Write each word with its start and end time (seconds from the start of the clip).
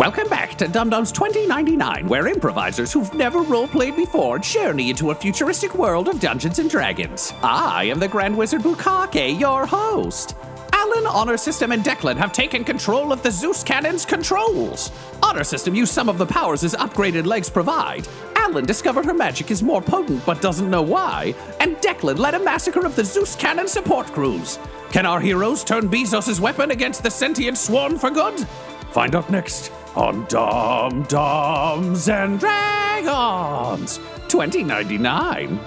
Welcome 0.00 0.30
back 0.30 0.54
to 0.54 0.66
Dumb-Dumbs 0.66 1.12
2099, 1.12 2.08
where 2.08 2.26
improvisers 2.26 2.90
who've 2.90 3.12
never 3.12 3.40
roleplayed 3.42 3.96
before 3.96 4.38
journey 4.38 4.88
into 4.88 5.10
a 5.10 5.14
futuristic 5.14 5.74
world 5.74 6.08
of 6.08 6.18
Dungeons 6.18 6.58
and 6.58 6.70
Dragons. 6.70 7.34
I 7.42 7.84
am 7.84 7.98
the 7.98 8.08
Grand 8.08 8.34
Wizard 8.34 8.62
Bukake, 8.62 9.38
your 9.38 9.66
host. 9.66 10.36
Alyn, 10.72 11.06
Honor 11.06 11.36
System, 11.36 11.70
and 11.70 11.84
Declan 11.84 12.16
have 12.16 12.32
taken 12.32 12.64
control 12.64 13.12
of 13.12 13.22
the 13.22 13.30
Zeus 13.30 13.62
Cannon's 13.62 14.06
controls. 14.06 14.90
Honor 15.22 15.44
System 15.44 15.74
used 15.74 15.92
some 15.92 16.08
of 16.08 16.16
the 16.16 16.24
powers 16.24 16.62
his 16.62 16.74
upgraded 16.76 17.26
legs 17.26 17.50
provide. 17.50 18.08
Alyn 18.36 18.64
discovered 18.64 19.04
her 19.04 19.12
magic 19.12 19.50
is 19.50 19.62
more 19.62 19.82
potent 19.82 20.24
but 20.24 20.40
doesn't 20.40 20.70
know 20.70 20.80
why. 20.80 21.34
And 21.60 21.76
Declan 21.76 22.16
led 22.16 22.32
a 22.32 22.42
massacre 22.42 22.86
of 22.86 22.96
the 22.96 23.04
Zeus 23.04 23.36
Cannon 23.36 23.68
support 23.68 24.06
crews. 24.06 24.58
Can 24.92 25.04
our 25.04 25.20
heroes 25.20 25.62
turn 25.62 25.90
Bezos' 25.90 26.40
weapon 26.40 26.70
against 26.70 27.02
the 27.02 27.10
sentient 27.10 27.58
swarm 27.58 27.98
for 27.98 28.10
good? 28.10 28.46
Find 28.92 29.14
out 29.14 29.30
next 29.30 29.70
on 29.94 30.24
Dumb-Dumbs 30.26 32.08
and 32.08 32.40
Dragons 32.40 33.98
2099. 34.28 35.60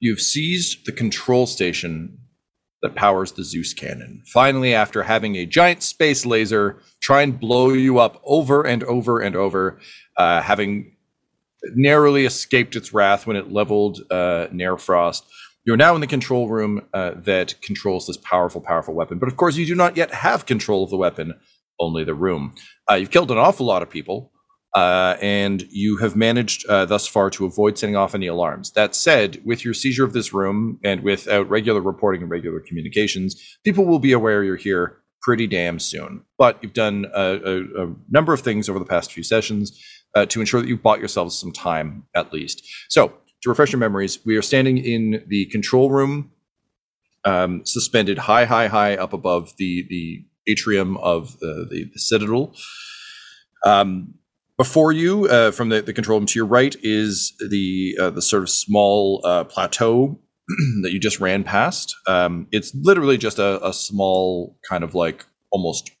You've 0.00 0.20
seized 0.20 0.86
the 0.86 0.92
control 0.92 1.46
station 1.46 2.18
that 2.82 2.94
powers 2.94 3.32
the 3.32 3.44
Zeus 3.44 3.74
cannon. 3.74 4.22
Finally, 4.26 4.74
after 4.74 5.02
having 5.02 5.36
a 5.36 5.44
giant 5.44 5.82
space 5.82 6.24
laser 6.24 6.80
try 7.00 7.22
and 7.22 7.38
blow 7.38 7.70
you 7.70 7.98
up 7.98 8.22
over 8.24 8.62
and 8.66 8.82
over 8.84 9.20
and 9.20 9.36
over, 9.36 9.78
uh, 10.16 10.40
having 10.40 10.96
narrowly 11.74 12.24
escaped 12.24 12.76
its 12.76 12.92
wrath 12.92 13.26
when 13.26 13.36
it 13.36 13.50
leveled 13.50 14.00
uh, 14.10 14.46
Nairfrost, 14.52 15.22
you're 15.66 15.76
now 15.76 15.94
in 15.94 16.00
the 16.00 16.06
control 16.06 16.48
room 16.48 16.86
uh, 16.94 17.12
that 17.16 17.60
controls 17.60 18.06
this 18.06 18.16
powerful, 18.16 18.60
powerful 18.60 18.94
weapon. 18.94 19.18
But 19.18 19.28
of 19.28 19.36
course, 19.36 19.56
you 19.56 19.66
do 19.66 19.74
not 19.74 19.96
yet 19.96 20.14
have 20.14 20.46
control 20.46 20.84
of 20.84 20.90
the 20.90 20.96
weapon, 20.96 21.34
only 21.80 22.04
the 22.04 22.14
room. 22.14 22.54
Uh, 22.88 22.94
you've 22.94 23.10
killed 23.10 23.30
an 23.32 23.38
awful 23.38 23.66
lot 23.66 23.82
of 23.82 23.90
people. 23.90 24.32
Uh, 24.74 25.16
and 25.22 25.66
you 25.70 25.96
have 25.96 26.14
managed 26.14 26.66
uh, 26.68 26.84
thus 26.84 27.06
far 27.06 27.30
to 27.30 27.46
avoid 27.46 27.78
setting 27.78 27.96
off 27.96 28.14
any 28.14 28.26
alarms. 28.26 28.72
That 28.72 28.94
said, 28.94 29.40
with 29.42 29.64
your 29.64 29.72
seizure 29.72 30.04
of 30.04 30.12
this 30.12 30.34
room 30.34 30.78
and 30.84 31.02
without 31.02 31.48
regular 31.48 31.80
reporting 31.80 32.20
and 32.20 32.30
regular 32.30 32.60
communications, 32.60 33.58
people 33.64 33.86
will 33.86 34.00
be 34.00 34.12
aware 34.12 34.44
you're 34.44 34.56
here 34.56 34.98
pretty 35.22 35.46
damn 35.46 35.78
soon. 35.78 36.24
But 36.36 36.58
you've 36.62 36.74
done 36.74 37.06
a, 37.14 37.36
a, 37.36 37.84
a 37.86 37.94
number 38.10 38.34
of 38.34 38.40
things 38.40 38.68
over 38.68 38.78
the 38.78 38.84
past 38.84 39.12
few 39.12 39.22
sessions 39.22 39.82
uh, 40.14 40.26
to 40.26 40.40
ensure 40.40 40.60
that 40.60 40.68
you've 40.68 40.82
bought 40.82 40.98
yourselves 40.98 41.38
some 41.38 41.52
time 41.52 42.04
at 42.14 42.32
least. 42.34 42.62
So, 42.90 43.14
to 43.46 43.50
refresh 43.50 43.70
your 43.70 43.78
memories, 43.78 44.18
we 44.26 44.36
are 44.36 44.42
standing 44.42 44.76
in 44.76 45.24
the 45.28 45.46
control 45.46 45.88
room, 45.88 46.32
um, 47.24 47.64
suspended 47.64 48.18
high, 48.18 48.44
high, 48.44 48.66
high 48.66 48.96
up 48.96 49.12
above 49.12 49.56
the 49.56 49.86
the 49.88 50.26
atrium 50.48 50.96
of 50.96 51.38
the, 51.38 51.66
the, 51.70 51.84
the 51.92 51.98
citadel. 51.98 52.54
Um, 53.64 54.14
before 54.58 54.90
you, 54.90 55.26
uh, 55.26 55.52
from 55.52 55.68
the, 55.68 55.80
the 55.80 55.92
control 55.92 56.18
room 56.18 56.26
to 56.26 56.38
your 56.38 56.46
right, 56.46 56.74
is 56.82 57.34
the 57.38 57.96
uh, 58.00 58.10
the 58.10 58.22
sort 58.22 58.42
of 58.42 58.50
small 58.50 59.20
uh, 59.24 59.44
plateau 59.44 60.18
that 60.82 60.92
you 60.92 60.98
just 60.98 61.20
ran 61.20 61.44
past. 61.44 61.94
Um, 62.08 62.48
it's 62.50 62.74
literally 62.74 63.16
just 63.16 63.38
a, 63.38 63.64
a 63.64 63.72
small 63.72 64.58
kind 64.68 64.82
of 64.82 64.92
like 64.92 65.24
almost 65.52 65.92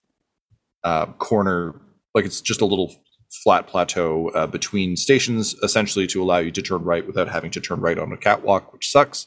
uh, 0.82 1.06
corner, 1.18 1.80
like 2.12 2.24
it's 2.24 2.40
just 2.40 2.60
a 2.60 2.66
little 2.66 2.92
flat 3.30 3.66
plateau 3.66 4.30
uh, 4.30 4.46
between 4.46 4.96
stations, 4.96 5.54
essentially 5.62 6.06
to 6.08 6.22
allow 6.22 6.38
you 6.38 6.50
to 6.50 6.62
turn 6.62 6.82
right 6.82 7.06
without 7.06 7.28
having 7.28 7.50
to 7.52 7.60
turn 7.60 7.80
right 7.80 7.98
on 7.98 8.12
a 8.12 8.16
catwalk, 8.16 8.72
which 8.72 8.90
sucks. 8.90 9.26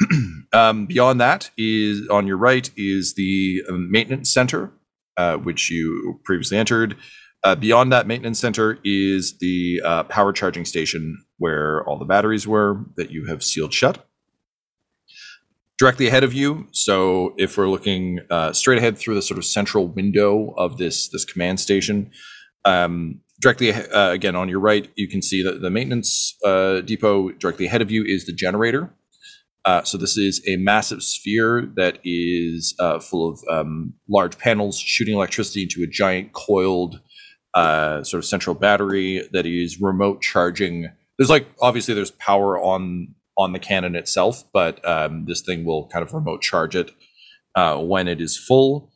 um, 0.52 0.86
beyond 0.86 1.20
that 1.20 1.50
is 1.58 2.06
on 2.08 2.26
your 2.26 2.36
right 2.36 2.70
is 2.76 3.14
the 3.14 3.62
um, 3.68 3.90
maintenance 3.90 4.32
center, 4.32 4.72
uh, 5.16 5.36
which 5.36 5.70
you 5.70 6.20
previously 6.24 6.56
entered. 6.56 6.96
Uh, 7.44 7.54
beyond 7.54 7.92
that 7.92 8.06
maintenance 8.06 8.38
center 8.38 8.78
is 8.84 9.38
the 9.38 9.80
uh, 9.84 10.02
power 10.04 10.32
charging 10.32 10.64
station 10.64 11.24
where 11.38 11.84
all 11.84 11.98
the 11.98 12.04
batteries 12.04 12.46
were 12.46 12.84
that 12.96 13.10
you 13.10 13.26
have 13.26 13.42
sealed 13.42 13.72
shut. 13.72 14.04
Directly 15.78 16.08
ahead 16.08 16.24
of 16.24 16.34
you, 16.34 16.66
so 16.72 17.34
if 17.38 17.56
we're 17.56 17.68
looking 17.68 18.18
uh, 18.30 18.52
straight 18.52 18.78
ahead 18.78 18.98
through 18.98 19.14
the 19.14 19.22
sort 19.22 19.38
of 19.38 19.44
central 19.44 19.86
window 19.86 20.52
of 20.56 20.76
this 20.76 21.08
this 21.08 21.24
command 21.24 21.60
station, 21.60 22.10
um, 22.64 23.20
directly 23.40 23.72
uh, 23.72 24.10
again 24.10 24.36
on 24.36 24.48
your 24.48 24.60
right, 24.60 24.90
you 24.96 25.08
can 25.08 25.22
see 25.22 25.42
that 25.42 25.60
the 25.60 25.70
maintenance 25.70 26.36
uh, 26.44 26.80
depot 26.80 27.30
directly 27.32 27.66
ahead 27.66 27.82
of 27.82 27.90
you 27.90 28.04
is 28.04 28.26
the 28.26 28.32
generator. 28.32 28.92
Uh, 29.64 29.82
so 29.82 29.98
this 29.98 30.16
is 30.16 30.40
a 30.48 30.56
massive 30.56 31.02
sphere 31.02 31.70
that 31.76 31.98
is 32.02 32.74
uh, 32.78 32.98
full 32.98 33.28
of 33.28 33.40
um, 33.50 33.92
large 34.08 34.38
panels 34.38 34.78
shooting 34.78 35.14
electricity 35.14 35.62
into 35.62 35.82
a 35.82 35.86
giant 35.86 36.32
coiled 36.32 37.00
uh, 37.54 38.02
sort 38.02 38.18
of 38.18 38.24
central 38.24 38.54
battery 38.54 39.28
that 39.32 39.44
is 39.46 39.80
remote 39.80 40.22
charging. 40.22 40.88
There's 41.18 41.30
like 41.30 41.48
obviously 41.60 41.94
there's 41.94 42.12
power 42.12 42.58
on 42.58 43.14
on 43.36 43.52
the 43.52 43.58
cannon 43.58 43.94
itself, 43.94 44.42
but 44.52 44.84
um, 44.88 45.24
this 45.26 45.42
thing 45.42 45.64
will 45.64 45.86
kind 45.88 46.04
of 46.04 46.12
remote 46.12 46.42
charge 46.42 46.74
it 46.74 46.90
uh, 47.54 47.78
when 47.78 48.08
it 48.08 48.20
is 48.20 48.36
full. 48.36 48.90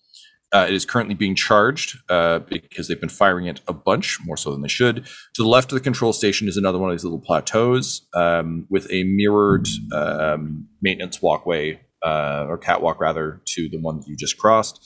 Uh, 0.52 0.66
it 0.68 0.74
is 0.74 0.84
currently 0.84 1.14
being 1.14 1.34
charged 1.34 1.98
uh, 2.10 2.40
because 2.40 2.86
they've 2.86 3.00
been 3.00 3.08
firing 3.08 3.46
it 3.46 3.60
a 3.66 3.72
bunch 3.72 4.18
more 4.24 4.36
so 4.36 4.52
than 4.52 4.60
they 4.60 4.68
should. 4.68 4.96
To 5.34 5.42
the 5.42 5.48
left 5.48 5.72
of 5.72 5.76
the 5.76 5.82
control 5.82 6.12
station 6.12 6.46
is 6.46 6.58
another 6.58 6.78
one 6.78 6.90
of 6.90 6.94
these 6.94 7.04
little 7.04 7.20
plateaus 7.20 8.06
um, 8.14 8.66
with 8.68 8.86
a 8.90 9.04
mirrored 9.04 9.66
um, 9.92 10.68
maintenance 10.82 11.22
walkway 11.22 11.80
uh, 12.04 12.44
or 12.48 12.58
catwalk 12.58 13.00
rather 13.00 13.40
to 13.46 13.68
the 13.70 13.78
one 13.78 13.98
that 13.98 14.06
you 14.06 14.16
just 14.16 14.36
crossed. 14.36 14.84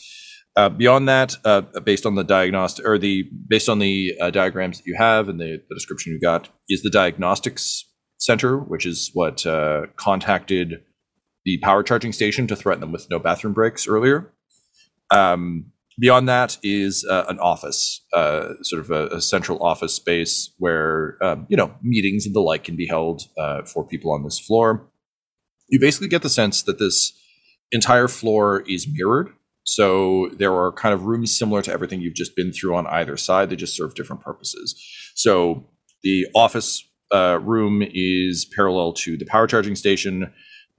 Uh, 0.54 0.68
beyond 0.68 1.08
that, 1.08 1.34
uh, 1.44 1.60
based 1.84 2.06
on 2.06 2.14
the 2.14 2.24
diagnostic 2.24 2.86
or 2.86 2.96
the 2.96 3.28
based 3.46 3.68
on 3.68 3.78
the 3.78 4.16
uh, 4.20 4.30
diagrams 4.30 4.78
that 4.78 4.86
you 4.86 4.94
have 4.96 5.28
and 5.28 5.38
the, 5.38 5.62
the, 5.68 5.74
description 5.74 6.12
you 6.12 6.20
got, 6.20 6.48
is 6.68 6.82
the 6.82 6.88
diagnostics 6.88 7.84
center, 8.18 8.56
which 8.56 8.86
is 8.86 9.10
what 9.12 9.44
contacted 9.96 10.82
the 11.44 11.58
power 11.58 11.82
charging 11.82 12.12
station 12.12 12.46
to 12.46 12.56
threaten 12.56 12.80
them 12.80 12.90
with 12.90 13.10
no 13.10 13.18
bathroom 13.18 13.52
breaks 13.52 13.86
earlier. 13.86 14.32
Um, 15.10 15.66
beyond 15.98 16.28
that 16.28 16.58
is 16.62 17.06
uh, 17.08 17.24
an 17.28 17.38
office, 17.38 18.04
uh, 18.12 18.54
sort 18.62 18.80
of 18.80 18.90
a, 18.90 19.06
a, 19.16 19.20
central 19.20 19.62
office 19.62 19.94
space 19.94 20.52
where 20.58 21.16
um, 21.22 21.46
you 21.48 21.56
know 21.56 21.74
meetings 21.82 22.26
and 22.26 22.34
the 22.34 22.40
like 22.40 22.64
can 22.64 22.76
be 22.76 22.86
held 22.86 23.22
for 23.66 23.86
people 23.86 24.12
on 24.12 24.24
this 24.24 24.38
floor. 24.38 24.88
You 25.68 25.80
basically 25.80 26.08
get 26.08 26.22
the 26.22 26.30
sense 26.30 26.62
that 26.62 26.78
this 26.78 27.12
entire 27.72 28.08
floor 28.08 28.62
is 28.68 28.86
mirrored 28.88 29.30
so 29.66 30.30
there 30.32 30.54
are 30.54 30.70
kind 30.70 30.94
of 30.94 31.06
rooms 31.06 31.36
similar 31.36 31.60
to 31.62 31.72
everything 31.72 32.00
you've 32.00 32.14
just 32.14 32.36
been 32.36 32.52
through 32.52 32.76
on 32.76 32.86
either 32.86 33.16
side. 33.16 33.50
They 33.50 33.56
just 33.56 33.76
serve 33.76 33.96
different 33.96 34.22
purposes. 34.22 34.80
So 35.16 35.66
the 36.04 36.28
office 36.36 36.88
uh, 37.12 37.40
room 37.42 37.82
is 37.84 38.46
parallel 38.54 38.92
to 38.92 39.16
the 39.16 39.26
power 39.26 39.48
charging 39.48 39.74
station. 39.74 40.32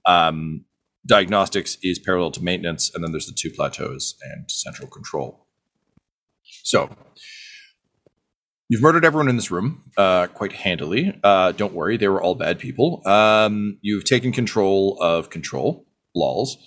Um, 0.06 0.64
diagnostics 1.08 1.78
is 1.82 1.98
parallel 1.98 2.30
to 2.32 2.44
maintenance, 2.44 2.94
and 2.94 3.02
then 3.02 3.10
there's 3.10 3.26
the 3.26 3.32
two 3.32 3.50
plateaus 3.50 4.14
and 4.22 4.48
central 4.48 4.86
control. 4.86 5.46
So 6.62 6.90
you've 8.68 8.82
murdered 8.82 9.04
everyone 9.04 9.28
in 9.28 9.36
this 9.36 9.50
room 9.50 9.90
uh, 9.96 10.28
quite 10.28 10.52
handily. 10.52 11.18
Uh, 11.24 11.52
don't 11.52 11.72
worry, 11.72 11.96
they 11.96 12.08
were 12.08 12.22
all 12.22 12.34
bad 12.34 12.58
people. 12.58 13.02
Um, 13.06 13.78
you've 13.80 14.04
taken 14.04 14.30
control 14.32 14.98
of 15.00 15.30
control, 15.30 15.86
lols. 16.14 16.58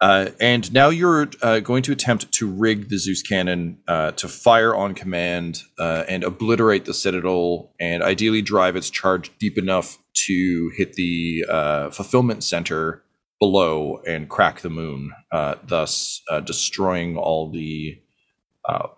Uh, 0.00 0.30
and 0.40 0.72
now 0.72 0.88
you're 0.88 1.30
uh, 1.42 1.60
going 1.60 1.84
to 1.84 1.92
attempt 1.92 2.32
to 2.32 2.50
rig 2.50 2.88
the 2.88 2.98
Zeus 2.98 3.22
cannon 3.22 3.78
uh, 3.86 4.10
to 4.12 4.26
fire 4.26 4.74
on 4.74 4.94
command 4.94 5.62
uh, 5.78 6.02
and 6.08 6.24
obliterate 6.24 6.86
the 6.86 6.94
Citadel, 6.94 7.72
and 7.78 8.02
ideally 8.02 8.42
drive 8.42 8.74
its 8.74 8.90
charge 8.90 9.30
deep 9.38 9.56
enough 9.56 9.98
to 10.26 10.72
hit 10.76 10.94
the 10.94 11.44
fulfillment 11.92 12.42
center 12.42 13.04
below 13.42 14.00
and 14.06 14.28
crack 14.28 14.60
the 14.60 14.70
moon, 14.70 15.10
uh, 15.32 15.56
thus 15.66 16.22
destroying 16.44 17.16
all 17.16 17.50
the 17.50 17.98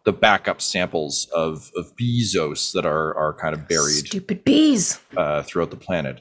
the 0.04 0.12
backup 0.12 0.60
samples 0.60 1.26
of 1.34 1.70
of 1.74 1.96
Bezos 1.96 2.72
that 2.72 2.84
are 2.84 3.16
are 3.16 3.32
kind 3.32 3.54
of 3.54 3.66
buried. 3.66 4.06
Stupid 4.06 4.44
bees 4.44 5.00
throughout 5.46 5.70
the 5.70 5.82
planet. 5.86 6.20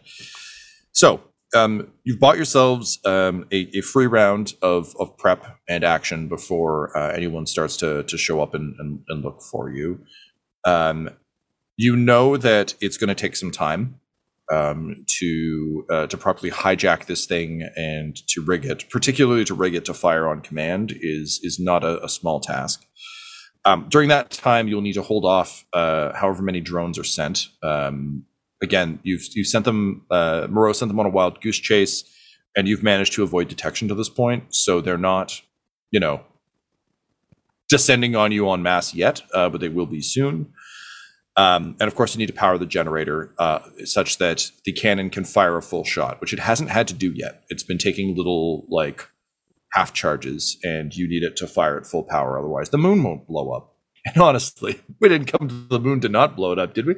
So 0.93 1.21
um, 1.53 1.91
you've 2.03 2.19
bought 2.19 2.35
yourselves 2.35 2.99
um, 3.05 3.45
a, 3.51 3.77
a 3.77 3.81
free 3.81 4.07
round 4.07 4.53
of, 4.61 4.95
of 4.99 5.17
prep 5.17 5.57
and 5.67 5.83
action 5.83 6.27
before 6.27 6.95
uh, 6.97 7.11
anyone 7.11 7.45
starts 7.45 7.77
to, 7.77 8.03
to 8.03 8.17
show 8.17 8.41
up 8.41 8.53
and, 8.53 8.75
and, 8.79 8.99
and 9.07 9.23
look 9.23 9.41
for 9.41 9.69
you. 9.69 9.99
Um, 10.65 11.09
you 11.77 11.95
know 11.95 12.37
that 12.37 12.75
it's 12.81 12.97
going 12.97 13.09
to 13.09 13.15
take 13.15 13.35
some 13.35 13.51
time 13.51 13.99
um, 14.53 15.05
to 15.19 15.85
uh, 15.89 16.07
to 16.07 16.17
properly 16.17 16.51
hijack 16.51 17.05
this 17.05 17.25
thing 17.25 17.67
and 17.75 18.15
to 18.27 18.41
rig 18.41 18.65
it, 18.65 18.89
particularly 18.89 19.45
to 19.45 19.53
rig 19.53 19.75
it 19.75 19.85
to 19.85 19.93
fire 19.93 20.27
on 20.27 20.41
command, 20.41 20.93
is 21.01 21.39
is 21.43 21.59
not 21.59 21.83
a, 21.83 22.03
a 22.03 22.09
small 22.09 22.39
task. 22.39 22.85
Um, 23.65 23.87
during 23.89 24.09
that 24.09 24.29
time, 24.31 24.67
you'll 24.67 24.81
need 24.81 24.93
to 24.93 25.01
hold 25.01 25.25
off 25.25 25.65
uh, 25.73 26.13
however 26.13 26.43
many 26.43 26.61
drones 26.61 26.99
are 26.99 27.03
sent. 27.03 27.47
Um, 27.61 28.25
again, 28.61 28.99
you've 29.03 29.25
you've 29.33 29.47
sent 29.47 29.65
them. 29.65 30.05
Uh, 30.11 30.47
Moreau 30.49 30.73
sent 30.73 30.89
them 30.89 30.99
on 30.99 31.05
a 31.05 31.09
wild 31.09 31.41
goose 31.41 31.59
chase, 31.59 32.03
and 32.55 32.67
you've 32.67 32.83
managed 32.83 33.13
to 33.13 33.23
avoid 33.23 33.47
detection 33.47 33.87
to 33.87 33.95
this 33.95 34.09
point. 34.09 34.53
So 34.53 34.81
they're 34.81 34.97
not, 34.97 35.41
you 35.91 35.99
know, 35.99 36.21
descending 37.69 38.15
on 38.15 38.31
you 38.31 38.49
en 38.51 38.61
masse 38.61 38.93
yet, 38.93 39.21
uh, 39.33 39.49
but 39.49 39.61
they 39.61 39.69
will 39.69 39.87
be 39.87 40.01
soon. 40.01 40.53
Um, 41.35 41.75
and 41.79 41.87
of 41.87 41.95
course, 41.95 42.13
you 42.13 42.19
need 42.19 42.27
to 42.27 42.33
power 42.33 42.57
the 42.57 42.65
generator 42.65 43.33
uh, 43.39 43.59
such 43.85 44.19
that 44.19 44.51
the 44.65 44.71
cannon 44.71 45.09
can 45.09 45.23
fire 45.23 45.57
a 45.57 45.61
full 45.61 45.83
shot, 45.83 46.21
which 46.21 46.33
it 46.33 46.39
hasn't 46.39 46.69
had 46.69 46.87
to 46.89 46.93
do 46.93 47.11
yet. 47.11 47.43
It's 47.49 47.63
been 47.63 47.79
taking 47.79 48.15
little 48.15 48.65
like 48.69 49.09
half 49.71 49.93
charges, 49.93 50.57
and 50.63 50.95
you 50.95 51.07
need 51.07 51.23
it 51.23 51.35
to 51.37 51.47
fire 51.47 51.77
at 51.77 51.87
full 51.87 52.03
power. 52.03 52.37
Otherwise, 52.37 52.69
the 52.69 52.77
moon 52.77 53.03
won't 53.03 53.27
blow 53.27 53.51
up. 53.51 53.69
And 54.05 54.21
honestly, 54.21 54.81
we 54.99 55.07
didn't 55.07 55.27
come 55.27 55.47
to 55.47 55.55
the 55.69 55.79
moon 55.79 56.01
to 56.01 56.09
not 56.09 56.35
blow 56.35 56.51
it 56.51 56.59
up, 56.59 56.73
did 56.73 56.85
we? 56.85 56.95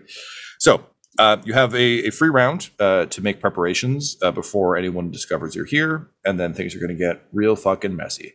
So 0.58 0.88
uh, 1.20 1.38
you 1.46 1.54
have 1.54 1.76
a, 1.76 2.08
a 2.08 2.10
free 2.10 2.30
round 2.30 2.72
uh, 2.80 3.06
to 3.06 3.22
make 3.22 3.40
preparations 3.40 4.18
uh, 4.24 4.32
before 4.32 4.76
anyone 4.76 5.12
discovers 5.12 5.56
you're 5.56 5.66
here, 5.66 6.10
and 6.26 6.40
then 6.40 6.56
things 6.56 6.76
are 6.76 6.80
going 6.80 6.90
to 6.90 6.96
get 6.96 7.22
real 7.32 7.56
fucking 7.56 7.96
messy. 7.96 8.34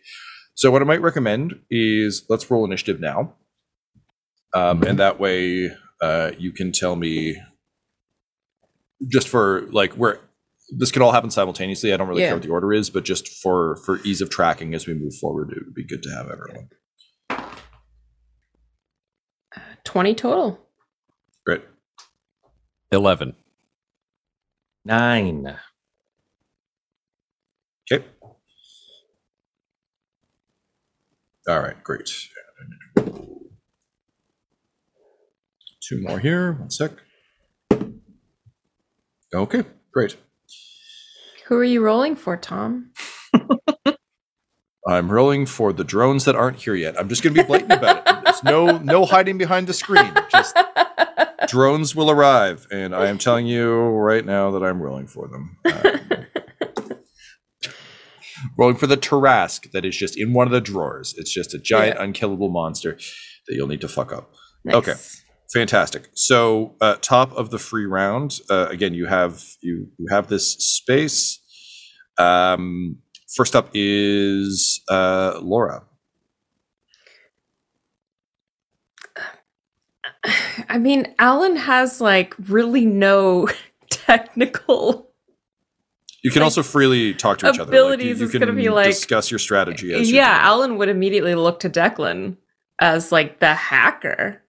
So 0.54 0.70
what 0.70 0.82
I 0.82 0.84
might 0.84 1.02
recommend 1.02 1.58
is 1.68 2.24
let's 2.28 2.48
roll 2.48 2.64
initiative 2.64 3.00
now, 3.00 3.34
um, 4.54 4.84
and 4.84 5.00
that 5.00 5.18
way 5.18 5.72
uh, 6.00 6.32
you 6.38 6.52
can 6.52 6.72
tell 6.72 6.96
me 6.96 7.36
just 9.08 9.28
for 9.28 9.62
like 9.70 9.92
where 9.94 10.20
this 10.76 10.92
could 10.92 11.02
all 11.02 11.12
happen 11.12 11.30
simultaneously. 11.30 11.92
I 11.92 11.96
don't 11.96 12.08
really 12.08 12.22
Yeah. 12.22 12.28
care 12.28 12.36
what 12.36 12.42
the 12.44 12.50
order 12.50 12.72
is, 12.72 12.90
but 12.90 13.04
just 13.04 13.28
for 13.42 13.76
for 13.84 13.98
ease 14.04 14.20
of 14.20 14.30
tracking 14.30 14.74
as 14.74 14.86
we 14.86 14.94
move 14.94 15.14
forward, 15.20 15.50
it 15.52 15.64
would 15.64 15.74
be 15.74 15.84
good 15.84 16.02
to 16.04 16.10
have 16.10 16.30
everyone. 16.30 16.68
20 19.84 20.14
total. 20.14 20.60
Great. 21.44 21.62
11. 22.92 23.34
Nine. 24.84 25.58
Okay. 27.92 28.04
All 31.48 31.58
right, 31.60 31.82
great. 31.82 32.08
Two 35.90 36.00
more 36.00 36.20
here. 36.20 36.52
One 36.52 36.70
sec. 36.70 36.92
Okay, 39.34 39.64
great. 39.92 40.16
Who 41.48 41.56
are 41.56 41.64
you 41.64 41.82
rolling 41.82 42.14
for, 42.14 42.36
Tom? 42.36 42.92
I'm 44.86 45.10
rolling 45.10 45.46
for 45.46 45.72
the 45.72 45.82
drones 45.82 46.26
that 46.26 46.36
aren't 46.36 46.58
here 46.58 46.76
yet. 46.76 46.96
I'm 46.96 47.08
just 47.08 47.24
going 47.24 47.34
to 47.34 47.42
be 47.42 47.44
blatant 47.44 47.72
about 47.72 48.06
it. 48.06 48.24
There's 48.24 48.44
no 48.44 48.78
no 48.78 49.04
hiding 49.04 49.36
behind 49.36 49.66
the 49.66 49.72
screen. 49.72 50.12
Just 50.30 50.56
drones 51.48 51.96
will 51.96 52.08
arrive, 52.08 52.68
and 52.70 52.94
I 52.94 53.08
am 53.08 53.18
telling 53.18 53.48
you 53.48 53.74
right 53.88 54.24
now 54.24 54.52
that 54.52 54.62
I'm 54.62 54.80
rolling 54.80 55.08
for 55.08 55.26
them. 55.26 55.56
Um, 55.64 56.94
rolling 58.56 58.76
for 58.76 58.86
the 58.86 58.96
Tarrasque 58.96 59.72
that 59.72 59.84
is 59.84 59.96
just 59.96 60.16
in 60.16 60.34
one 60.34 60.46
of 60.46 60.52
the 60.52 60.60
drawers. 60.60 61.16
It's 61.18 61.32
just 61.32 61.52
a 61.52 61.58
giant, 61.58 61.98
unkillable 61.98 62.48
monster 62.48 62.92
that 62.92 63.56
you'll 63.56 63.66
need 63.66 63.80
to 63.80 63.88
fuck 63.88 64.12
up. 64.12 64.32
Okay. 64.68 64.94
Fantastic. 65.52 66.08
So, 66.14 66.76
uh, 66.80 66.96
top 67.00 67.32
of 67.32 67.50
the 67.50 67.58
free 67.58 67.86
round, 67.86 68.38
uh, 68.48 68.66
again, 68.70 68.94
you 68.94 69.06
have 69.06 69.42
you 69.60 69.88
you 69.98 70.06
have 70.10 70.28
this 70.28 70.52
space. 70.52 71.40
Um, 72.18 72.98
first 73.34 73.56
up 73.56 73.68
is 73.74 74.80
uh, 74.88 75.40
Laura. 75.42 75.82
I 80.68 80.78
mean, 80.78 81.14
Alyn 81.18 81.56
has 81.56 82.00
like 82.00 82.34
really 82.48 82.84
no 82.84 83.48
technical. 83.90 85.08
You 86.22 86.30
can 86.30 86.40
Like, 86.40 86.44
also 86.46 86.62
freely 86.62 87.14
talk 87.14 87.38
to 87.38 87.48
each 87.48 87.58
other. 87.58 87.70
abilities 87.70 88.20
you, 88.20 88.26
is 88.26 88.32
gonna 88.32 88.52
be 88.52 88.68
like- 88.68 88.86
discuss 88.88 89.30
your 89.30 89.38
strategy. 89.38 89.94
As 89.94 90.12
Yeah. 90.12 90.46
Alyn 90.46 90.76
would 90.76 90.90
immediately 90.90 91.34
look 91.34 91.60
to 91.60 91.70
Declan 91.70 92.36
as 92.78 93.10
like 93.10 93.40
the 93.40 93.54
hacker. 93.54 94.42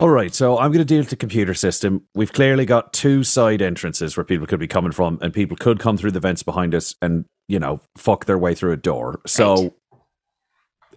All 0.00 0.08
right, 0.08 0.34
so 0.34 0.58
I'm 0.58 0.72
going 0.72 0.78
to 0.80 0.84
deal 0.84 0.98
with 0.98 1.10
the 1.10 1.16
computer 1.16 1.54
system. 1.54 2.02
We've 2.14 2.32
clearly 2.32 2.66
got 2.66 2.92
two 2.92 3.22
side 3.22 3.62
entrances 3.62 4.16
where 4.16 4.24
people 4.24 4.48
could 4.48 4.58
be 4.58 4.66
coming 4.66 4.90
from, 4.90 5.18
and 5.22 5.32
people 5.32 5.56
could 5.56 5.78
come 5.78 5.96
through 5.96 6.10
the 6.10 6.18
vents 6.20 6.42
behind 6.42 6.74
us 6.74 6.96
and, 7.00 7.24
you 7.46 7.60
know, 7.60 7.80
fuck 7.96 8.24
their 8.24 8.38
way 8.38 8.54
through 8.54 8.72
a 8.72 8.76
door. 8.76 9.20
So 9.26 9.54
Right. 9.54 9.72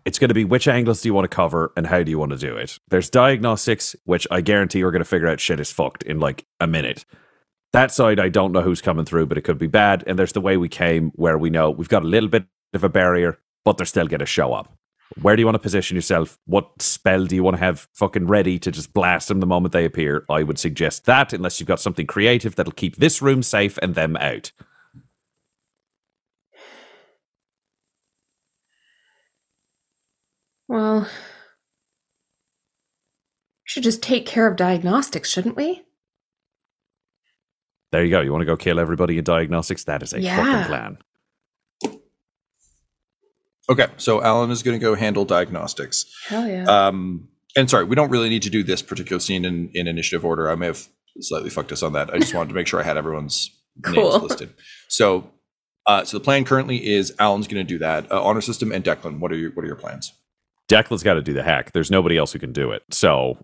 it's 0.05 0.17
going 0.17 0.29
to 0.29 0.33
be 0.33 0.43
which 0.43 0.67
angles 0.67 1.01
do 1.01 1.09
you 1.09 1.13
want 1.13 1.29
to 1.29 1.35
cover 1.35 1.71
and 1.77 1.85
how 1.85 2.01
do 2.01 2.09
you 2.09 2.17
want 2.17 2.31
to 2.31 2.37
do 2.37 2.57
it? 2.57 2.79
There's 2.89 3.09
diagnostics, 3.09 3.95
which 4.05 4.25
I 4.31 4.41
guarantee 4.41 4.83
we're 4.83 4.91
going 4.91 5.03
to 5.03 5.05
figure 5.05 5.27
out 5.27 5.39
shit 5.39 5.59
is 5.59 5.71
fucked 5.71 6.01
in 6.01 6.19
like 6.19 6.43
a 6.59 6.65
minute. 6.65 7.05
That 7.73 7.91
side, 7.91 8.19
I 8.19 8.29
don't 8.29 8.53
know 8.53 8.61
who's 8.61 8.81
coming 8.81 9.05
through, 9.05 9.27
but 9.27 9.37
it 9.37 9.41
could 9.43 9.59
be 9.59 9.67
bad. 9.67 10.03
And 10.07 10.17
there's 10.17 10.33
the 10.33 10.41
way 10.41 10.57
we 10.57 10.69
came, 10.69 11.11
where 11.15 11.37
we 11.37 11.51
know 11.51 11.69
we've 11.69 11.89
got 11.89 12.03
a 12.03 12.07
little 12.07 12.29
bit 12.29 12.45
of 12.73 12.83
a 12.83 12.89
barrier, 12.89 13.37
but 13.63 13.77
they're 13.77 13.85
still 13.85 14.07
going 14.07 14.19
to 14.21 14.25
show 14.25 14.53
up. 14.53 14.73
Where 15.21 15.35
do 15.35 15.41
you 15.41 15.45
want 15.45 15.55
to 15.55 15.59
position 15.59 15.95
yourself? 15.95 16.37
What 16.45 16.81
spell 16.81 17.25
do 17.25 17.35
you 17.35 17.43
want 17.43 17.55
to 17.57 17.63
have 17.63 17.87
fucking 17.93 18.27
ready 18.27 18.57
to 18.59 18.71
just 18.71 18.91
blast 18.93 19.27
them 19.27 19.39
the 19.39 19.45
moment 19.45 19.71
they 19.71 19.85
appear? 19.85 20.25
I 20.29 20.43
would 20.43 20.57
suggest 20.59 21.05
that, 21.05 21.31
unless 21.31 21.59
you've 21.59 21.67
got 21.67 21.79
something 21.79 22.07
creative 22.07 22.55
that'll 22.55 22.73
keep 22.73 22.97
this 22.97 23.21
room 23.21 23.43
safe 23.43 23.77
and 23.81 23.95
them 23.95 24.17
out. 24.17 24.51
Well, 30.67 31.01
we 31.01 31.07
should 33.65 33.83
just 33.83 34.01
take 34.01 34.25
care 34.25 34.47
of 34.47 34.55
diagnostics, 34.57 35.29
shouldn't 35.29 35.55
we? 35.55 35.83
There 37.91 38.03
you 38.03 38.09
go. 38.09 38.21
You 38.21 38.31
want 38.31 38.41
to 38.41 38.45
go 38.45 38.57
kill 38.57 38.79
everybody 38.79 39.17
in 39.17 39.23
diagnostics? 39.23 39.83
That 39.85 40.03
is 40.03 40.13
a 40.13 40.19
Yeah. 40.19 40.35
fucking 40.35 40.67
plan. 40.67 40.97
Okay, 43.69 43.87
so 43.97 44.19
Alyn 44.19 44.51
is 44.51 44.63
going 44.63 44.79
to 44.79 44.83
go 44.83 44.95
handle 44.95 45.25
diagnostics. 45.25 46.05
Hell 46.27 46.47
yeah. 46.47 46.63
Um, 46.65 47.29
and 47.55 47.69
sorry, 47.69 47.85
we 47.85 47.95
don't 47.95 48.09
really 48.09 48.29
need 48.29 48.43
to 48.43 48.49
do 48.49 48.63
this 48.63 48.81
particular 48.81 49.19
scene 49.19 49.45
in, 49.45 49.69
in 49.73 49.87
initiative 49.87 50.25
order. 50.25 50.49
I 50.49 50.55
may 50.55 50.67
have 50.67 50.87
slightly 51.19 51.49
fucked 51.49 51.71
us 51.71 51.81
on 51.81 51.93
that. 51.93 52.13
I 52.13 52.19
just 52.19 52.33
wanted 52.33 52.49
to 52.49 52.55
make 52.55 52.67
sure 52.67 52.79
I 52.79 52.83
had 52.83 52.97
everyone's 52.97 53.49
names 53.85 53.97
listed. 54.21 54.53
So, 54.89 55.31
uh, 55.87 56.03
so 56.03 56.17
the 56.17 56.23
plan 56.23 56.45
currently 56.45 56.85
is 56.85 57.11
Alyn's 57.13 57.47
going 57.47 57.65
to 57.65 57.67
do 57.67 57.79
that. 57.79 58.11
Uh, 58.11 58.21
honor 58.21 58.41
system 58.41 58.71
and 58.71 58.83
Declan. 58.83 59.19
What 59.19 59.31
are 59.31 59.37
your 59.37 59.51
what 59.51 59.63
are 59.63 59.67
your 59.67 59.75
plans? 59.75 60.13
Declan's 60.67 61.03
got 61.03 61.13
to 61.13 61.21
do 61.21 61.33
the 61.33 61.43
hack. 61.43 61.71
There's 61.71 61.91
nobody 61.91 62.17
else 62.17 62.33
who 62.33 62.39
can 62.39 62.51
do 62.51 62.71
it. 62.71 62.83
So 62.91 63.37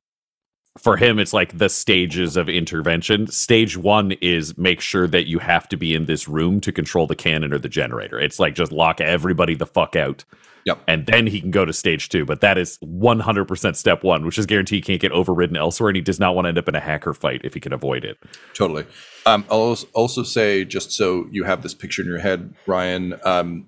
for 0.78 0.98
him, 0.98 1.20
it's 1.20 1.34
like 1.34 1.58
the 1.58 1.70
stages 1.70 2.38
of 2.38 2.48
intervention. 2.48 3.28
Stage 3.28 3.78
one 3.78 4.14
is 4.22 4.58
make 4.58 4.80
sure 4.80 5.08
that 5.08 5.28
you 5.28 5.40
have 5.40 5.68
to 5.70 5.78
be 5.78 5.94
in 5.94 6.06
this 6.06 6.28
room 6.28 6.62
to 6.62 6.72
control 6.72 7.08
the 7.08 7.16
cannon 7.16 7.52
or 7.54 7.60
the 7.60 7.70
generator. 7.70 8.20
It's 8.20 8.40
like 8.40 8.56
just 8.56 8.72
lock 8.72 9.02
everybody 9.02 9.54
the 9.54 9.66
fuck 9.66 9.96
out. 9.96 10.24
Yep. 10.66 10.84
And 10.88 11.06
then 11.08 11.28
he 11.28 11.42
can 11.42 11.52
go 11.52 11.66
to 11.66 11.74
stage 11.74 12.10
two. 12.10 12.26
But 12.26 12.42
that 12.42 12.58
is 12.58 12.78
100% 12.84 13.76
step 13.76 14.04
one, 14.04 14.26
which 14.26 14.38
is 14.38 14.46
guaranteed 14.46 14.78
he 14.78 14.82
can't 14.82 15.02
get 15.02 15.12
overridden 15.12 15.58
elsewhere. 15.58 15.90
And 15.90 15.96
he 15.96 16.02
does 16.02 16.20
not 16.20 16.36
want 16.36 16.46
to 16.46 16.50
end 16.50 16.58
up 16.58 16.70
in 16.70 16.76
a 16.76 16.80
hacker 16.80 17.14
fight 17.14 17.42
if 17.44 17.54
he 17.54 17.60
can 17.60 17.74
avoid 17.74 18.06
it. 18.06 18.18
Totally. 18.54 18.86
Um, 19.26 19.46
I'll 19.50 19.76
also 19.94 20.24
say, 20.24 20.64
just 20.64 20.92
so 20.92 21.28
you 21.32 21.44
have 21.44 21.64
this 21.64 21.74
picture 21.74 22.02
in 22.02 22.08
your 22.08 22.20
head, 22.20 22.54
Ryan, 22.68 23.20
um, 23.24 23.68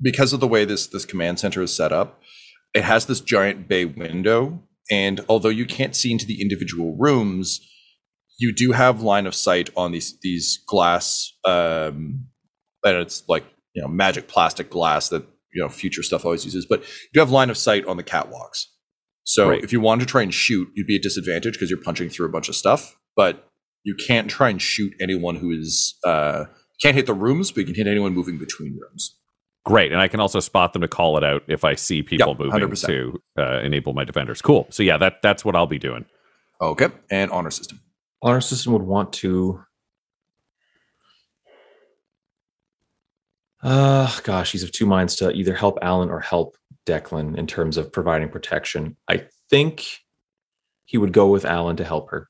because 0.00 0.32
of 0.32 0.40
the 0.40 0.48
way 0.48 0.64
this 0.64 0.86
this 0.88 1.04
command 1.04 1.38
center 1.38 1.62
is 1.62 1.74
set 1.74 1.92
up, 1.92 2.20
it 2.74 2.84
has 2.84 3.06
this 3.06 3.20
giant 3.20 3.68
bay 3.68 3.84
window, 3.84 4.62
and 4.90 5.20
although 5.28 5.48
you 5.48 5.66
can't 5.66 5.94
see 5.96 6.10
into 6.12 6.26
the 6.26 6.40
individual 6.40 6.96
rooms, 6.98 7.60
you 8.38 8.52
do 8.52 8.72
have 8.72 9.02
line 9.02 9.26
of 9.26 9.34
sight 9.34 9.70
on 9.76 9.92
these 9.92 10.18
these 10.22 10.58
glass, 10.66 11.32
um, 11.44 12.26
and 12.84 12.96
it's 12.96 13.22
like 13.28 13.44
you 13.74 13.82
know 13.82 13.88
magic 13.88 14.28
plastic 14.28 14.70
glass 14.70 15.08
that 15.10 15.22
you 15.54 15.62
know 15.62 15.68
future 15.68 16.02
stuff 16.02 16.24
always 16.24 16.44
uses, 16.44 16.66
but 16.66 16.82
you 17.14 17.20
have 17.20 17.30
line 17.30 17.50
of 17.50 17.56
sight 17.58 17.84
on 17.86 17.96
the 17.96 18.02
catwalks. 18.04 18.66
So 19.24 19.50
Right. 19.50 19.62
if 19.62 19.72
you 19.72 19.80
wanted 19.80 20.00
to 20.06 20.10
try 20.10 20.22
and 20.22 20.34
shoot, 20.34 20.68
you'd 20.74 20.86
be 20.88 20.96
at 20.96 21.02
disadvantage 21.02 21.54
because 21.54 21.70
you're 21.70 21.80
punching 21.80 22.08
through 22.08 22.26
a 22.26 22.30
bunch 22.32 22.48
of 22.48 22.56
stuff, 22.56 22.96
but 23.14 23.48
you 23.84 23.94
can't 23.94 24.28
try 24.28 24.48
and 24.50 24.60
shoot 24.60 24.92
anyone 25.00 25.36
who 25.36 25.50
is 25.52 25.94
uh 26.04 26.44
can't 26.82 26.96
hit 26.96 27.06
the 27.06 27.14
rooms, 27.14 27.52
but 27.52 27.60
you 27.60 27.66
can 27.66 27.74
hit 27.76 27.86
anyone 27.86 28.12
moving 28.12 28.38
between 28.38 28.76
rooms. 28.80 29.16
Great. 29.64 29.92
And 29.92 30.00
I 30.00 30.08
can 30.08 30.18
also 30.20 30.40
spot 30.40 30.72
them 30.72 30.82
to 30.82 30.88
call 30.88 31.16
it 31.16 31.22
out 31.24 31.42
if 31.46 31.64
I 31.64 31.74
see 31.76 32.02
people 32.02 32.30
Yep, 32.30 32.38
moving 32.38 32.68
100%. 32.68 32.86
to 32.86 33.22
uh, 33.38 33.60
enable 33.60 33.92
my 33.92 34.04
defenders. 34.04 34.42
Cool. 34.42 34.66
So 34.70 34.82
yeah, 34.82 34.96
that 34.98 35.22
that's 35.22 35.44
what 35.44 35.54
I'll 35.54 35.66
be 35.68 35.78
doing. 35.78 36.04
Okay, 36.60 36.88
and 37.10 37.30
honor 37.30 37.50
system. 37.50 37.80
Honor 38.22 38.40
system 38.40 38.72
would 38.72 38.82
want 38.82 39.12
to 39.14 39.60
Uh, 43.62 44.10
gosh, 44.24 44.50
he's 44.52 44.64
of 44.64 44.72
two 44.72 44.86
minds 44.86 45.14
to 45.16 45.30
either 45.30 45.54
help 45.54 45.78
Alyn 45.80 46.08
or 46.10 46.18
help 46.20 46.56
Declan 46.84 47.36
in 47.38 47.46
terms 47.46 47.76
of 47.76 47.92
providing 47.92 48.28
protection. 48.28 48.96
I 49.08 49.26
think 49.50 49.98
he 50.84 50.98
would 50.98 51.12
go 51.12 51.28
with 51.28 51.44
Alyn 51.44 51.76
to 51.76 51.84
help 51.84 52.10
her, 52.10 52.28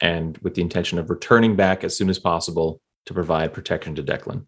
and 0.00 0.38
with 0.38 0.54
the 0.54 0.62
intention 0.62 0.98
of 1.00 1.10
returning 1.10 1.56
back 1.56 1.82
as 1.82 1.96
soon 1.96 2.08
as 2.08 2.20
possible 2.20 2.80
to 3.06 3.14
provide 3.14 3.52
protection 3.52 3.96
to 3.96 4.02
Declan. 4.02 4.46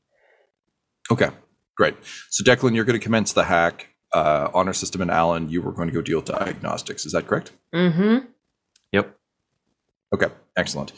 Okay, 1.11 1.31
great. 1.77 1.97
So 2.31 2.43
Declan, 2.43 2.75
you're 2.75 2.85
going 2.85 2.99
to 2.99 3.05
commence 3.05 3.33
the 3.33 3.45
hack. 3.45 3.89
Uh, 4.13 4.51
honor 4.55 4.73
system 4.73 5.03
and 5.03 5.11
Alyn, 5.11 5.51
you 5.51 5.61
were 5.61 5.73
going 5.73 5.89
to 5.89 5.95
go 5.95 6.01
deal 6.01 6.23
diagnostics. 6.23 7.05
Is 7.05 7.13
that 7.13 7.27
correct? 7.27 7.51
Mm-hmm. 7.75 8.27
Yep. 8.93 9.15
Okay, 10.15 10.29
excellent. 10.57 10.93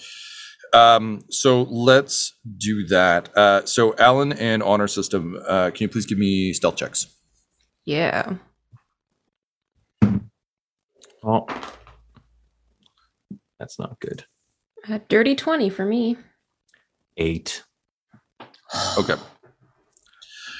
Um, 0.72 1.24
so 1.30 1.62
let's 1.62 2.38
do 2.58 2.86
that. 2.88 3.36
Uh, 3.36 3.64
so 3.64 3.92
Alyn 3.92 4.36
and 4.38 4.62
honor 4.62 4.86
system, 4.86 5.38
uh, 5.46 5.70
can 5.70 5.84
you 5.84 5.88
please 5.88 6.06
give 6.06 6.18
me 6.18 6.52
stealth 6.52 6.76
checks? 6.76 7.06
Yeah. 7.84 8.34
Oh, 11.24 11.46
that's 13.58 13.78
not 13.78 13.98
good. 14.00 14.24
A 14.88 15.00
dirty 15.00 15.34
20 15.34 15.70
for 15.70 15.84
me. 15.84 16.16
Eight. 17.16 17.64
Okay. 18.96 19.16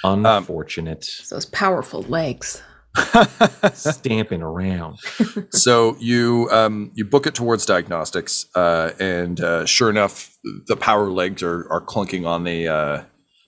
Unfortunate. 0.05 0.99
It's 0.99 1.29
those 1.29 1.47
powerful 1.47 2.03
legs. 2.03 2.63
Stamping 3.75 4.43
around. 4.43 4.99
so 5.51 5.97
you 6.01 6.49
um, 6.51 6.91
you 6.95 7.05
book 7.05 7.27
it 7.27 7.35
towards 7.35 7.65
diagnostics, 7.65 8.47
uh, 8.55 8.91
and 8.99 9.41
uh, 9.41 9.67
sure 9.67 9.91
enough, 9.91 10.37
the 10.67 10.77
power 10.77 11.09
legs 11.09 11.43
are 11.43 11.71
are 11.71 11.81
clunking 11.81 12.27
on 12.27 12.45
the, 12.45 12.67
uh, 12.67 13.03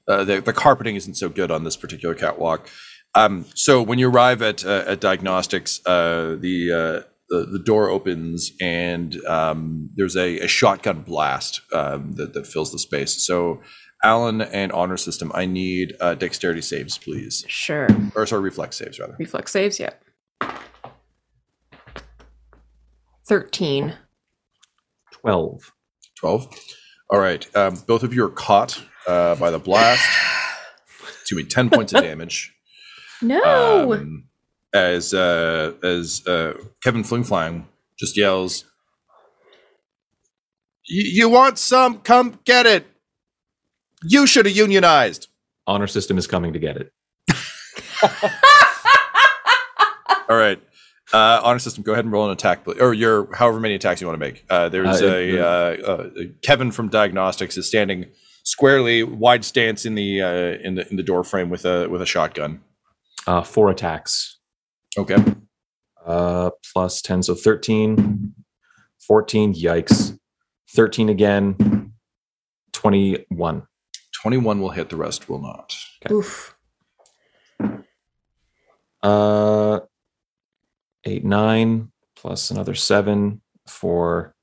uh, 0.07 0.25
the 0.25 0.41
the 0.41 0.53
carpeting 0.53 0.95
isn't 0.95 1.15
so 1.15 1.29
good 1.29 1.51
on 1.51 1.65
this 1.65 1.77
particular 1.77 2.15
catwalk. 2.15 2.69
Um, 3.15 3.47
so 3.55 3.83
when 3.83 3.99
you 3.99 4.09
arrive 4.09 4.43
at 4.43 4.65
uh, 4.65 4.85
at 4.87 5.01
diagnostics, 5.01 5.85
uh, 5.87 6.37
the, 6.39 6.73
uh, 6.73 7.09
the 7.31 7.47
the 7.47 7.59
door 7.59 7.89
opens 7.89 8.53
and 8.61 9.25
um, 9.25 9.89
there's 9.95 10.17
a, 10.17 10.41
a 10.41 10.49
shotgun 10.49 11.03
blast 11.03 11.63
um, 11.73 12.13
that 12.13 12.35
that 12.35 12.47
fills 12.47 12.73
the 12.73 12.79
space. 12.79 13.25
So. 13.27 13.61
Alyn 14.03 14.49
and 14.51 14.73
honor 14.73 14.97
system, 14.97 15.31
I 15.35 15.45
need 15.45 15.95
uh, 16.01 16.15
dexterity 16.15 16.63
saves, 16.63 16.97
please. 16.97 17.45
Sure. 17.49 17.87
Or 18.15 18.25
sorry, 18.25 18.41
reflex 18.41 18.79
saves 18.79 18.99
rather. 18.99 19.15
Reflex 19.19 19.53
saves, 19.53 19.79
yeah. 19.79 19.91
13. 23.27 23.95
12. 25.13 25.73
12. 26.19 26.49
All 27.11 27.21
right. 27.21 27.57
Um, 27.57 27.77
both 27.87 28.03
of 28.03 28.15
you 28.15 28.25
are 28.25 28.31
caught 28.31 28.83
uh, 29.07 29.35
by 29.37 29.51
the 29.51 29.59
blast. 29.59 30.03
Excuse 31.21 31.45
me, 31.45 31.49
10 31.49 31.71
points 31.71 31.93
of 31.93 32.03
damage. 32.03 32.55
No. 33.23 33.93
Um, 33.93 34.25
as 34.73 35.13
uh, 35.15 35.73
as 35.83 36.27
uh, 36.27 36.55
Kevin 36.83 37.03
Flingflang 37.03 37.65
just 37.99 38.17
yells, 38.17 38.65
You 40.87 41.29
want 41.29 41.59
some? 41.59 41.99
Come 42.01 42.39
get 42.45 42.67
it. 42.67 42.87
You 44.03 44.27
should 44.27 44.47
have 44.47 44.57
unionized. 44.57 45.29
Honor 45.67 45.87
system 45.87 46.17
is 46.19 46.27
coming 46.27 46.53
to 46.53 46.59
get 46.59 46.77
it. 46.77 46.93
All 50.29 50.37
right. 50.37 50.61
Uh, 51.13 51.41
honor 51.43 51.59
system, 51.59 51.83
go 51.83 51.93
ahead 51.93 52.05
and 52.05 52.13
roll 52.13 52.25
an 52.27 52.31
attack, 52.31 52.61
or 52.81 52.95
your 52.95 53.35
however 53.35 53.59
many 53.59 53.75
attacks 53.75 54.01
you 54.01 54.07
want 54.07 54.15
to 54.19 54.25
make. 54.25 54.45
Uh, 54.49 54.69
there's 54.69 55.03
Uh, 55.03 55.07
a 55.07 55.39
uh, 55.41 55.45
uh, 55.93 56.09
Kevin 56.43 56.71
from 56.71 56.89
Diagnostics 56.89 57.59
is 57.59 57.67
standing 57.67 58.07
squarely, 58.45 59.03
wide 59.03 59.45
stance 59.45 59.85
in 59.85 59.97
the 59.97 60.23
uh, 60.23 60.65
in 60.65 60.77
the 60.77 60.89
in 60.89 60.97
the 60.97 61.03
door 61.03 61.25
frame 61.25 61.51
with 61.51 61.65
a 61.65 61.89
with 61.89 62.01
a 62.01 62.07
shotgun. 62.07 62.61
Uh, 63.27 63.43
four 63.43 63.71
attacks. 63.71 64.39
Okay. 64.99 65.17
Uh, 66.05 66.51
plus 66.73 67.03
10, 67.03 67.23
so 67.25 67.35
13. 67.35 68.35
14, 69.07 69.55
yikes. 69.55 70.19
13 70.75 71.09
again. 71.09 71.93
21. 72.73 73.63
21 74.23 74.61
will 74.61 74.71
hit, 74.71 74.89
the 74.91 74.97
rest 74.97 75.29
will 75.29 75.41
not. 75.41 75.75
Okay. 76.05 76.15
Oof. 76.15 76.57
Uh, 79.03 79.81
8, 81.05 81.25
9, 81.25 81.93
plus 82.17 82.51
another 82.51 82.75
7 82.75 83.41
for 83.67 84.35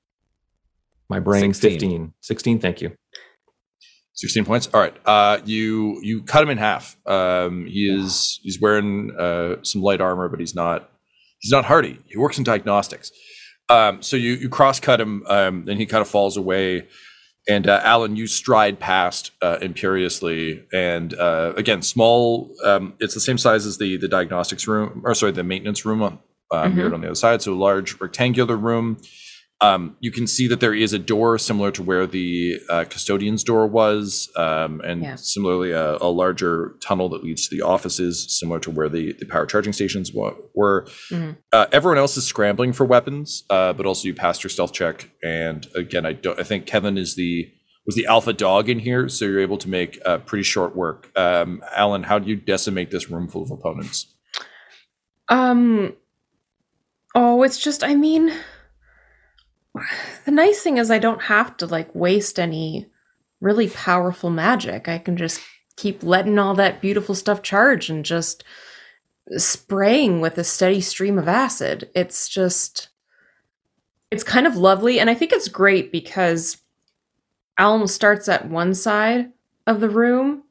my 1.09 1.19
brain. 1.19 1.53
16. 1.53 1.71
15. 1.71 2.13
16, 2.21 2.59
thank 2.59 2.81
you. 2.81 2.91
16 4.17 4.45
points. 4.45 4.67
All 4.73 4.81
right. 4.81 4.95
Uh, 5.05 5.39
you 5.45 5.99
you 6.01 6.23
cut 6.23 6.41
him 6.41 6.49
in 6.49 6.57
half. 6.57 6.97
Um, 7.05 7.65
he 7.67 7.87
is 7.87 8.39
he's 8.41 8.59
wearing 8.59 9.15
uh, 9.17 9.57
some 9.63 9.81
light 9.83 10.01
armor, 10.01 10.27
but 10.27 10.39
he's 10.39 10.55
not 10.55 10.89
he's 11.39 11.51
not 11.51 11.65
hardy. 11.65 11.99
He 12.07 12.17
works 12.17 12.37
in 12.37 12.43
diagnostics. 12.43 13.11
Um, 13.69 14.01
so 14.01 14.17
you 14.17 14.33
you 14.33 14.49
cross 14.49 14.79
cut 14.79 14.99
him, 14.99 15.23
um, 15.27 15.65
and 15.69 15.79
he 15.79 15.85
kind 15.85 16.01
of 16.01 16.07
falls 16.07 16.35
away. 16.35 16.87
And 17.49 17.67
uh, 17.69 17.81
Alyn, 17.83 18.17
you 18.17 18.27
stride 18.27 18.79
past 18.79 19.31
uh, 19.41 19.59
imperiously, 19.61 20.65
and 20.73 21.13
uh, 21.13 21.53
again, 21.55 21.81
small. 21.83 22.51
Um, 22.65 22.95
it's 22.99 23.13
the 23.13 23.21
same 23.21 23.37
size 23.37 23.67
as 23.67 23.77
the 23.77 23.97
the 23.97 24.07
diagnostics 24.07 24.67
room, 24.67 25.03
or 25.05 25.13
sorry, 25.13 25.31
the 25.31 25.43
maintenance 25.43 25.85
room 25.85 26.01
on 26.01 26.19
um, 26.51 26.73
here 26.73 26.91
on 26.91 27.01
the 27.01 27.07
other 27.07 27.15
side. 27.15 27.43
So 27.43 27.53
a 27.53 27.55
large 27.55 28.01
rectangular 28.01 28.57
room. 28.57 28.97
Um, 29.59 29.97
you 29.99 30.11
can 30.11 30.27
see 30.27 30.47
that 30.49 30.59
there 30.59 30.73
is 30.75 30.93
a 30.93 30.99
door 30.99 31.39
similar 31.39 31.71
to 31.71 31.81
where 31.81 32.05
the 32.05 32.59
uh, 32.69 32.85
custodian's 32.87 33.43
door 33.43 33.65
was, 33.65 34.29
um, 34.35 34.81
and 34.81 35.01
Yeah. 35.01 35.15
similarly 35.15 35.71
a, 35.71 35.97
a 35.97 36.11
larger 36.11 36.75
tunnel 36.79 37.09
that 37.09 37.23
leads 37.23 37.47
to 37.49 37.55
the 37.55 37.63
offices, 37.63 38.27
similar 38.39 38.59
to 38.59 38.69
where 38.69 38.87
the, 38.87 39.13
the 39.13 39.25
power 39.25 39.47
charging 39.47 39.73
stations 39.73 40.13
wa- 40.13 40.35
were. 40.53 40.85
Mhm. 41.09 41.37
Uh, 41.51 41.65
everyone 41.71 41.97
else 41.97 42.15
is 42.17 42.25
scrambling 42.25 42.71
for 42.71 42.85
weapons, 42.85 43.45
uh, 43.49 43.73
but 43.73 43.87
also 43.87 44.07
you 44.07 44.13
passed 44.13 44.43
your 44.43 44.51
stealth 44.51 44.73
check. 44.73 45.09
And 45.23 45.65
again, 45.73 46.05
I 46.05 46.13
don't. 46.13 46.39
I 46.39 46.43
think 46.43 46.67
Kevin 46.67 46.95
is 46.95 47.15
the 47.15 47.51
was 47.87 47.95
the 47.95 48.05
alpha 48.05 48.33
dog 48.33 48.69
in 48.69 48.77
here, 48.79 49.09
so 49.09 49.25
you're 49.25 49.39
able 49.39 49.57
to 49.57 49.69
make 49.69 49.97
uh, 50.05 50.17
pretty 50.19 50.43
short 50.43 50.75
work. 50.75 51.09
Um, 51.17 51.63
Alyn, 51.75 52.03
how 52.05 52.19
do 52.19 52.29
you 52.29 52.35
decimate 52.35 52.91
this 52.91 53.09
room 53.09 53.27
full 53.27 53.41
of 53.43 53.49
opponents? 53.49 54.13
Um. 55.29 55.93
Oh, 57.15 57.41
it's 57.43 57.57
just, 57.57 57.83
I 57.83 57.95
mean, 57.95 58.31
the 60.25 60.31
nice 60.31 60.61
thing 60.61 60.77
is 60.77 60.91
I 60.91 60.99
don't 60.99 61.23
have 61.23 61.57
to 61.57 61.65
like 61.65 61.93
waste 61.93 62.39
any 62.39 62.87
really 63.41 63.69
powerful 63.69 64.29
magic. 64.29 64.87
I 64.87 64.97
can 64.97 65.17
just 65.17 65.41
keep 65.75 66.03
letting 66.03 66.39
all 66.39 66.55
that 66.55 66.81
beautiful 66.81 67.15
stuff 67.15 67.41
charge 67.41 67.89
and 67.89 68.03
just 68.03 68.43
spraying 69.37 70.21
with 70.21 70.37
a 70.37 70.43
steady 70.43 70.81
stream 70.81 71.17
of 71.17 71.27
acid. 71.27 71.89
It's 71.93 72.27
just, 72.27 72.89
it's 74.09 74.23
kind 74.23 74.47
of 74.47 74.55
lovely. 74.55 74.99
And 74.99 75.09
I 75.09 75.13
think 75.13 75.31
it's 75.31 75.47
great 75.47 75.91
because 75.91 76.57
Alma 77.59 77.87
starts 77.87 78.27
at 78.27 78.49
one 78.49 78.73
side 78.73 79.31
of 79.65 79.79
the 79.79 79.89
room 79.89 80.43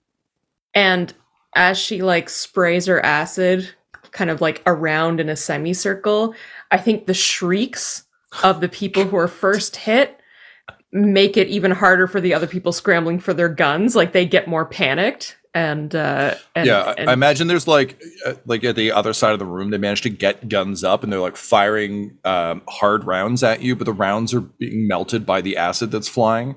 and 0.75 1.13
as 1.55 1.79
she 1.79 2.03
like 2.03 2.29
sprays 2.29 2.87
her 2.87 3.05
acid 3.05 3.71
kind 4.13 4.31
of 4.31 4.41
like 4.41 4.63
around 4.67 5.21
in 5.21 5.29
a 5.29 5.37
semicircle, 5.37 6.35
I 6.71 6.79
think 6.79 7.07
the 7.07 7.15
shrieks 7.15 8.05
of 8.43 8.61
the 8.61 8.69
people 8.69 9.05
who 9.05 9.17
are 9.17 9.29
first 9.29 9.77
hit 9.77 10.21
make 10.93 11.37
it 11.37 11.49
even 11.49 11.71
harder 11.73 12.07
for 12.07 12.21
the 12.21 12.33
other 12.35 12.47
people 12.47 12.73
scrambling 12.73 13.19
for 13.19 13.35
their 13.35 13.49
guns. 13.49 13.95
Like 13.97 14.13
they 14.13 14.25
get 14.25 14.49
more 14.49 14.65
panicked 14.65 15.37
and 15.55 15.95
uh 15.95 16.35
and, 16.55 16.67
yeah, 16.67 16.83
I- 16.83 16.95
and 16.99 17.11
I 17.11 17.13
imagine 17.13 17.47
there's 17.49 17.67
like 17.69 18.01
uh, 18.27 18.35
like 18.47 18.63
at 18.65 18.77
the 18.77 18.93
other 18.93 19.13
side 19.13 19.33
of 19.33 19.39
the 19.39 19.47
room, 19.47 19.71
they 19.71 19.79
managed 19.79 20.03
to 20.05 20.11
get 20.11 20.49
guns 20.49 20.85
up 20.85 21.03
and 21.03 21.13
they're 21.13 21.21
like 21.21 21.37
firing 21.37 22.19
um, 22.25 22.63
hard 22.69 23.05
rounds 23.05 23.43
at 23.43 23.63
you, 23.63 23.75
but 23.77 23.85
the 23.85 23.93
rounds 23.93 24.33
are 24.35 24.41
being 24.41 24.87
melted 24.87 25.25
by 25.27 25.41
the 25.41 25.57
acid 25.57 25.91
that's 25.91 26.09
flying. 26.09 26.57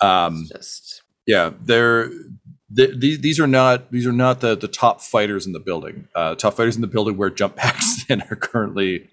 Um, 0.00 0.46
just 0.52 1.02
yeah, 1.26 1.50
they're 1.60 2.08
th- 2.76 2.96
these 2.98 3.20
these 3.20 3.40
are 3.40 3.46
not 3.46 3.90
these 3.92 4.06
are 4.06 4.12
not 4.12 4.40
the 4.40 4.56
the 4.56 4.68
top 4.68 5.00
fighters 5.00 5.46
in 5.46 5.52
the 5.52 5.60
building. 5.60 6.08
Uh, 6.14 6.34
top 6.34 6.54
fighters 6.54 6.74
in 6.76 6.80
the 6.80 6.86
building 6.88 7.16
wear 7.16 7.30
jump 7.30 7.56
packs 7.56 8.04
and 8.08 8.22
are 8.30 8.36
currently 8.36 9.08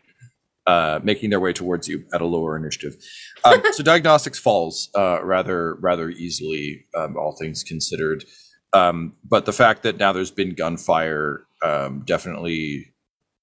uh, 0.67 0.99
making 1.03 1.29
their 1.29 1.39
way 1.39 1.53
towards 1.53 1.87
you 1.87 2.05
at 2.13 2.21
a 2.21 2.25
lower 2.25 2.55
initiative. 2.55 2.95
Um, 3.43 3.61
so 3.71 3.83
diagnostics 3.83 4.39
falls 4.39 4.89
uh, 4.95 5.23
rather 5.23 5.75
rather 5.75 6.09
easily, 6.09 6.85
um, 6.95 7.17
all 7.17 7.35
things 7.39 7.63
considered. 7.63 8.25
Um, 8.73 9.13
but 9.23 9.45
the 9.45 9.53
fact 9.53 9.83
that 9.83 9.97
now 9.97 10.11
there's 10.11 10.31
been 10.31 10.53
gunfire 10.53 11.45
um, 11.63 12.03
definitely 12.05 12.93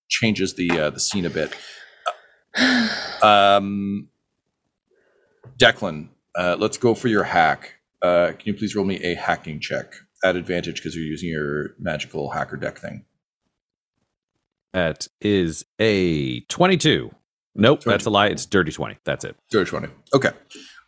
changes 0.08 0.54
the 0.54 0.70
uh, 0.70 0.90
the 0.90 1.00
scene 1.00 1.26
a 1.26 1.30
bit. 1.30 1.54
Um, 3.22 4.08
Declan, 5.58 6.08
uh, 6.36 6.56
let's 6.58 6.76
go 6.76 6.94
for 6.94 7.08
your 7.08 7.24
hack. 7.24 7.74
Uh, 8.02 8.28
can 8.28 8.42
you 8.44 8.54
please 8.54 8.76
roll 8.76 8.84
me 8.84 9.02
a 9.02 9.14
hacking 9.14 9.58
check 9.58 9.94
at 10.22 10.36
advantage 10.36 10.76
because 10.76 10.94
you're 10.94 11.04
using 11.04 11.30
your 11.30 11.74
magical 11.78 12.30
hacker 12.30 12.56
deck 12.56 12.78
thing? 12.78 13.04
That 14.76 15.08
is 15.22 15.64
a 15.78 16.40
22. 16.40 17.10
Nope, 17.54 17.82
that's 17.82 18.04
a 18.04 18.10
lie. 18.10 18.26
It's 18.26 18.44
dirty 18.44 18.70
20. 18.70 18.98
That's 19.06 19.24
it. 19.24 19.34
Dirty 19.50 19.70
twenty. 19.70 19.88
Okay, 20.12 20.32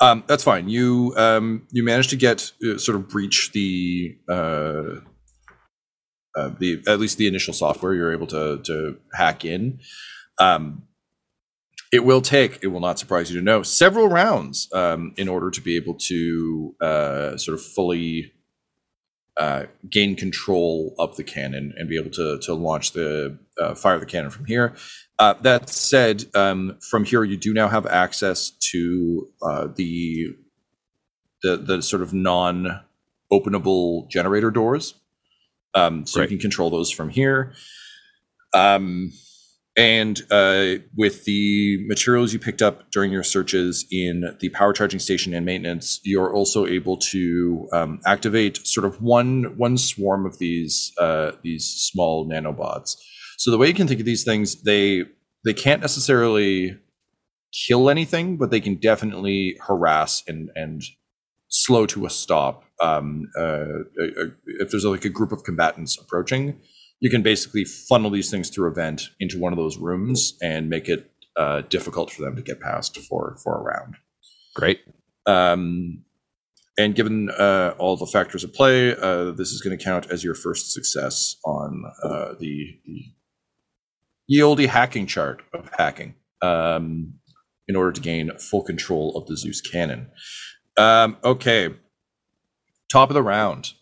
um, 0.03 0.25
that's 0.27 0.45
fine. 0.45 0.69
You 0.69 1.15
um, 1.17 1.67
you 1.73 1.83
managed 1.83 2.11
to 2.11 2.17
get 2.17 2.53
uh, 2.63 2.77
sort 2.77 2.97
of 2.97 3.09
breach 3.09 3.51
the 3.55 4.19
uh, 4.29 5.01
uh, 6.37 6.51
the 6.59 6.83
at 6.87 7.01
least 7.01 7.17
the 7.17 7.27
initial 7.27 7.55
software 7.55 7.95
you're 7.95 8.13
able 8.13 8.27
to 8.27 8.61
to 8.65 8.99
hack 9.15 9.47
in. 9.47 9.81
Um, 10.39 10.83
it 11.91 12.05
will 12.05 12.21
take, 12.21 12.59
it 12.63 12.67
will 12.67 12.81
not 12.81 12.99
surprise 12.99 13.31
you 13.31 13.39
to 13.39 13.43
know, 13.43 13.63
several 13.63 14.09
rounds 14.09 14.69
um, 14.75 15.15
in 15.17 15.27
order 15.27 15.51
to 15.51 15.63
be 15.63 15.77
able 15.77 15.95
to 15.95 16.77
uh, 16.83 17.39
sort 17.39 17.55
of 17.55 17.65
fully 17.65 18.35
uh, 19.39 19.67
gain 19.89 20.17
control 20.17 20.95
of 20.99 21.17
the 21.17 21.23
cannon 21.23 21.73
and 21.77 21.89
be 21.89 21.97
able 21.97 22.11
to 22.11 22.39
to 22.39 22.55
launch 22.55 22.93
the 22.93 23.39
uh, 23.61 23.75
fire 23.75 23.99
the 23.99 24.07
cannon 24.07 24.31
from 24.31 24.45
here. 24.45 24.75
Uh, 25.19 25.35
that 25.43 25.69
said, 25.69 26.25
um, 26.35 26.77
from 26.81 27.05
here 27.05 27.25
you 27.25 27.37
do 27.37 27.55
now 27.55 27.69
have 27.69 27.87
access 27.87 28.51
to 28.51 29.29
uh, 29.43 29.69
the 29.77 30.35
the 31.43 31.57
the 31.57 31.83
sort 31.83 32.03
of 32.03 32.13
non 32.13 32.81
openable 33.33 34.09
generator 34.11 34.51
doors, 34.51 34.95
um, 35.75 36.05
so 36.05 36.19
Great. 36.19 36.31
you 36.31 36.37
can 36.37 36.43
control 36.43 36.71
those 36.71 36.91
from 36.91 37.09
here. 37.09 37.53
Um, 38.55 39.13
and 39.79 40.21
uh, 40.33 40.75
with 40.97 41.25
the 41.25 41.79
materials 41.87 42.33
you 42.33 42.41
picked 42.41 42.63
up 42.63 42.91
during 42.91 43.13
your 43.13 43.23
searches 43.23 43.87
in 43.93 44.37
the 44.41 44.49
power 44.49 44.73
charging 44.73 44.99
station 44.99 45.33
and 45.33 45.47
maintenance, 45.47 46.01
you're 46.03 46.35
also 46.35 46.67
able 46.67 46.97
to 46.97 47.69
um, 47.73 48.01
activate 48.05 48.67
sort 48.67 48.85
of 48.85 49.01
one 49.01 49.57
one 49.57 49.79
swarm 49.79 50.27
of 50.27 50.39
these 50.39 50.93
uh, 50.99 51.31
these 51.43 51.65
small 51.65 52.29
nanobots. 52.29 52.97
So 53.37 53.53
the 53.53 53.59
way 53.59 53.69
you 53.69 53.75
can 53.75 53.87
think 53.87 54.01
of 54.01 54.07
these 54.07 54.25
things, 54.25 54.63
they 54.63 55.05
they 55.45 55.55
can't 55.55 55.81
necessarily 55.81 56.77
kill 57.53 57.89
anything, 57.89 58.37
but 58.37 58.51
they 58.51 58.61
can 58.61 58.75
definitely 58.75 59.59
harass 59.65 60.25
and 60.27 60.51
and 60.57 60.83
slow 61.51 61.87
to 61.87 62.05
a 62.05 62.11
stop. 62.11 62.65
Um, 62.81 63.31
uh, 63.39 63.85
if 64.45 64.71
there's 64.71 64.85
like 64.85 65.05
a 65.05 65.09
group 65.09 65.31
of 65.31 65.45
combatants 65.45 65.97
approaching, 66.01 66.61
you 67.01 67.11
can 67.11 67.23
basically 67.23 67.65
funnel 67.65 68.11
these 68.11 68.31
things 68.31 68.51
through 68.51 68.71
a 68.71 68.75
vent 68.75 69.11
into 69.21 69.39
one 69.39 69.53
of 69.53 69.57
those 69.57 69.79
rooms 69.79 70.37
and 70.43 70.69
make 70.69 70.89
it 70.89 71.11
uh, 71.37 71.63
difficult 71.69 72.11
for 72.11 72.23
them 72.23 72.37
to 72.37 72.43
get 72.43 72.61
past 72.61 72.99
for 72.99 73.37
for 73.43 73.57
a 73.57 73.63
round. 73.63 73.97
Great. 74.55 74.81
Um, 75.27 76.05
and 76.79 76.95
given 76.95 77.29
uh, 77.31 77.75
all 77.79 77.97
the 77.97 78.07
factors 78.07 78.45
at 78.45 78.55
play, 78.55 78.95
uh, 78.97 79.33
this 79.33 79.51
is 79.51 79.61
going 79.61 79.77
to 79.77 79.83
count 79.83 80.11
as 80.11 80.23
your 80.23 80.35
first 80.35 80.73
success 80.73 81.37
on 81.45 81.85
uh, 82.05 82.35
the, 82.39 82.79
the 82.85 83.05
ye 84.29 84.43
olde 84.43 84.61
hacking 84.61 85.07
chart 85.07 85.43
of 85.53 85.71
hacking 85.77 86.15
um, 86.41 87.15
in 87.67 87.75
order 87.75 87.93
to 87.93 88.01
gain 88.01 88.31
full 88.39 88.63
control 88.63 89.17
of 89.17 89.27
the 89.27 89.37
Zeus 89.37 89.61
cannon. 89.61 90.09
Um, 90.77 91.17
okay, 91.25 91.75
top 92.91 93.11
of 93.11 93.15
the 93.15 93.23
round. 93.23 93.73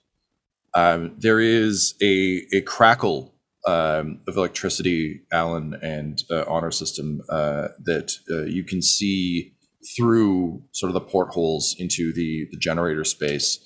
Um, 0.76 1.14
there 1.16 1.40
is 1.40 1.95
a, 2.02 2.42
a 2.52 2.61
crackle 2.61 3.35
um, 3.66 4.21
of 4.28 4.37
electricity, 4.37 5.23
Alyn, 5.33 5.75
and 5.83 6.23
uh, 6.30 6.45
honor 6.47 6.71
system 6.71 7.23
uh, 7.30 7.68
that 7.85 8.12
uh, 8.30 8.45
you 8.45 8.62
can 8.62 8.83
see 8.83 9.54
through 9.97 10.62
sort 10.73 10.90
of 10.90 10.95
the 10.95 11.00
portholes 11.00 11.75
into 11.78 12.12
the, 12.12 12.47
the 12.50 12.59
generator 12.59 13.04
space. 13.04 13.59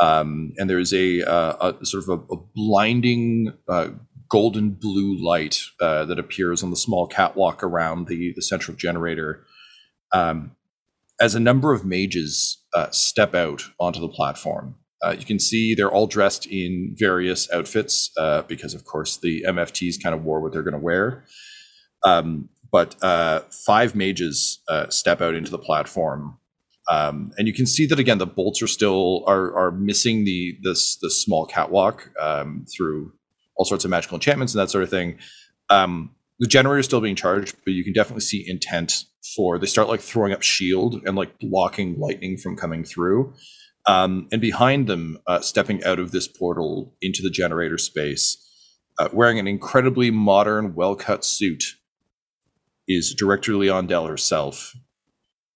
Um, 0.00 0.54
and 0.56 0.70
there's 0.70 0.94
a, 0.94 1.22
uh, 1.22 1.72
a 1.80 1.84
sort 1.84 2.04
of 2.04 2.08
a, 2.08 2.34
a 2.34 2.38
blinding 2.54 3.52
uh, 3.68 3.88
golden 4.30 4.70
blue 4.70 5.22
light 5.22 5.60
uh, 5.80 6.06
that 6.06 6.18
appears 6.18 6.62
on 6.62 6.70
the 6.70 6.76
small 6.76 7.06
catwalk 7.06 7.62
around 7.62 8.06
the, 8.06 8.32
the 8.34 8.42
central 8.42 8.74
generator. 8.74 9.44
Um, 10.12 10.52
as 11.20 11.34
a 11.34 11.40
number 11.40 11.74
of 11.74 11.84
mages 11.84 12.64
step 12.92 13.34
out 13.34 13.64
onto 13.78 14.00
the 14.00 14.08
platform, 14.08 14.76
uh, 15.02 15.16
you 15.18 15.24
can 15.24 15.38
see 15.38 15.74
they're 15.74 15.90
all 15.90 16.06
dressed 16.06 16.46
in 16.46 16.94
various 16.98 17.50
outfits 17.52 18.10
uh, 18.18 18.42
because, 18.42 18.74
of 18.74 18.84
course, 18.84 19.16
the 19.16 19.44
MFTs 19.46 20.02
kind 20.02 20.14
of 20.14 20.24
wore 20.24 20.40
what 20.40 20.52
they're 20.52 20.62
going 20.62 20.72
to 20.72 20.78
wear. 20.78 21.24
Um, 22.04 22.48
but 22.70 23.02
uh, 23.02 23.40
five 23.50 23.94
mages 23.94 24.60
uh, 24.68 24.88
step 24.88 25.20
out 25.20 25.34
into 25.34 25.50
the 25.50 25.58
platform, 25.58 26.38
um, 26.88 27.32
and 27.36 27.46
you 27.46 27.54
can 27.54 27.66
see 27.66 27.86
that 27.86 27.98
again. 27.98 28.18
The 28.18 28.26
bolts 28.26 28.62
are 28.62 28.68
still 28.68 29.24
are 29.26 29.54
are 29.56 29.70
missing 29.72 30.24
the 30.24 30.56
this 30.62 30.96
the 30.96 31.10
small 31.10 31.46
catwalk 31.46 32.10
um, 32.20 32.66
through 32.74 33.12
all 33.56 33.64
sorts 33.64 33.84
of 33.84 33.90
magical 33.90 34.16
enchantments 34.16 34.54
and 34.54 34.60
that 34.60 34.70
sort 34.70 34.84
of 34.84 34.90
thing. 34.90 35.18
Um, 35.68 36.14
the 36.38 36.46
generator 36.46 36.78
is 36.78 36.86
still 36.86 37.00
being 37.00 37.16
charged, 37.16 37.56
but 37.64 37.74
you 37.74 37.84
can 37.84 37.92
definitely 37.92 38.22
see 38.22 38.48
intent 38.48 39.04
for 39.36 39.58
they 39.58 39.66
start 39.66 39.88
like 39.88 40.00
throwing 40.00 40.32
up 40.32 40.42
shield 40.42 41.02
and 41.04 41.16
like 41.16 41.38
blocking 41.38 41.98
lightning 41.98 42.36
from 42.36 42.56
coming 42.56 42.84
through. 42.84 43.34
Um, 43.86 44.28
and 44.30 44.40
behind 44.40 44.86
them, 44.86 45.18
uh, 45.26 45.40
stepping 45.40 45.82
out 45.84 45.98
of 45.98 46.12
this 46.12 46.28
portal 46.28 46.94
into 47.00 47.22
the 47.22 47.30
generator 47.30 47.78
space, 47.78 48.36
uh, 48.98 49.08
wearing 49.12 49.38
an 49.38 49.46
incredibly 49.46 50.10
modern, 50.10 50.74
well 50.74 50.94
cut 50.94 51.24
suit, 51.24 51.64
is 52.86 53.14
Director 53.14 53.54
Leon 53.54 53.86
Dell 53.86 54.06
herself, 54.06 54.74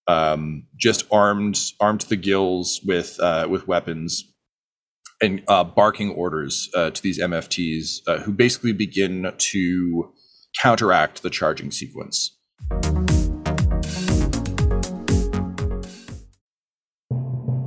um, 0.07 0.67
just 0.77 1.05
armed, 1.11 1.59
armed 1.81 2.01
to 2.01 2.09
the 2.09 2.17
gills 2.17 2.81
with 2.85 3.19
uh, 3.21 3.47
with 3.51 3.69
weapons, 3.69 4.33
and 5.21 5.43
uh, 5.49 5.65
barking 5.65 6.11
orders 6.11 6.71
uh, 6.75 6.91
to 6.91 7.03
these 7.03 7.19
MFTs, 7.19 8.01
uh, 8.07 8.19
who 8.19 8.33
basically 8.33 8.73
begin 8.73 9.33
to 9.37 10.13
counteract 10.61 11.23
the 11.23 11.31
charging 11.31 11.71
sequence. 11.71 12.39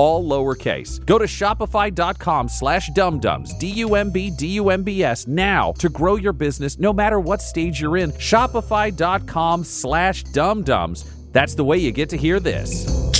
all 0.00 0.24
lowercase. 0.24 1.04
Go 1.04 1.18
to 1.18 1.26
shopify.com 1.26 2.48
slash 2.48 2.88
dumdums, 2.90 3.58
D-U-M-B, 3.58 4.30
D-U-M-B-S, 4.30 5.26
now 5.26 5.72
to 5.72 5.90
grow 5.90 6.16
your 6.16 6.32
business 6.32 6.78
no 6.78 6.90
matter 6.90 7.20
what 7.20 7.42
stage 7.42 7.82
you're 7.82 7.98
in. 7.98 8.10
Shopify.com 8.12 9.62
slash 9.64 10.24
dumdums. 10.24 11.04
That's 11.32 11.54
the 11.54 11.64
way 11.64 11.76
you 11.76 11.92
get 11.92 12.08
to 12.08 12.16
hear 12.16 12.40
this. 12.40 13.19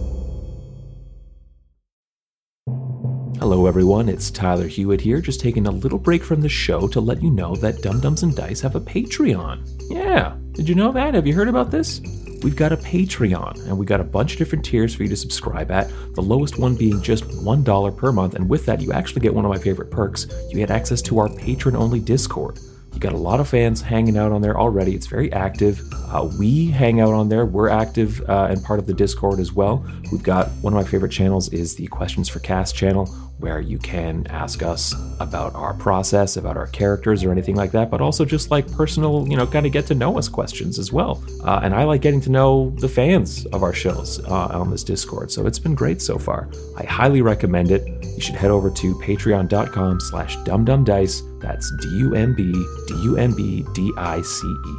Hello, 3.41 3.65
everyone. 3.65 4.07
It's 4.07 4.29
Tyler 4.29 4.67
Hewitt 4.67 5.01
here, 5.01 5.19
just 5.19 5.39
taking 5.39 5.65
a 5.65 5.71
little 5.71 5.97
break 5.97 6.23
from 6.23 6.41
the 6.41 6.47
show 6.47 6.87
to 6.89 7.01
let 7.01 7.23
you 7.23 7.31
know 7.31 7.55
that 7.55 7.81
Dumb-Dumbs 7.81 8.21
and 8.21 8.35
Dice 8.35 8.61
have 8.61 8.75
a 8.75 8.79
Patreon. 8.79 9.67
Yeah, 9.89 10.35
did 10.51 10.69
you 10.69 10.75
know 10.75 10.91
that? 10.91 11.15
Have 11.15 11.25
you 11.25 11.33
heard 11.33 11.47
about 11.47 11.71
this? 11.71 12.01
We've 12.43 12.55
got 12.55 12.71
a 12.71 12.77
Patreon, 12.77 13.65
and 13.65 13.79
we 13.79 13.87
got 13.87 13.99
a 13.99 14.03
bunch 14.03 14.33
of 14.33 14.37
different 14.37 14.63
tiers 14.63 14.93
for 14.93 15.01
you 15.01 15.09
to 15.09 15.17
subscribe 15.17 15.71
at. 15.71 15.89
The 16.13 16.21
lowest 16.21 16.59
one 16.59 16.75
being 16.75 17.01
just 17.01 17.23
$1 17.23 17.97
per 17.97 18.11
month, 18.11 18.35
and 18.35 18.47
with 18.47 18.67
that, 18.67 18.79
you 18.79 18.93
actually 18.93 19.21
get 19.21 19.33
one 19.33 19.43
of 19.43 19.49
my 19.49 19.57
favorite 19.57 19.89
perks. 19.89 20.27
You 20.51 20.57
get 20.57 20.69
access 20.69 21.01
to 21.01 21.17
our 21.17 21.27
patron 21.27 21.75
only 21.75 21.99
Discord. 21.99 22.59
You 22.93 22.99
got 22.99 23.13
a 23.13 23.17
lot 23.17 23.39
of 23.39 23.47
fans 23.47 23.81
hanging 23.81 24.17
out 24.17 24.31
on 24.31 24.41
there 24.41 24.59
already. 24.59 24.93
It's 24.93 25.07
very 25.07 25.31
active. 25.33 25.81
Uh, 25.93 26.29
we 26.37 26.69
hang 26.69 26.99
out 26.99 27.13
on 27.13 27.29
there. 27.29 27.45
We're 27.45 27.69
active 27.69 28.21
uh, 28.29 28.47
and 28.51 28.63
part 28.63 28.79
of 28.79 28.85
the 28.85 28.93
Discord 28.93 29.39
as 29.39 29.53
well. 29.53 29.83
We've 30.11 30.21
got 30.21 30.49
one 30.61 30.73
of 30.73 30.77
my 30.77 30.87
favorite 30.87 31.11
channels 31.11 31.49
is 31.49 31.75
the 31.75 31.87
Questions 31.87 32.27
for 32.27 32.39
Cast 32.39 32.75
channel, 32.75 33.09
where 33.41 33.59
you 33.59 33.77
can 33.77 34.25
ask 34.27 34.63
us 34.63 34.95
about 35.19 35.53
our 35.55 35.73
process, 35.73 36.37
about 36.37 36.57
our 36.57 36.67
characters, 36.67 37.23
or 37.23 37.31
anything 37.31 37.55
like 37.55 37.71
that. 37.71 37.89
But 37.89 38.01
also 38.01 38.23
just 38.23 38.51
like 38.51 38.71
personal, 38.71 39.27
you 39.27 39.35
know, 39.35 39.45
kind 39.45 39.65
of 39.65 39.71
get 39.71 39.87
to 39.87 39.95
know 39.95 40.17
us 40.17 40.27
questions 40.29 40.79
as 40.79 40.93
well. 40.93 41.23
Uh, 41.43 41.59
and 41.63 41.75
I 41.75 41.83
like 41.83 42.01
getting 42.01 42.21
to 42.21 42.29
know 42.29 42.69
the 42.79 42.89
fans 42.89 43.45
of 43.47 43.63
our 43.63 43.73
shows 43.73 44.23
uh, 44.25 44.47
on 44.59 44.71
this 44.71 44.83
Discord. 44.83 45.31
So 45.31 45.45
it's 45.45 45.59
been 45.59 45.75
great 45.75 46.01
so 46.01 46.17
far. 46.17 46.49
I 46.77 46.83
highly 46.83 47.21
recommend 47.21 47.71
it. 47.71 47.85
You 48.15 48.21
should 48.21 48.35
head 48.35 48.51
over 48.51 48.69
to 48.69 48.95
Patreon.com/slash 48.99 50.37
DumbDumbDice. 50.37 51.41
That's 51.41 51.71
D-U-M-B 51.81 52.53
D-U-M-B-D-I-C-E. 52.87 54.73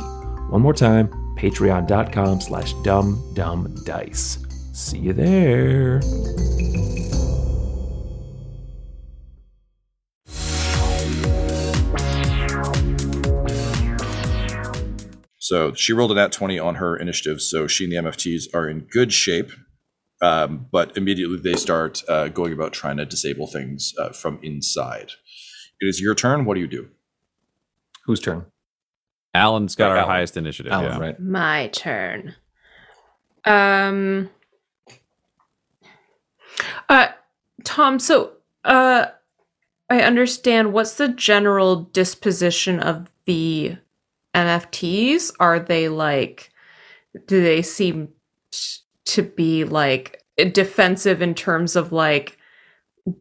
One 0.50 0.60
more 0.60 0.74
time, 0.74 1.08
patreon.com 1.36 2.40
slash 2.40 2.74
dumbdumbdice. 2.74 4.46
See 4.74 4.98
you 4.98 5.12
there. 5.12 6.00
So 15.52 15.74
she 15.74 15.92
rolled 15.92 16.10
a 16.12 16.14
nat 16.14 16.32
20 16.32 16.58
on 16.58 16.76
her 16.76 16.96
initiative, 16.96 17.42
so 17.42 17.66
she 17.66 17.84
and 17.84 17.92
the 17.92 17.96
MFTs 18.10 18.44
are 18.54 18.66
in 18.70 18.86
good 18.90 19.12
shape. 19.12 19.50
Um, 20.22 20.66
but 20.72 20.96
immediately 20.96 21.36
they 21.36 21.56
start 21.56 22.02
uh, 22.08 22.28
going 22.28 22.54
about 22.54 22.72
trying 22.72 22.96
to 22.96 23.04
disable 23.04 23.46
things 23.46 23.92
uh, 23.98 24.12
from 24.12 24.38
inside. 24.42 25.10
It 25.78 25.88
is 25.88 26.00
your 26.00 26.14
turn. 26.14 26.46
What 26.46 26.54
do 26.54 26.62
you 26.62 26.66
do? 26.66 26.88
Whose 28.06 28.18
turn? 28.18 28.46
Alyn's 29.36 29.74
got 29.74 29.88
Right, 29.88 29.98
our 29.98 30.04
Alyn. 30.04 30.06
highest 30.06 30.36
initiative. 30.38 30.72
Alyn, 30.72 30.84
yeah. 30.84 30.98
right? 30.98 31.20
My 31.20 31.66
turn. 31.68 32.34
Um 33.44 34.30
uh 36.88 37.08
Tom, 37.64 37.98
so 37.98 38.32
uh 38.64 39.06
I 39.90 40.00
understand 40.00 40.72
what's 40.72 40.94
the 40.94 41.08
general 41.08 41.76
disposition 41.92 42.80
of 42.80 43.10
the 43.26 43.76
MFTs? 44.34 45.32
Are 45.40 45.60
they 45.60 45.88
like 45.88 46.50
do 47.26 47.42
they 47.42 47.62
seem 47.62 48.08
to 49.04 49.22
be 49.22 49.64
like 49.64 50.22
defensive 50.52 51.20
in 51.20 51.34
terms 51.34 51.76
of 51.76 51.92
like 51.92 52.38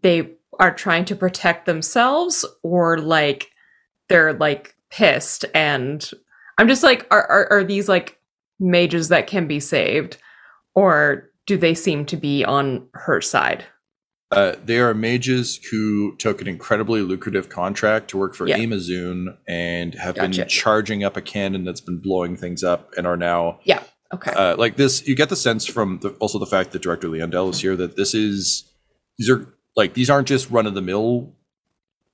they 0.01 0.31
are 0.59 0.73
trying 0.73 1.05
to 1.05 1.15
protect 1.15 1.65
themselves 1.65 2.45
or 2.63 2.97
like 2.97 3.51
they're 4.09 4.33
like 4.33 4.75
pissed 4.89 5.45
and 5.53 6.11
I'm 6.57 6.67
just 6.67 6.83
like 6.83 7.07
are 7.11 7.25
are, 7.29 7.51
are 7.51 7.63
these 7.63 7.89
like 7.89 8.19
mages 8.59 9.09
that 9.09 9.27
can 9.27 9.47
be 9.47 9.59
saved 9.59 10.17
or 10.75 11.29
do 11.47 11.57
they 11.57 11.73
seem 11.73 12.05
to 12.05 12.17
be 12.17 12.45
on 12.45 12.87
her 12.93 13.19
side? 13.19 13.65
Uh, 14.31 14.55
they 14.63 14.79
are 14.79 14.93
mages 14.93 15.57
who 15.71 16.15
took 16.15 16.41
an 16.41 16.47
incredibly 16.47 17.01
lucrative 17.01 17.49
contract 17.49 18.09
to 18.09 18.17
work 18.17 18.33
for 18.33 18.47
Yeah. 18.47 18.57
Amazoon 18.57 19.37
and 19.47 19.93
have 19.95 20.15
Gotcha. 20.15 20.39
been 20.39 20.47
charging 20.47 21.03
up 21.03 21.17
a 21.17 21.21
cannon 21.21 21.65
that's 21.65 21.81
been 21.81 21.97
blowing 21.97 22.37
things 22.37 22.63
up 22.63 22.93
and 22.97 23.05
are 23.05 23.17
now 23.17 23.59
yeah 23.65 23.83
Okay. 24.13 24.31
uh, 24.31 24.55
like 24.57 24.75
this. 24.75 25.05
You 25.07 25.15
get 25.15 25.29
the 25.29 25.35
sense 25.37 25.65
from 25.65 25.99
the, 26.01 26.09
also 26.19 26.37
the 26.39 26.45
fact 26.45 26.71
that 26.71 26.81
director 26.81 27.07
Leondell 27.07 27.49
is 27.49 27.61
here 27.61 27.75
that 27.77 27.95
this 27.95 28.13
is 28.13 28.69
these 29.17 29.29
are 29.29 29.53
like 29.75 29.93
these 29.93 30.09
aren't 30.09 30.27
just 30.27 30.49
run 30.49 30.65
of 30.65 30.73
the 30.75 30.81
mill 30.81 31.33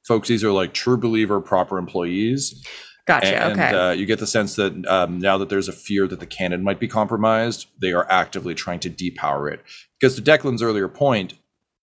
folks. 0.08 0.28
These 0.28 0.44
are 0.44 0.52
like 0.52 0.74
true 0.74 0.98
believer, 0.98 1.42
proper 1.42 1.78
employees. 1.78 2.64
gotcha. 3.08 3.36
And 3.36 3.54
okay. 3.60 3.76
uh, 3.76 3.92
you 3.92 4.06
get 4.06 4.20
the 4.20 4.28
sense 4.28 4.56
that 4.56 4.86
um, 4.88 5.20
now 5.20 5.38
that 5.40 5.50
there's 5.50 5.68
a 5.68 5.74
fear 5.74 6.08
that 6.08 6.20
the 6.20 6.26
cannon 6.28 6.64
might 6.64 6.80
be 6.80 6.88
compromised, 6.88 7.68
they 7.82 7.92
are 7.94 8.06
actively 8.12 8.54
trying 8.56 8.80
to 8.82 8.90
depower 8.90 9.52
it. 9.52 9.62
Because 10.00 10.16
to 10.16 10.22
Declan's 10.22 10.62
earlier 10.62 10.88
point, 10.88 11.34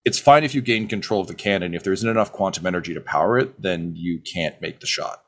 it's 0.05 0.19
fine 0.19 0.45
if 0.45 0.55
you 0.55 0.61
gain 0.61 0.87
control 0.87 1.21
of 1.21 1.29
the 1.29 1.35
cannon. 1.35 1.75
If 1.75 1.83
there 1.83 1.93
isn't 1.93 2.09
enough 2.09 2.33
quantum 2.33 2.67
energy 2.67 2.95
to 2.95 3.01
power 3.01 3.39
it, 3.39 3.61
then 3.61 3.95
you 3.97 4.21
can't 4.21 4.61
make 4.61 4.81
the 4.81 4.87
shot. 4.87 5.23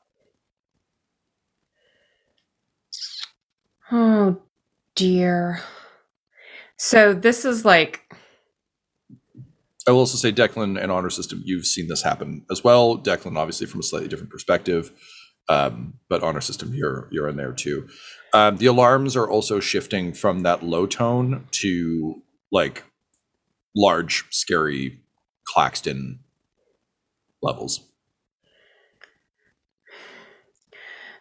oh 3.93 4.41
dear. 4.95 5.61
So 6.77 7.15
this 7.15 7.45
is 7.45 7.65
like 7.65 8.03
I 9.89 9.93
will 9.93 10.01
also 10.01 10.19
say, 10.19 10.33
Declan 10.33 10.83
and 10.83 10.91
Honor 10.91 11.11
System, 11.11 11.43
you've 11.45 11.67
seen 11.67 11.87
this 11.87 12.03
happen 12.03 12.45
as 12.51 12.65
well. 12.65 12.99
Declan, 12.99 13.39
obviously, 13.39 13.69
from 13.69 13.81
a 13.81 13.85
slightly 13.85 14.09
different 14.09 14.33
perspective, 14.33 14.91
um, 15.49 15.95
but 16.09 16.25
Honor 16.25 16.41
System, 16.41 16.75
you're 16.75 17.09
you're 17.13 17.29
in 17.29 17.37
there 17.37 17.53
too. 17.53 17.89
Um, 18.35 18.57
the 18.57 18.67
alarms 18.67 19.17
are 19.17 19.29
also 19.29 19.61
shifting 19.61 20.13
from 20.13 20.41
that 20.41 20.65
low 20.65 20.87
tone 20.87 21.47
to 21.53 22.23
like 22.51 22.85
large, 23.77 24.25
scary 24.31 25.01
Claxton 25.47 26.21
levels. 27.43 27.87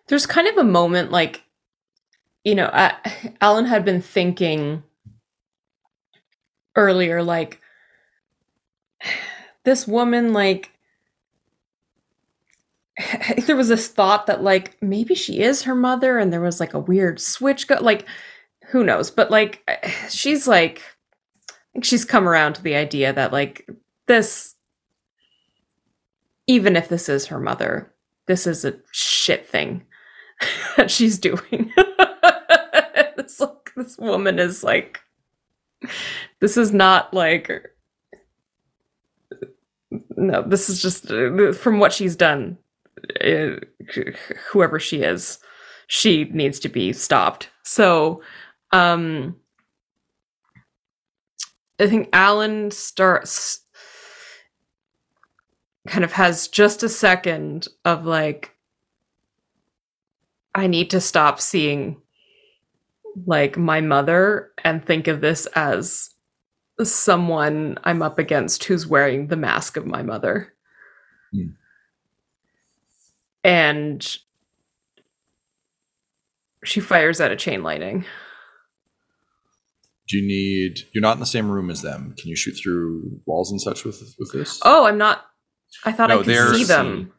there's 0.07 0.25
kind 0.25 0.47
of 0.47 0.57
a 0.57 0.63
moment 0.63 1.11
like 1.11 1.43
you 2.43 2.55
know 2.55 2.69
Alyn 3.41 3.67
had 3.67 3.85
been 3.85 4.01
thinking 4.01 4.83
earlier 6.75 7.23
like 7.23 7.61
this 9.63 9.87
woman 9.87 10.33
like 10.33 10.71
there 13.45 13.55
was 13.55 13.67
this 13.67 13.87
thought 13.87 14.27
that 14.27 14.43
like 14.43 14.81
maybe 14.81 15.15
she 15.15 15.41
is 15.41 15.63
her 15.63 15.75
mother 15.75 16.17
and 16.17 16.31
there 16.31 16.41
was 16.41 16.59
like 16.59 16.73
a 16.73 16.79
weird 16.79 17.19
switch 17.19 17.67
go 17.67 17.77
like 17.81 18.05
who 18.69 18.83
knows 18.83 19.11
but 19.11 19.31
like 19.31 19.63
she's 20.09 20.47
like 20.47 20.81
think 21.75 21.83
she's 21.83 22.05
come 22.05 22.27
around 22.27 22.53
to 22.53 22.63
the 22.63 22.75
idea 22.75 23.11
that 23.11 23.33
like 23.33 23.69
this 24.07 24.55
even 26.47 26.77
if 26.77 26.87
this 26.87 27.09
is 27.09 27.27
her 27.27 27.39
mother 27.39 27.93
this 28.27 28.47
is 28.47 28.63
a 28.63 28.73
shit 28.91 29.45
thing 29.45 29.83
that 30.77 30.89
she's 30.89 31.19
doing. 31.19 31.71
this 33.17 33.39
like 33.41 33.71
this 33.75 33.97
woman 33.97 34.39
is 34.39 34.63
like 34.63 35.01
this 36.39 36.55
is 36.55 36.71
not 36.71 37.13
like 37.13 37.51
no 40.15 40.41
this 40.43 40.69
is 40.69 40.81
just 40.81 41.07
from 41.57 41.79
what 41.79 41.91
she's 41.91 42.15
done 42.15 42.57
uh, 43.21 43.55
whoever 44.49 44.79
she 44.79 45.01
is 45.01 45.39
she 45.87 46.23
needs 46.25 46.57
to 46.59 46.69
be 46.69 46.93
stopped 46.93 47.49
so 47.63 48.21
um 48.71 49.35
i 51.79 51.87
think 51.87 52.09
Alyn 52.11 52.71
starts 52.71 53.61
kind 55.87 56.03
of 56.03 56.11
has 56.13 56.47
just 56.47 56.83
a 56.83 56.89
second 56.89 57.67
of 57.83 58.05
like 58.05 58.55
i 60.53 60.67
need 60.67 60.89
to 60.89 61.01
stop 61.01 61.39
seeing 61.39 62.01
like 63.25 63.57
my 63.57 63.81
mother 63.81 64.51
and 64.63 64.83
think 64.83 65.07
of 65.07 65.21
this 65.21 65.45
as 65.55 66.15
someone 66.83 67.77
I'm 67.83 68.01
up 68.01 68.19
against 68.19 68.65
who's 68.65 68.85
wearing 68.85 69.27
the 69.27 69.37
mask 69.37 69.77
of 69.77 69.85
my 69.85 70.03
mother. 70.03 70.53
Hmm. 71.31 71.47
And 73.43 74.17
she 76.63 76.79
fires 76.79 77.21
at 77.21 77.31
a 77.31 77.35
chain 77.35 77.63
lightning. 77.63 78.05
Do 80.07 80.17
you 80.17 80.27
need? 80.27 80.79
You're 80.93 81.01
not 81.01 81.13
in 81.13 81.19
the 81.19 81.25
same 81.25 81.49
room 81.49 81.69
as 81.69 81.81
them. 81.81 82.13
Can 82.17 82.29
you 82.29 82.35
shoot 82.35 82.53
through 82.61 83.19
walls 83.25 83.51
and 83.51 83.59
such 83.59 83.83
with 83.85 84.01
with 84.19 84.31
this? 84.31 84.59
Oh, 84.63 84.85
I'm 84.85 84.97
not. 84.97 85.25
I 85.83 85.91
thought 85.91 86.09
No, 86.09 86.19
I 86.21 86.23
could 86.23 86.55
see 86.55 86.63
them. 86.63 87.11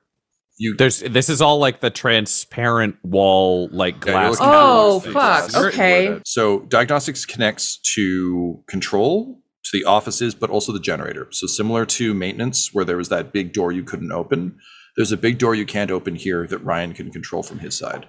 you. 0.57 0.75
There's 0.77 1.01
this 1.01 1.29
is 1.29 1.43
all 1.43 1.59
like 1.59 1.81
the 1.81 1.91
transparent 1.91 2.97
wall, 3.03 3.69
like 3.73 4.01
glass. 4.01 4.33
looking 4.39 4.47
Oh, 4.49 5.01
through 5.01 5.13
fuck, 5.13 5.43
things. 5.51 5.57
okay. 5.57 6.21
So 6.25 6.61
diagnostics 6.61 7.25
connects 7.27 7.77
to 7.95 8.63
control 8.69 9.41
to 9.65 9.71
the 9.73 9.85
offices, 9.85 10.35
but 10.37 10.49
also 10.49 10.73
the 10.73 10.79
generator. 10.81 11.27
So 11.33 11.49
similar 11.49 11.85
to 11.87 12.15
maintenance, 12.15 12.73
where 12.73 12.85
there 12.85 12.97
was 12.97 13.09
that 13.09 13.33
big 13.33 13.53
door 13.53 13.73
you 13.73 13.83
couldn't 13.83 14.13
open. 14.13 14.59
There's 14.97 15.11
a 15.13 15.17
big 15.17 15.39
door 15.39 15.55
you 15.57 15.67
can't 15.67 15.91
open 15.91 16.15
here 16.15 16.47
that 16.47 16.59
Ryan 16.59 16.95
can 16.95 17.11
control 17.11 17.43
from 17.43 17.59
his 17.59 17.77
side. 17.77 18.07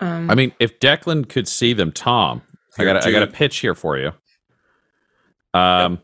Um, 0.00 0.30
I 0.30 0.34
mean, 0.34 0.52
if 0.58 0.80
Declan 0.80 1.28
could 1.28 1.46
see 1.46 1.74
them, 1.74 1.92
Tom, 1.92 2.42
I 2.78 2.84
got 2.84 3.06
I 3.06 3.10
got 3.10 3.22
a 3.22 3.26
pitch 3.26 3.58
here 3.58 3.74
for 3.74 3.98
you. 3.98 4.12
Um, 5.54 6.00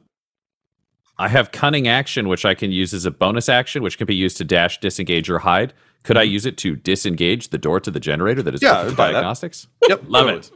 I 1.19 1.29
have 1.29 1.51
cunning 1.51 1.89
action, 1.89 2.29
which 2.29 2.45
I 2.45 2.55
can 2.55 2.71
use 2.71 2.93
as 2.95 3.05
a 3.07 3.11
bonus 3.11 3.49
action, 3.49 3.83
which 3.83 3.99
can 3.99 4.07
be 4.07 4.15
used 4.15 4.37
to 4.37 4.45
dash, 4.45 4.79
disengage, 4.79 5.29
or 5.31 5.39
hide. 5.41 5.73
Could 6.05 6.17
I 6.17 6.23
use 6.23 6.47
it 6.47 6.57
to 6.59 6.77
disengage 6.77 7.49
the 7.49 7.59
door 7.59 7.81
to 7.81 7.91
the 7.91 7.99
generator 7.99 8.43
that 8.43 8.55
is 8.55 8.63
Yeah, 8.63 8.79
open 8.81 8.91
to 8.91 8.97
that. 8.97 9.13
diagnostics? 9.13 9.67
Yep, 9.89 10.03
Love 10.07 10.27
totally. 10.27 10.39
it. 10.41 10.51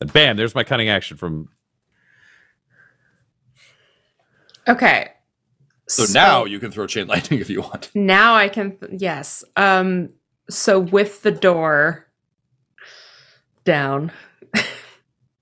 And 0.00 0.12
bam, 0.12 0.36
there's 0.36 0.54
my 0.54 0.64
cunning 0.64 0.88
action 0.88 1.16
from. 1.16 1.48
okay. 4.66 5.10
So, 5.90 6.04
now 6.12 6.44
you 6.44 6.58
can 6.58 6.70
throw 6.70 6.86
chain 6.86 7.06
lightning 7.06 7.40
if 7.40 7.48
you 7.48 7.62
want. 7.62 7.90
now 7.94 8.34
I 8.34 8.48
can 8.48 8.76
yes. 8.92 9.42
Um 9.56 10.10
so 10.50 10.78
with 10.80 11.22
the 11.22 11.30
door 11.30 12.06
down. 13.64 14.12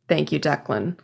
Thank 0.09 0.33
you, 0.33 0.41
Declan. 0.41 0.99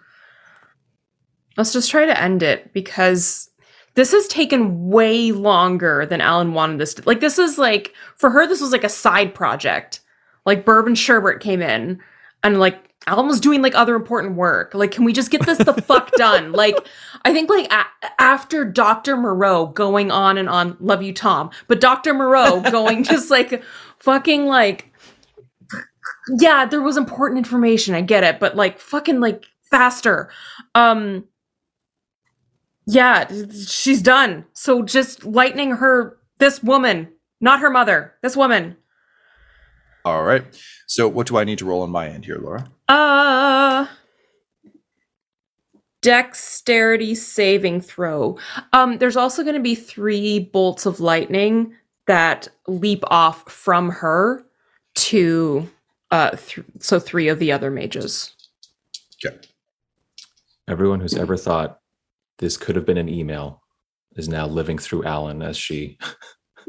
Let's 1.57 1.73
just 1.73 1.91
try 1.91 2.07
to 2.07 2.21
end 2.21 2.43
it 2.43 2.73
because 2.73 3.51
this 3.95 4.13
has 4.13 4.27
taken 4.29 4.89
way 4.89 5.33
longer 5.33 6.07
than 6.07 6.21
Alyn 6.21 6.53
wanted 6.53 6.79
this 6.79 6.95
to. 6.95 7.03
Like 7.05 7.21
this 7.21 7.39
is 7.39 7.59
like 7.59 7.93
for 8.17 8.31
her 8.31 8.47
this 8.47 8.61
was 8.61 8.73
like 8.73 8.85
a 8.85 8.89
side 8.89 9.35
project. 9.35 10.01
Like 10.47 10.65
Bourbon 10.65 10.95
Sherbert 10.95 11.41
came 11.41 11.61
in 11.61 12.01
and 12.43 12.59
like 12.59 12.89
Alyn 13.07 13.27
was 13.27 13.41
doing 13.41 13.61
like 13.61 13.75
other 13.75 13.95
important 13.95 14.37
work. 14.37 14.75
Like 14.75 14.93
can 14.93 15.05
we 15.05 15.13
just 15.13 15.31
get 15.31 15.45
this 15.45 15.59
the 15.59 15.75
fuck 15.75 16.11
done? 16.17 16.53
Like 16.53 16.77
I 17.25 17.33
think 17.33 17.51
like 17.51 17.71
a- 17.71 17.87
after 18.19 18.65
Dr. 18.65 19.17
Moreau 19.17 19.67
going 19.67 20.11
on 20.11 20.39
and 20.39 20.49
on, 20.49 20.77
love 20.81 21.03
you, 21.03 21.13
Tom, 21.13 21.51
but 21.69 21.81
Dr. 21.81 22.15
Moreau 22.15 22.61
going 22.71 23.05
just 23.05 23.31
like 23.31 23.63
fucking 23.99 24.47
like, 24.47 24.92
yeah, 26.39 26.67
there 26.67 26.83
was 26.83 26.97
important 26.97 27.39
information. 27.39 27.95
I 27.95 28.01
get 28.01 28.25
it, 28.25 28.39
but 28.41 28.57
like 28.57 28.79
fucking 28.79 29.21
like 29.21 29.47
faster. 29.63 30.31
Um, 30.75 31.25
yeah, 32.87 33.31
she's 33.67 34.03
done. 34.03 34.45
So 34.53 34.83
just 34.83 35.25
lightning 35.25 35.73
her, 35.73 36.19
this 36.39 36.63
woman, 36.63 37.09
not 37.41 37.61
her 37.61 37.71
mother, 37.71 38.15
this 38.23 38.37
woman. 38.37 38.77
All 40.05 40.25
right. 40.25 40.45
So 40.87 41.07
what 41.09 41.27
do 41.27 41.39
I 41.39 41.45
need 41.45 41.59
to 41.59 41.65
roll 41.65 41.83
on 41.83 41.91
my 41.91 42.09
end 42.09 42.25
here, 42.25 42.39
Laura? 42.39 42.69
Uh 42.89 43.87
dexterity 46.03 47.15
saving 47.15 47.81
throw. 47.81 48.37
Um 48.73 48.99
there's 48.99 49.17
also 49.17 49.45
going 49.45 49.55
to 49.55 49.61
be 49.61 49.77
3 49.77 50.41
bolts 50.53 50.85
of 50.85 50.99
lightning 50.99 51.75
that 52.09 52.49
leap 52.67 53.05
off 53.07 53.49
from 53.51 53.91
her 53.91 54.45
to 54.95 55.69
uh 56.13 56.31
th- 56.31 56.65
so 56.79 57.01
3 57.01 57.27
of 57.29 57.41
the 57.41 57.51
other 57.51 57.71
mages. 57.71 58.37
Okay. 59.25 59.37
Everyone 60.69 61.01
who's 61.01 61.15
ever 61.15 61.37
thought 61.37 61.81
this 62.39 62.57
could 62.57 62.77
have 62.77 62.87
been 62.87 62.99
an 62.99 63.09
email 63.09 63.63
is 64.15 64.29
now 64.29 64.47
living 64.47 64.79
through 64.79 65.03
Alyn 65.03 65.45
as 65.45 65.57
she. 65.57 65.99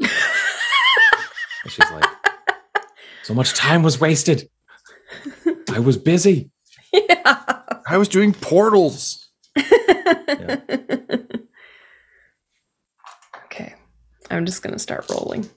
she's 1.68 1.78
like, 1.92 2.04
so 3.22 3.34
much 3.34 3.54
time 3.54 3.82
was 3.82 4.00
wasted. 4.00 4.48
I 5.70 5.78
was 5.78 5.96
busy. 5.96 6.50
yeah. 6.92 7.60
I 7.86 7.96
was 7.96 8.08
doing 8.08 8.32
portals. 8.32 9.28
Okay. 13.46 13.74
I'm 14.30 14.46
just 14.46 14.62
going 14.62 14.72
to 14.72 14.78
start 14.78 15.08
rolling. 15.10 15.48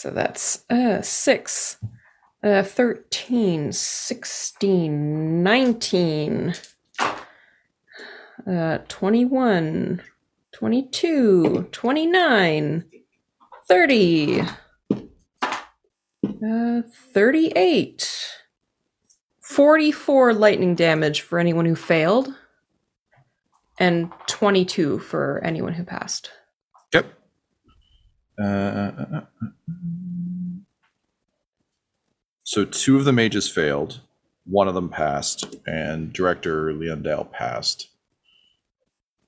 So 0.00 0.08
that's 0.08 0.64
uh 0.70 1.02
6 1.02 1.76
uh 2.42 2.62
13 2.62 3.70
16 3.70 5.42
19 5.42 6.54
uh 8.46 8.78
21 8.88 10.02
22 10.52 11.68
29 11.70 12.84
30 13.68 14.40
uh 14.40 14.46
38 17.12 18.26
44 19.42 20.32
lightning 20.32 20.74
damage 20.74 21.20
for 21.20 21.38
anyone 21.38 21.66
who 21.66 21.76
failed 21.76 22.34
and 23.78 24.10
22 24.28 24.98
for 25.00 25.42
anyone 25.44 25.74
who 25.74 25.84
passed. 25.84 26.30
Uh, 28.40 28.44
uh, 28.46 29.04
uh, 29.16 29.20
so 32.42 32.64
two 32.64 32.96
of 32.96 33.04
the 33.04 33.12
mages 33.12 33.48
failed. 33.48 34.00
One 34.44 34.66
of 34.68 34.74
them 34.74 34.88
passed, 34.88 35.56
and 35.66 36.12
Director 36.12 36.72
Leondale 36.72 37.30
passed. 37.30 37.88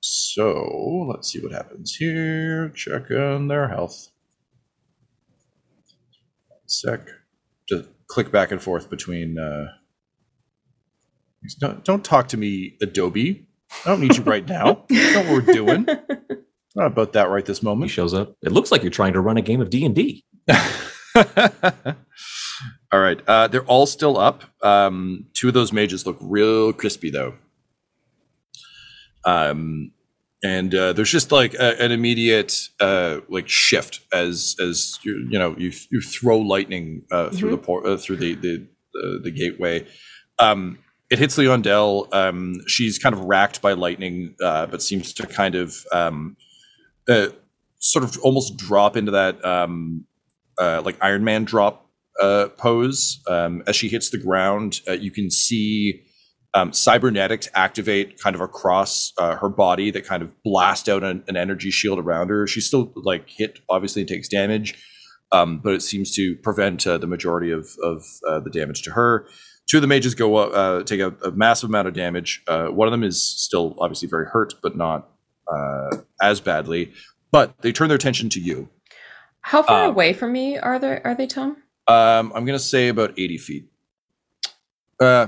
So 0.01 1.07
let's 1.09 1.31
see 1.31 1.39
what 1.39 1.53
happens 1.53 1.95
here. 1.95 2.69
Check 2.69 3.11
on 3.11 3.47
their 3.47 3.69
health. 3.69 4.09
Sec. 6.65 7.07
Just 7.69 7.87
click 8.07 8.31
back 8.31 8.51
and 8.51 8.61
forth 8.61 8.89
between. 8.89 9.37
Uh, 9.37 9.67
don't, 11.59 11.85
don't 11.85 12.03
talk 12.03 12.29
to 12.29 12.37
me, 12.37 12.77
Adobe. 12.81 13.45
I 13.85 13.89
don't 13.89 14.01
need 14.01 14.17
you 14.17 14.23
right 14.23 14.47
now. 14.47 14.85
Not 14.89 15.25
what 15.25 15.45
we're 15.45 15.53
doing. 15.53 15.87
Not 16.75 16.87
about 16.87 17.13
that 17.13 17.29
right 17.29 17.45
this 17.45 17.61
moment. 17.61 17.91
He 17.91 17.93
shows 17.93 18.13
up. 18.13 18.35
It 18.41 18.51
looks 18.51 18.71
like 18.71 18.81
you're 18.81 18.91
trying 18.91 19.13
to 19.13 19.21
run 19.21 19.37
a 19.37 19.41
game 19.41 19.61
of 19.61 19.69
D 19.69 19.85
and 19.85 19.95
D. 19.95 20.25
all 22.91 22.99
right. 22.99 23.21
Uh, 23.27 23.47
they're 23.47 23.65
all 23.65 23.85
still 23.85 24.17
up. 24.17 24.43
Um, 24.63 25.27
two 25.33 25.49
of 25.49 25.53
those 25.53 25.71
mages 25.71 26.05
look 26.05 26.17
real 26.19 26.73
crispy 26.73 27.11
though. 27.11 27.35
Um, 29.25 29.91
and 30.43 30.75
uh, 30.75 30.93
there's 30.93 31.11
just 31.11 31.31
like 31.31 31.53
a, 31.53 31.81
an 31.81 31.91
immediate 31.91 32.69
uh, 32.79 33.21
like 33.29 33.47
shift 33.47 34.01
as 34.11 34.55
as 34.59 34.99
you 35.03 35.25
you 35.29 35.39
know 35.39 35.55
you 35.57 35.71
you 35.89 36.01
throw 36.01 36.37
lightning 36.37 37.03
uh, 37.11 37.29
through 37.29 37.51
the 37.51 37.57
por- 37.57 37.87
uh, 37.87 37.97
through 37.97 38.17
the 38.17 38.35
the 38.35 38.67
the, 38.93 39.19
the 39.23 39.31
gateway. 39.31 39.87
Um, 40.39 40.79
it 41.09 41.19
hits 41.19 41.37
Leondell. 41.37 42.13
Um, 42.13 42.61
she's 42.67 42.97
kind 42.97 43.13
of 43.13 43.21
racked 43.21 43.61
by 43.61 43.73
lightning, 43.73 44.35
uh, 44.43 44.65
but 44.65 44.81
seems 44.81 45.13
to 45.13 45.27
kind 45.27 45.55
of 45.55 45.85
um, 45.91 46.35
uh, 47.09 47.27
sort 47.79 48.03
of 48.03 48.17
almost 48.19 48.57
drop 48.57 48.95
into 48.95 49.11
that 49.11 49.43
um, 49.43 50.05
uh, 50.57 50.81
like 50.85 50.97
Iron 51.01 51.23
Man 51.23 51.43
drop 51.43 51.89
uh, 52.21 52.47
pose. 52.57 53.21
Um, 53.27 53.63
as 53.67 53.75
she 53.75 53.89
hits 53.89 54.09
the 54.09 54.17
ground, 54.17 54.81
uh, 54.87 54.93
you 54.93 55.11
can 55.11 55.29
see 55.31 56.03
um, 56.53 56.71
cybernetics 56.71 57.49
activate 57.55 58.19
kind 58.21 58.35
of 58.35 58.41
across 58.41 59.11
uh, 59.17 59.35
her 59.35 59.49
body 59.49 59.91
that 59.91 60.05
kind 60.05 60.21
of 60.21 60.31
blast 60.43 60.87
out 60.87 61.03
an, 61.03 61.23
an 61.27 61.35
energy 61.35 61.71
shield 61.71 61.99
around 61.99 62.29
her. 62.29 62.45
She's 62.47 62.67
still 62.67 62.91
like 62.95 63.27
hit, 63.27 63.59
obviously 63.69 64.05
takes 64.05 64.27
damage, 64.27 64.75
um, 65.31 65.59
but 65.63 65.73
it 65.73 65.81
seems 65.81 66.15
to 66.15 66.35
prevent 66.37 66.85
uh, 66.85 66.97
the 66.99 67.07
majority 67.07 67.51
of, 67.51 67.67
of 67.83 68.03
uh, 68.29 68.39
the 68.39 68.51
damage 68.51 68.83
to 68.83 68.91
her. 68.91 69.27
two 69.67 69.77
of 69.77 69.81
the 69.81 69.87
mages 69.87 70.13
go 70.13 70.35
uh, 70.35 70.83
take 70.83 70.99
a, 70.99 71.13
a 71.25 71.31
massive 71.31 71.69
amount 71.69 71.87
of 71.87 71.93
damage. 71.93 72.43
Uh, 72.47 72.67
one 72.67 72.87
of 72.87 72.91
them 72.91 73.03
is 73.03 73.23
still 73.23 73.75
obviously 73.79 74.07
very 74.07 74.27
hurt, 74.27 74.53
but 74.61 74.77
not 74.77 75.09
uh, 75.47 75.97
as 76.21 76.39
badly. 76.39 76.93
But 77.31 77.59
they 77.61 77.71
turn 77.71 77.87
their 77.89 77.95
attention 77.95 78.29
to 78.29 78.39
you. 78.39 78.69
How 79.41 79.63
far 79.63 79.85
Um, 79.85 79.89
away 79.91 80.13
from 80.13 80.31
me 80.31 80.57
are 80.57 80.77
they? 80.79 81.01
Are 81.01 81.15
they, 81.15 81.27
Tom? 81.27 81.57
Um, 81.87 82.31
I'm 82.35 82.45
gonna 82.45 82.59
say 82.59 82.87
about 82.87 83.17
80 83.17 83.37
feet. 83.37 83.65
Uh, 84.99 85.27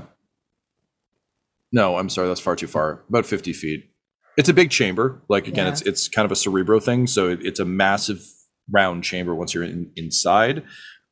no, 1.72 1.96
I'm 1.98 2.08
sorry, 2.08 2.28
that's 2.28 2.40
far 2.40 2.56
too 2.56 2.66
far. 2.66 3.02
About 3.08 3.26
50 3.26 3.52
feet. 3.52 3.90
It's 4.36 4.48
a 4.48 4.54
big 4.54 4.70
chamber. 4.70 5.22
Like 5.28 5.48
again, 5.48 5.66
Yeah. 5.66 5.72
it's 5.72 5.82
it's 5.82 6.08
kind 6.08 6.24
of 6.24 6.32
a 6.32 6.36
cerebro 6.36 6.78
thing. 6.80 7.06
So 7.06 7.28
it, 7.28 7.40
it's 7.44 7.60
a 7.60 7.64
massive 7.64 8.24
round 8.70 9.02
chamber. 9.04 9.34
Once 9.34 9.54
you're 9.54 9.64
in, 9.64 9.90
inside, 9.96 10.62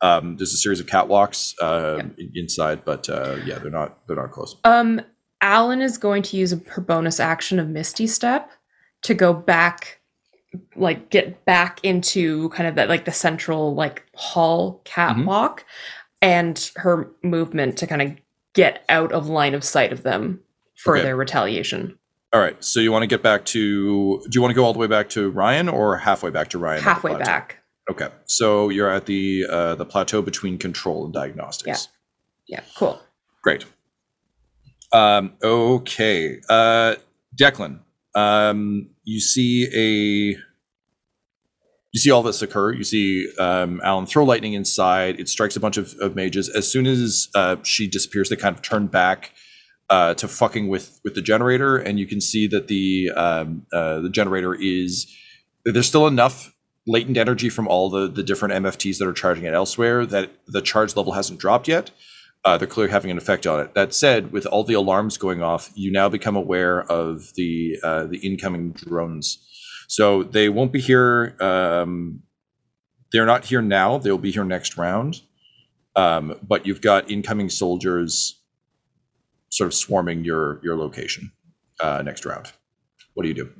um, 0.00 0.36
there's 0.36 0.52
a 0.52 0.56
series 0.58 0.80
of 0.80 0.86
catwalks 0.86 1.54
uh, 1.60 1.98
in- 2.18 2.32
inside, 2.34 2.84
but 2.84 3.08
uh, 3.08 3.36
yeah, 3.44 3.58
they're 3.58 3.70
not 3.70 4.06
they're 4.06 4.16
not 4.16 4.30
close. 4.30 4.56
Um, 4.64 5.00
Alyn 5.42 5.82
is 5.82 5.98
going 5.98 6.22
to 6.24 6.36
use 6.36 6.52
a 6.52 6.56
per 6.56 6.80
bonus 6.80 7.18
action 7.20 7.58
of 7.58 7.68
Misty 7.68 8.06
Step 8.06 8.50
to 9.04 9.14
go 9.14 9.32
back, 9.32 10.00
like 10.76 11.08
get 11.10 11.44
back 11.44 11.80
into 11.82 12.48
kind 12.50 12.68
of 12.68 12.74
that 12.74 12.88
like 12.88 13.04
the 13.06 13.12
central 13.12 13.74
like 13.74 14.04
hall 14.14 14.80
catwalk, 14.84 15.64
and 16.20 16.70
her 16.76 17.10
movement 17.22 17.76
to 17.78 17.86
kind 17.86 18.02
of 18.02 18.12
get 18.54 18.84
out 18.88 19.12
of 19.12 19.26
line 19.28 19.54
of 19.54 19.64
sight 19.64 19.92
of 19.92 20.02
them 20.02 20.40
for 20.76 20.96
Okay. 20.96 21.04
their 21.04 21.16
retaliation. 21.16 21.98
All 22.32 22.40
right, 22.40 22.62
so 22.64 22.80
you 22.80 22.90
want 22.90 23.02
to 23.04 23.06
get 23.06 23.22
back 23.22 23.44
to? 23.46 24.18
Do 24.20 24.28
you 24.32 24.40
want 24.42 24.50
to 24.50 24.56
go 24.56 24.64
all 24.64 24.72
the 24.72 24.78
way 24.78 24.88
back 24.88 25.08
to 25.10 25.30
Ryan 25.30 25.68
or 25.68 25.98
halfway 25.98 26.30
back 26.30 26.48
to 26.48 26.58
Ryan? 26.58 26.82
Halfway 26.82 27.16
back. 27.16 27.58
Okay, 27.90 28.08
so 28.26 28.70
you're 28.70 28.90
at 28.90 29.06
the 29.06 29.44
uh, 29.48 29.74
the 29.76 29.84
plateau 29.84 30.20
between 30.22 30.58
control 30.58 31.04
and 31.04 31.14
diagnostics. 31.14 31.88
Yeah. 32.48 32.58
Yeah, 32.58 32.64
cool. 32.76 33.00
Great. 33.42 33.64
Um, 34.92 35.32
okay. 35.42 36.40
Uh, 36.48 36.96
Declan, 37.38 37.80
um, 38.14 38.90
you 39.04 39.20
see 39.20 39.68
a 39.74 40.38
you 41.92 42.00
see 42.00 42.10
all 42.10 42.22
this 42.22 42.42
occur. 42.42 42.72
You 42.72 42.82
see 42.82 43.28
um, 43.38 43.80
Alyn 43.84 44.08
throw 44.08 44.24
lightning 44.24 44.54
inside. 44.54 45.20
It 45.20 45.28
strikes 45.28 45.54
a 45.54 45.60
bunch 45.60 45.76
of, 45.76 45.94
of 46.00 46.16
mages. 46.16 46.48
As 46.48 46.70
soon 46.70 46.86
as 46.86 47.28
uh, 47.36 47.56
she 47.62 47.86
disappears, 47.86 48.28
they 48.28 48.36
kind 48.36 48.54
of 48.54 48.62
turn 48.62 48.88
back 48.88 49.32
uh, 49.90 50.14
to 50.14 50.26
fucking 50.26 50.68
with 50.68 51.00
with 51.04 51.14
the 51.14 51.22
generator, 51.22 51.76
and 51.76 51.98
you 51.98 52.06
can 52.06 52.20
see 52.20 52.46
that 52.48 52.68
the 52.68 53.10
um, 53.10 53.66
uh, 53.72 54.00
the 54.00 54.10
generator 54.10 54.54
is 54.54 55.06
there's 55.64 55.86
still 55.86 56.06
enough 56.06 56.52
latent 56.86 57.16
energy 57.16 57.48
from 57.48 57.68
all 57.68 57.88
the 57.90 58.08
the 58.08 58.22
different 58.22 58.54
MFTs 58.54 58.98
that 58.98 59.06
are 59.06 59.12
charging 59.12 59.44
it 59.44 59.54
elsewhere 59.54 60.04
that 60.04 60.32
the 60.46 60.60
charge 60.60 60.96
level 60.96 61.12
hasn't 61.12 61.38
dropped 61.38 61.68
yet 61.68 61.90
uh, 62.44 62.58
they're 62.58 62.68
clearly 62.68 62.92
having 62.92 63.10
an 63.10 63.18
effect 63.18 63.46
on 63.46 63.60
it. 63.60 63.74
That 63.74 63.94
said, 63.94 64.32
with 64.32 64.46
all 64.46 64.64
the 64.64 64.74
alarms 64.74 65.16
going 65.16 65.42
off, 65.42 65.70
you 65.74 65.90
now 65.90 66.08
become 66.08 66.36
aware 66.36 66.82
of 66.82 67.32
the 67.34 67.78
uh, 67.82 68.04
the 68.04 68.18
incoming 68.18 68.72
drones. 68.72 69.38
So 69.88 70.22
they 70.22 70.48
won't 70.48 70.72
be 70.72 70.80
here. 70.80 71.36
Um, 71.40 72.22
they're 73.12 73.26
not 73.26 73.46
here 73.46 73.62
now. 73.62 73.98
They'll 73.98 74.18
be 74.18 74.32
here 74.32 74.44
next 74.44 74.76
round. 74.76 75.22
Um, 75.96 76.38
but 76.42 76.66
you've 76.66 76.80
got 76.80 77.10
incoming 77.10 77.48
soldiers 77.48 78.40
sort 79.50 79.68
of 79.68 79.74
swarming 79.74 80.24
your 80.24 80.60
your 80.62 80.76
location 80.76 81.32
uh, 81.80 82.02
next 82.02 82.26
round. 82.26 82.52
What 83.14 83.22
do 83.22 83.28
you 83.28 83.34
do? 83.34 83.52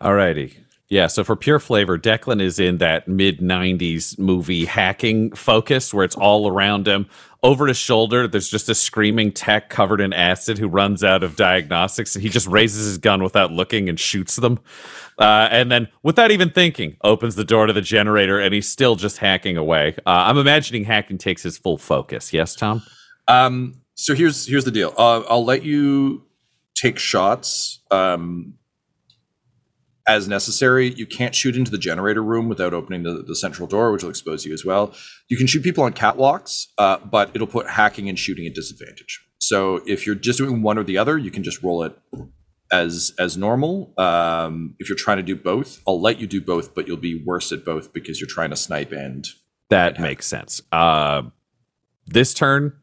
Alrighty. 0.00 0.56
Yeah, 0.88 1.06
so 1.06 1.24
for 1.24 1.36
pure 1.36 1.58
flavor, 1.58 1.98
Declan 1.98 2.42
is 2.42 2.58
in 2.58 2.78
that 2.78 3.08
mid 3.08 3.38
90s 3.38 4.18
movie 4.18 4.66
hacking 4.66 5.32
focus 5.32 5.94
where 5.94 6.04
it's 6.04 6.16
all 6.16 6.48
around 6.48 6.86
him. 6.86 7.06
Over 7.42 7.66
his 7.66 7.78
shoulder, 7.78 8.28
there's 8.28 8.48
just 8.48 8.68
a 8.68 8.74
screaming 8.74 9.32
tech 9.32 9.70
covered 9.70 10.00
in 10.00 10.12
acid 10.12 10.58
who 10.58 10.68
runs 10.68 11.02
out 11.02 11.22
of 11.22 11.34
diagnostics 11.34 12.14
and 12.14 12.22
he 12.22 12.28
just 12.28 12.46
raises 12.46 12.84
his 12.84 12.98
gun 12.98 13.22
without 13.22 13.50
looking 13.50 13.88
and 13.88 13.98
shoots 13.98 14.36
them. 14.36 14.60
Uh, 15.18 15.48
and 15.50 15.72
then, 15.72 15.88
without 16.02 16.30
even 16.30 16.50
thinking, 16.50 16.96
opens 17.02 17.36
the 17.36 17.44
door 17.44 17.66
to 17.66 17.72
the 17.72 17.80
generator 17.80 18.38
and 18.38 18.52
he's 18.52 18.68
still 18.68 18.94
just 18.94 19.18
hacking 19.18 19.56
away. 19.56 19.94
Uh, 20.06 20.10
I'm 20.10 20.36
imagining 20.36 20.84
hacking 20.84 21.18
takes 21.18 21.42
his 21.42 21.56
full 21.56 21.78
focus. 21.78 22.32
Yes, 22.32 22.54
Tom? 22.54 22.82
Um, 23.28 23.80
so 23.94 24.14
here's 24.14 24.46
here's 24.46 24.64
the 24.64 24.70
deal. 24.70 24.92
Uh, 24.98 25.20
I'll 25.28 25.44
let 25.44 25.64
you 25.64 26.24
take 26.74 26.98
shots 26.98 27.80
um, 27.90 28.54
as 30.06 30.28
necessary. 30.28 30.92
You 30.94 31.06
can't 31.06 31.34
shoot 31.34 31.56
into 31.56 31.70
the 31.70 31.78
generator 31.78 32.22
room 32.22 32.48
without 32.48 32.74
opening 32.74 33.02
the, 33.02 33.22
the 33.26 33.36
central 33.36 33.68
door, 33.68 33.92
which 33.92 34.02
will 34.02 34.10
expose 34.10 34.44
you 34.44 34.52
as 34.52 34.64
well. 34.64 34.94
You 35.28 35.36
can 35.36 35.46
shoot 35.46 35.62
people 35.62 35.84
on 35.84 35.92
catwalks, 35.92 36.66
uh, 36.78 36.98
but 36.98 37.30
it'll 37.34 37.46
put 37.46 37.68
hacking 37.68 38.08
and 38.08 38.18
shooting 38.18 38.46
at 38.46 38.54
disadvantage. 38.54 39.24
So 39.38 39.80
if 39.86 40.06
you're 40.06 40.14
just 40.14 40.38
doing 40.38 40.62
one 40.62 40.78
or 40.78 40.84
the 40.84 40.98
other, 40.98 41.18
you 41.18 41.30
can 41.30 41.42
just 41.42 41.62
roll 41.62 41.82
it 41.82 41.96
as 42.70 43.12
as 43.18 43.36
normal. 43.36 43.92
Um, 43.98 44.74
if 44.78 44.88
you're 44.88 44.96
trying 44.96 45.18
to 45.18 45.22
do 45.22 45.36
both, 45.36 45.80
I'll 45.86 46.00
let 46.00 46.18
you 46.20 46.26
do 46.26 46.40
both, 46.40 46.74
but 46.74 46.88
you'll 46.88 46.96
be 46.96 47.22
worse 47.24 47.52
at 47.52 47.64
both 47.64 47.92
because 47.92 48.20
you're 48.20 48.28
trying 48.28 48.50
to 48.50 48.56
snipe 48.56 48.92
and 48.92 49.28
That 49.68 50.00
makes 50.00 50.26
sense. 50.26 50.62
Uh, 50.70 51.22
this 52.06 52.34
turn, 52.34 52.74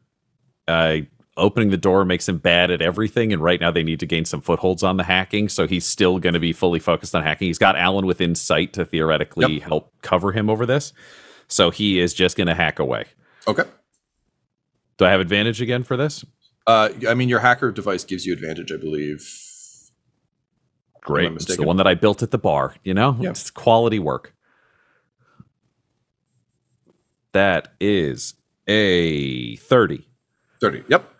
uh, 0.68 0.98
opening 1.40 1.70
the 1.70 1.76
door 1.76 2.04
makes 2.04 2.28
him 2.28 2.38
bad 2.38 2.70
at 2.70 2.80
everything, 2.80 3.32
and 3.32 3.42
right 3.42 3.60
now 3.60 3.70
they 3.70 3.82
need 3.82 3.98
to 4.00 4.06
gain 4.06 4.24
some 4.24 4.40
footholds 4.40 4.82
on 4.82 4.96
the 4.96 5.04
hacking. 5.04 5.48
So 5.48 5.66
he's 5.66 5.84
still 5.86 6.18
going 6.20 6.34
to 6.34 6.40
be 6.40 6.52
fully 6.52 6.78
focused 6.78 7.14
on 7.14 7.22
hacking. 7.24 7.46
He's 7.48 7.58
got 7.58 7.74
Alyn 7.76 8.04
within 8.04 8.34
sight 8.34 8.72
to 8.74 8.84
theoretically 8.84 9.54
Yep. 9.54 9.62
help 9.62 9.92
cover 10.02 10.32
him 10.32 10.48
over 10.48 10.66
this. 10.66 10.92
So 11.48 11.70
he 11.70 11.98
is 11.98 12.14
just 12.14 12.36
going 12.36 12.46
to 12.46 12.54
hack 12.54 12.78
away. 12.78 13.06
okay. 13.48 13.64
Do 14.98 15.06
I 15.06 15.10
have 15.10 15.20
advantage 15.20 15.60
again 15.62 15.82
for 15.82 15.96
this? 15.96 16.24
Uh, 16.66 16.90
I 17.08 17.14
mean, 17.14 17.28
your 17.30 17.40
hacker 17.40 17.72
device 17.72 18.04
gives 18.04 18.26
you 18.26 18.34
advantage, 18.34 18.70
I 18.70 18.76
believe. 18.76 19.26
Great. 21.00 21.32
It's 21.32 21.56
the 21.56 21.62
one 21.62 21.78
that 21.78 21.86
I 21.86 21.94
built 21.94 22.22
at 22.22 22.30
the 22.32 22.38
bar. 22.38 22.74
You 22.84 22.92
know, 22.92 23.16
Yeah. 23.18 23.30
it's 23.30 23.50
quality 23.50 23.98
work. 23.98 24.34
That 27.32 27.72
is 27.80 28.34
a 28.66 29.56
thirty. 29.56 30.06
30. 30.60 30.84
Yep. 30.88 31.10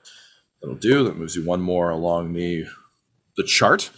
That'll 0.61 0.77
do. 0.77 1.05
That 1.05 1.17
moves 1.17 1.37
you 1.37 1.45
one 1.45 1.61
more 1.61 1.91
along 1.91 2.33
the 2.33 2.67
the 3.37 3.45
chart. 3.45 3.91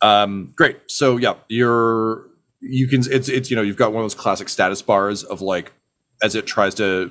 Um, 0.00 0.52
great. 0.56 0.78
So 0.88 1.16
yeah, 1.16 1.34
you're 1.48 2.26
you 2.60 2.88
can 2.88 3.00
it's 3.10 3.28
it's 3.28 3.50
you 3.50 3.56
know, 3.56 3.62
you've 3.62 3.76
got 3.76 3.92
one 3.92 4.02
of 4.02 4.04
those 4.04 4.14
classic 4.14 4.48
status 4.48 4.82
bars 4.82 5.24
of 5.24 5.40
like 5.40 5.72
as 6.22 6.34
it 6.34 6.46
tries 6.46 6.74
to 6.76 7.10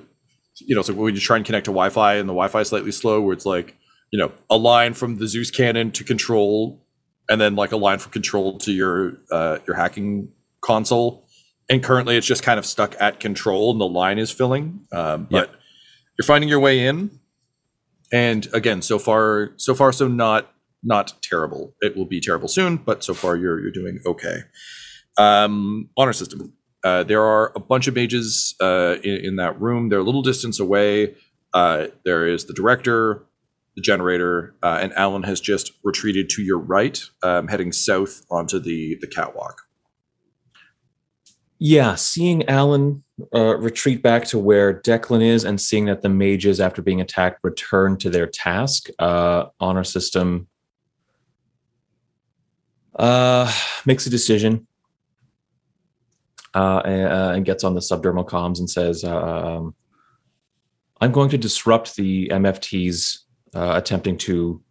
you 0.59 0.75
know, 0.75 0.81
it's 0.81 0.89
like 0.89 0.97
when 0.97 1.15
you 1.15 1.21
try 1.21 1.37
and 1.37 1.45
connect 1.45 1.65
to 1.65 1.71
Wi-Fi 1.71 2.15
and 2.15 2.29
the 2.29 2.33
Wi-Fi 2.33 2.61
is 2.61 2.67
slightly 2.69 2.91
slow, 2.91 3.19
where 3.21 3.33
it's 3.33 3.45
like, 3.45 3.75
you 4.11 4.19
know, 4.19 4.31
a 4.49 4.57
line 4.57 4.93
from 4.93 5.17
the 5.17 5.27
Zeus 5.27 5.49
cannon 5.49 5.91
to 5.91 6.03
control, 6.03 6.85
and 7.27 7.41
then 7.41 7.55
like 7.55 7.71
a 7.71 7.77
line 7.77 7.97
from 7.97 8.11
control 8.11 8.57
to 8.59 8.71
your 8.71 9.17
uh 9.31 9.59
your 9.67 9.75
hacking 9.75 10.29
console. 10.61 11.25
And 11.69 11.81
currently 11.81 12.17
it's 12.17 12.27
just 12.27 12.43
kind 12.43 12.59
of 12.59 12.65
stuck 12.65 12.95
at 12.99 13.19
control 13.19 13.71
and 13.71 13.79
the 13.79 13.87
line 13.87 14.19
is 14.19 14.29
filling. 14.29 14.85
Um, 14.91 15.27
but 15.31 15.49
you're 16.17 16.25
finding 16.25 16.49
your 16.49 16.59
way 16.59 16.85
in 16.85 17.19
and 18.11 18.47
again 18.53 18.81
so 18.81 18.99
far 18.99 19.53
so 19.57 19.73
far 19.73 19.91
so 19.91 20.07
not 20.07 20.51
not 20.83 21.13
terrible. 21.21 21.73
It 21.81 21.95
will 21.95 22.05
be 22.05 22.19
terrible 22.19 22.47
soon 22.47 22.77
but 22.77 23.03
so 23.03 23.13
far 23.13 23.35
you're 23.35 23.59
you're 23.59 23.71
doing 23.71 23.99
okay. 24.05 24.39
Um 25.17 25.89
honor 25.97 26.13
system. 26.13 26.53
Uh, 26.83 27.01
there 27.01 27.23
are 27.23 27.53
a 27.55 27.61
bunch 27.61 27.87
of 27.87 27.95
mages 27.95 28.55
uh, 28.59 28.97
in, 29.05 29.15
in 29.25 29.35
that 29.37 29.57
room. 29.61 29.87
They're 29.87 29.99
a 29.99 30.03
little 30.03 30.21
distance 30.21 30.59
away. 30.59 31.15
Uh, 31.53 31.87
there 32.03 32.27
is 32.27 32.43
the 32.43 32.53
director 32.53 33.25
the 33.75 33.81
generator 33.81 34.55
uh, 34.61 34.79
and 34.81 34.93
Alyn 34.93 35.25
has 35.25 35.39
just 35.39 35.71
retreated 35.83 36.29
to 36.31 36.41
your 36.43 36.59
right 36.59 37.01
um, 37.23 37.47
heading 37.47 37.71
south 37.71 38.23
onto 38.29 38.59
the 38.59 38.97
the 39.01 39.07
catwalk 39.07 39.62
Yeah, 41.65 41.95
seeing 41.95 42.41
Alyn 42.49 43.03
uh, 43.33 43.55
retreat 43.55 44.03
back 44.03 44.25
to 44.25 44.37
where 44.37 44.81
Declan 44.81 45.21
is 45.21 45.45
and 45.45 45.61
seeing 45.61 45.85
that 45.85 46.01
the 46.01 46.09
mages, 46.09 46.59
after 46.59 46.81
being 46.81 46.99
attacked, 46.99 47.39
return 47.41 47.95
to 47.99 48.09
their 48.09 48.27
task, 48.27 48.89
uh, 48.99 49.45
honor 49.61 49.85
system 49.85 50.47
uh, 52.97 53.49
makes 53.85 54.05
a 54.05 54.09
decision 54.09 54.67
uh, 56.53 56.81
and, 56.83 57.07
uh, 57.07 57.31
and 57.33 57.45
gets 57.45 57.63
on 57.63 57.75
the 57.75 57.79
subdermal 57.79 58.27
comms 58.27 58.59
and 58.59 58.69
says, 58.69 59.05
uh, 59.05 59.15
um, 59.15 59.73
I'm 60.99 61.13
going 61.13 61.29
to 61.29 61.37
disrupt 61.37 61.95
the 61.95 62.27
MFTs 62.27 63.19
attempting 63.53 64.17
to 64.17 64.61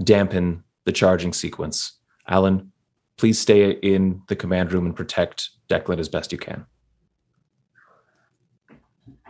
dampen 0.00 0.62
the 0.84 0.92
charging 0.92 1.32
sequence. 1.32 1.98
Alyn, 2.30 2.68
please 3.16 3.38
stay 3.38 3.70
in 3.70 4.22
the 4.28 4.36
command 4.36 4.72
room 4.72 4.86
and 4.86 4.94
protect 4.94 5.50
Declan 5.68 5.98
as 5.98 6.08
best 6.08 6.32
you 6.32 6.38
can. 6.38 6.66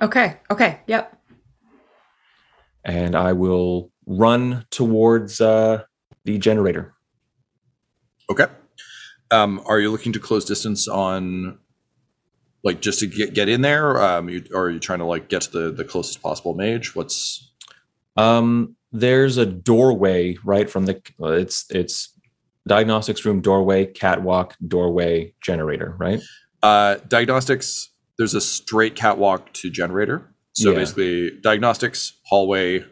Okay. 0.03 0.39
Okay. 0.51 0.81
Yep. 0.87 1.19
And 2.85 3.17
I 3.17 3.33
will 3.33 3.91
run 4.07 4.67
towards 4.71 5.41
uh, 5.41 5.85
the 6.25 6.39
generator. 6.39 6.95
Okay. 8.31 8.47
Um, 9.31 9.63
are 9.67 9.81
you 9.81 9.91
looking 9.91 10.13
to 10.13 10.21
close 10.21 10.45
distance 10.45 10.87
on, 10.87 11.59
like, 12.63 12.81
just 12.81 13.01
to 13.01 13.07
get 13.07 13.35
get 13.35 13.49
in 13.49 13.63
there? 13.63 14.01
Um, 14.01 14.29
you, 14.29 14.45
or 14.53 14.67
are 14.67 14.71
you 14.71 14.79
trying 14.79 15.01
to 15.01 15.05
like 15.05 15.29
get 15.29 15.43
to 15.43 15.51
the 15.51 15.73
the 15.73 15.85
closest 15.85 16.23
possible 16.23 16.55
mage? 16.55 16.95
What's 16.95 17.51
Um, 18.17 18.77
there's 18.93 19.37
a 19.37 19.47
doorway 19.47 20.37
right 20.45 20.69
from 20.69 20.87
the. 20.87 21.01
It's 21.21 21.67
it's 21.71 22.13
diagnostics 22.67 23.25
room 23.25 23.41
doorway, 23.41 23.87
catwalk 23.87 24.57
doorway, 24.67 25.35
generator. 25.43 25.95
Right. 25.99 26.21
Uh, 26.63 26.97
diagnostics, 27.09 27.91
there's 28.19 28.35
a 28.35 28.41
straight 28.41 28.97
catwalk 28.97 29.53
to 29.55 29.71
generator. 29.71 30.35
So 30.55 30.71
Yeah. 30.71 30.77
basically, 30.79 31.31
diagnostics, 31.43 32.15
hallway, 32.27 32.85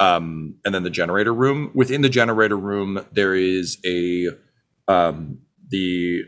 um, 0.00 0.56
and 0.64 0.74
then 0.74 0.82
the 0.82 0.90
generator 0.90 1.32
room. 1.34 1.70
Within 1.74 2.00
the 2.02 2.08
generator 2.08 2.56
room, 2.56 3.04
there 3.12 3.34
is 3.34 3.78
a 3.86 4.28
um, 4.88 5.38
the 5.70 6.22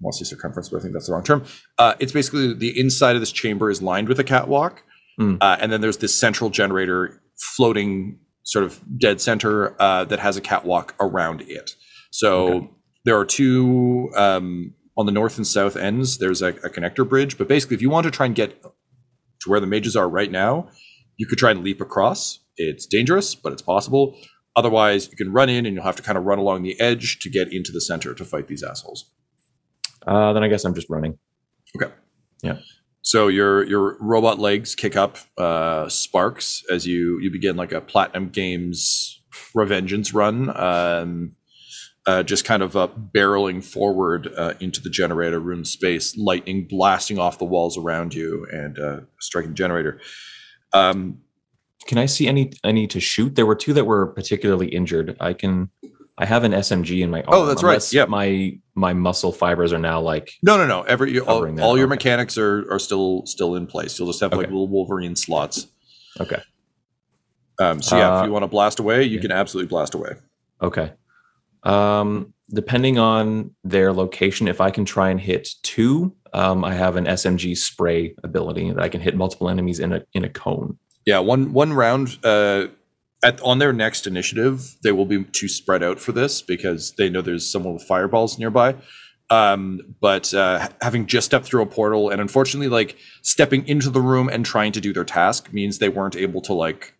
want 0.00 0.16
to 0.16 0.24
circumference, 0.24 0.68
but 0.68 0.78
I 0.78 0.80
think 0.80 0.94
that's 0.94 1.06
the 1.06 1.12
wrong 1.12 1.22
term. 1.24 1.44
Uh, 1.78 1.94
it's 2.00 2.12
basically 2.12 2.52
the 2.54 2.78
inside 2.78 3.14
of 3.14 3.20
this 3.22 3.30
chamber 3.32 3.70
is 3.70 3.80
lined 3.82 4.08
with 4.08 4.18
a 4.18 4.24
catwalk, 4.24 4.82
Mm. 5.20 5.36
uh, 5.40 5.56
and 5.60 5.70
then 5.70 5.80
there's 5.82 5.98
this 5.98 6.18
central 6.18 6.48
generator 6.50 7.20
floating 7.56 8.18
sort 8.44 8.64
of 8.64 8.80
dead 8.98 9.20
center 9.20 9.80
uh, 9.80 10.04
that 10.06 10.18
has 10.18 10.36
a 10.36 10.40
catwalk 10.40 10.94
around 11.00 11.42
it. 11.42 11.76
So 12.12 12.46
Okay. 12.46 12.70
there 13.04 13.18
are 13.18 13.24
two 13.24 14.10
um, 14.16 14.74
on 14.96 15.06
the 15.06 15.12
north 15.12 15.36
and 15.38 15.46
south 15.46 15.76
ends. 15.76 16.18
There's 16.18 16.40
a, 16.42 16.48
a 16.48 16.70
connector 16.70 17.08
bridge, 17.08 17.36
but 17.38 17.48
basically, 17.48 17.74
if 17.74 17.82
you 17.82 17.90
want 17.90 18.04
to 18.04 18.10
try 18.10 18.26
and 18.26 18.34
get 18.34 18.62
to 18.62 19.50
where 19.50 19.58
the 19.58 19.66
mages 19.66 19.96
are 19.96 20.08
right 20.08 20.30
now, 20.30 20.68
you 21.16 21.26
could 21.26 21.38
try 21.38 21.50
and 21.50 21.64
leap 21.64 21.80
across. 21.80 22.38
It's 22.56 22.86
dangerous, 22.86 23.34
but 23.34 23.52
it's 23.52 23.62
possible. 23.62 24.16
Otherwise, 24.54 25.08
you 25.10 25.16
can 25.16 25.32
run 25.32 25.48
in 25.48 25.64
and 25.66 25.74
you'll 25.74 25.84
have 25.84 25.96
to 25.96 26.02
kind 26.02 26.18
of 26.18 26.24
run 26.24 26.38
along 26.38 26.62
the 26.62 26.78
edge 26.80 27.18
to 27.20 27.30
get 27.30 27.52
into 27.52 27.72
the 27.72 27.80
center 27.80 28.14
to 28.14 28.24
fight 28.24 28.46
these 28.48 28.62
assholes. 28.62 29.10
Uh, 30.06 30.32
then 30.34 30.42
I 30.44 30.48
guess 30.48 30.64
I'm 30.64 30.74
just 30.74 30.90
running. 30.90 31.18
Okay. 31.74 31.90
Yeah. 32.42 32.58
So 33.00 33.28
your 33.28 33.64
your 33.64 33.96
robot 34.00 34.38
legs 34.38 34.74
kick 34.74 34.94
up 34.96 35.16
uh, 35.38 35.88
sparks 35.88 36.62
as 36.70 36.86
you 36.86 37.18
you 37.20 37.30
begin 37.32 37.56
like 37.56 37.72
a 37.72 37.80
platinum 37.80 38.28
games 38.28 39.22
revengeance 39.56 40.14
run, 40.14 40.54
um, 40.56 41.32
uh, 42.06 42.22
just 42.22 42.44
kind 42.44 42.62
of 42.62 42.76
uh, 42.76 42.88
barreling 43.14 43.62
forward 43.64 44.28
uh, 44.36 44.54
into 44.60 44.80
the 44.80 44.90
generator 44.90 45.38
room 45.38 45.64
space, 45.64 46.16
lightning 46.16 46.66
blasting 46.68 47.18
off 47.18 47.38
the 47.38 47.44
walls 47.44 47.78
around 47.78 48.12
you 48.14 48.46
and 48.52 48.78
uh, 48.78 49.00
striking 49.20 49.50
the 49.50 49.54
generator. 49.54 50.00
Um, 50.72 51.20
Can 51.86 51.98
I 51.98 52.06
see 52.06 52.26
any 52.26 52.52
any 52.64 52.86
to 52.88 53.00
shoot? 53.00 53.34
There 53.36 53.46
were 53.46 53.54
two 53.54 53.72
that 53.74 53.84
were 53.84 54.06
particularly 54.08 54.68
injured. 54.68 55.16
I 55.20 55.32
can. 55.32 55.70
I 56.18 56.26
have 56.26 56.44
an 56.44 56.52
SMG 56.52 57.00
in 57.02 57.10
my 57.10 57.22
arm. 57.22 57.34
Oh, 57.34 57.46
that's 57.46 57.62
right. 57.62 57.92
Yeah. 57.92 58.04
My 58.04 58.52
my 58.74 58.92
muscle 58.92 59.32
fibers 59.32 59.72
are 59.72 59.78
now 59.78 60.00
like 60.00 60.30
no, 60.42 60.56
no, 60.58 60.66
no. 60.66 60.82
Every 60.82 61.18
all, 61.18 61.26
Covering 61.38 61.56
that, 61.56 61.62
all 61.62 61.76
your 61.76 61.86
okay. 61.86 61.94
mechanics 61.94 62.36
are 62.36 62.70
are 62.70 62.78
still 62.78 63.24
still 63.26 63.54
in 63.54 63.66
place. 63.66 63.98
You'll 63.98 64.08
just 64.08 64.20
have 64.20 64.32
like 64.32 64.46
little 64.48 64.68
Wolverine 64.68 65.16
slots. 65.16 65.68
okay. 66.20 66.42
Um, 67.58 67.80
so 67.82 67.96
yeah, 67.96 68.12
Uh, 68.16 68.20
if 68.20 68.26
you 68.26 68.32
want 68.32 68.42
to 68.42 68.48
blast 68.48 68.78
away, 68.78 69.04
you 69.04 69.16
yeah. 69.16 69.20
can 69.22 69.32
absolutely 69.32 69.68
blast 69.68 69.94
away. 69.94 70.10
Okay. 70.60 70.92
Um, 71.62 72.34
depending 72.50 72.98
on 72.98 73.52
their 73.64 73.92
location, 73.92 74.48
if 74.48 74.60
I 74.60 74.70
can 74.70 74.84
try 74.84 75.10
and 75.10 75.20
hit 75.20 75.48
two, 75.62 76.14
um, 76.32 76.64
I 76.64 76.74
have 76.74 76.96
an 76.96 77.04
SMG 77.04 77.56
spray 77.56 78.14
ability 78.22 78.70
that 78.70 78.82
I 78.82 78.88
can 78.88 79.00
hit 79.00 79.16
multiple 79.16 79.48
enemies 79.48 79.80
in 79.80 79.92
a 79.92 80.02
in 80.12 80.24
a 80.24 80.28
cone. 80.28 80.78
Yeah, 81.06 81.18
one 81.18 81.52
one 81.52 81.72
round 81.72 82.18
uh, 82.24 82.66
at 83.22 83.40
on 83.42 83.58
their 83.58 83.72
next 83.72 84.06
initiative, 84.06 84.76
they 84.82 84.92
will 84.92 85.06
be 85.06 85.24
too 85.24 85.48
spread 85.48 85.82
out 85.82 86.00
for 86.00 86.12
this 86.12 86.42
because 86.42 86.92
they 86.96 87.08
know 87.08 87.22
there's 87.22 87.50
someone 87.50 87.74
with 87.74 87.84
fireballs 87.84 88.38
nearby. 88.38 88.76
Um, 89.30 89.80
but 90.00 90.34
uh, 90.34 90.68
having 90.82 91.06
just 91.06 91.26
stepped 91.26 91.46
through 91.46 91.62
a 91.62 91.66
portal 91.66 92.10
and 92.10 92.20
unfortunately, 92.20 92.68
like 92.68 92.96
stepping 93.22 93.66
into 93.66 93.88
the 93.88 94.00
room 94.00 94.28
and 94.28 94.44
trying 94.44 94.72
to 94.72 94.80
do 94.80 94.92
their 94.92 95.04
task 95.04 95.52
means 95.52 95.78
they 95.78 95.88
weren't 95.88 96.16
able 96.16 96.40
to 96.42 96.52
like. 96.52 96.94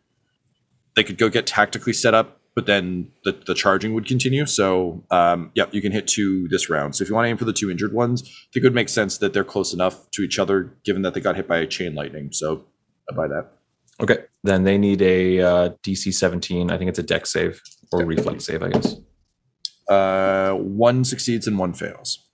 They 0.94 1.04
could 1.04 1.18
go 1.18 1.28
get 1.28 1.46
tactically 1.46 1.92
set 1.92 2.14
up, 2.14 2.40
but 2.54 2.66
then 2.66 3.10
the, 3.24 3.32
the 3.46 3.54
charging 3.54 3.94
would 3.94 4.06
continue. 4.06 4.44
So, 4.46 5.04
um, 5.10 5.50
yeah, 5.54 5.64
you 5.72 5.80
can 5.80 5.92
hit 5.92 6.06
two 6.06 6.48
this 6.48 6.68
round. 6.68 6.94
So 6.96 7.02
if 7.02 7.08
you 7.08 7.14
want 7.14 7.24
to 7.26 7.30
aim 7.30 7.36
for 7.38 7.44
the 7.46 7.52
two 7.52 7.70
injured 7.70 7.92
ones, 7.92 8.22
I 8.22 8.26
think 8.52 8.64
it 8.64 8.64
would 8.64 8.74
make 8.74 8.88
sense 8.88 9.18
that 9.18 9.32
they're 9.32 9.44
close 9.44 9.72
enough 9.72 10.10
to 10.12 10.22
each 10.22 10.38
other, 10.38 10.74
given 10.84 11.02
that 11.02 11.14
they 11.14 11.20
got 11.20 11.36
hit 11.36 11.48
by 11.48 11.58
a 11.58 11.66
chain 11.66 11.94
lightning. 11.94 12.30
So 12.32 12.64
I 13.10 13.14
buy 13.14 13.28
that. 13.28 13.52
Okay. 14.00 14.18
Then 14.42 14.64
they 14.64 14.76
need 14.78 15.00
a 15.02 15.40
uh, 15.40 15.68
DC 15.82 16.12
17. 16.12 16.70
I 16.70 16.78
think 16.78 16.88
it's 16.88 16.98
a 16.98 17.02
Dex 17.02 17.32
save 17.32 17.60
or 17.92 18.00
Okay. 18.00 18.06
reflex 18.06 18.44
save, 18.44 18.62
I 18.62 18.68
guess. 18.70 18.96
Uh, 19.88 20.54
one 20.54 21.04
succeeds 21.04 21.46
and 21.46 21.58
one 21.58 21.72
fails. 21.74 22.26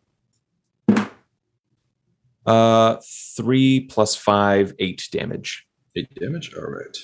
Uh, 2.47 2.97
three 3.37 3.81
plus 3.81 4.15
five, 4.17 4.73
eight 4.79 5.07
damage. 5.13 5.67
Eight 5.97 6.09
damage. 6.15 6.55
All 6.55 6.63
right. 6.71 6.97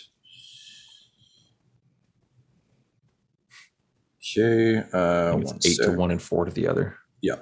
Okay. 4.37 4.78
Uh, 4.93 5.39
it's 5.39 5.66
eight 5.66 5.85
to 5.85 5.93
one 5.93 6.11
and 6.11 6.20
four 6.20 6.45
to 6.45 6.51
the 6.51 6.66
other. 6.68 6.97
Yeah. 7.22 7.37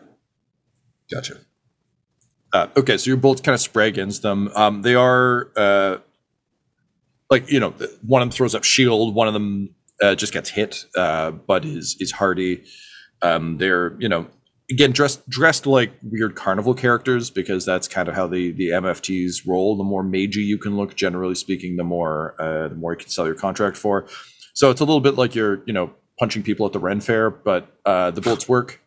Gotcha. 1.11 1.38
Uh, 2.53 2.68
okay, 2.76 2.99
so 2.99 3.09
your 3.09 3.16
bolts 3.16 3.40
kind 3.40 3.55
of 3.55 3.61
spray 3.61 3.88
against 3.88 4.22
them. 4.22 4.51
Um, 4.55 4.82
they 4.82 4.95
are 4.95 5.51
uh, 5.57 5.99
like 7.30 7.51
you 7.51 7.59
know, 7.59 7.70
one 8.07 8.20
of 8.20 8.28
them 8.28 8.32
throws 8.32 8.55
up 8.55 8.62
shield, 8.62 9.14
one 9.14 9.26
of 9.26 9.32
them 9.32 9.74
uh, 10.03 10.14
just 10.14 10.32
gets 10.32 10.51
hit, 10.51 10.84
uh, 10.97 11.30
but 11.30 11.64
is 11.64 11.97
is 11.99 12.12
hardy. 12.12 12.64
Um, 13.22 13.57
they're 13.57 13.97
you 13.99 14.09
know 14.09 14.26
again 14.70 14.93
dressed 14.93 15.26
dressed 15.30 15.66
like 15.66 15.93
weird 16.03 16.34
carnival 16.34 16.74
characters 16.74 17.30
because 17.30 17.64
that's 17.64 17.88
kind 17.88 18.09
of 18.09 18.14
how 18.14 18.26
the 18.26 18.53
the 18.53 18.68
MFTs 18.68 19.47
roll. 19.47 19.76
The 19.76 19.84
more 19.84 20.05
magey 20.05 20.45
you 20.45 20.59
can 20.59 20.76
look, 20.76 20.95
generally 20.95 21.34
speaking, 21.34 21.76
the 21.76 21.84
more 21.84 22.34
uh, 22.38 22.68
the 22.68 22.74
more 22.74 22.93
you 22.93 22.99
can 22.99 23.09
sell 23.09 23.24
your 23.24 23.34
contract 23.34 23.78
for. 23.78 24.07
So 24.53 24.70
it's 24.70 24.82
a 24.82 24.84
little 24.84 25.01
bit 25.01 25.14
like 25.14 25.34
you're 25.34 25.62
you 25.64 25.72
know 25.72 25.95
punching 26.18 26.42
people 26.42 26.66
at 26.66 26.72
the 26.72 26.78
Ren 26.78 27.00
Fair, 27.00 27.30
but 27.30 27.76
uh, 27.84 28.10
the 28.10 28.20
bolts 28.20 28.48
work. 28.48 28.80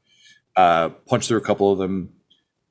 Uh, 0.56 0.90
punch 1.08 1.28
through 1.28 1.38
a 1.38 1.42
couple 1.42 1.72
of 1.72 1.78
them, 1.78 2.14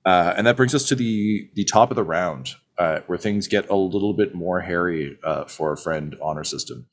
uh, 0.06 0.32
and 0.36 0.46
that 0.46 0.56
brings 0.56 0.74
us 0.74 0.88
to 0.88 0.94
the 0.94 1.50
the 1.54 1.64
top 1.64 1.90
of 1.90 1.96
the 1.96 2.02
round, 2.02 2.54
uh, 2.78 3.00
where 3.06 3.18
things 3.18 3.46
get 3.46 3.68
a 3.68 3.76
little 3.76 4.14
bit 4.14 4.34
more 4.34 4.60
hairy 4.60 5.18
uh, 5.22 5.44
for 5.44 5.70
our 5.70 5.76
friend 5.76 6.16
Honor 6.22 6.44
System. 6.44 6.86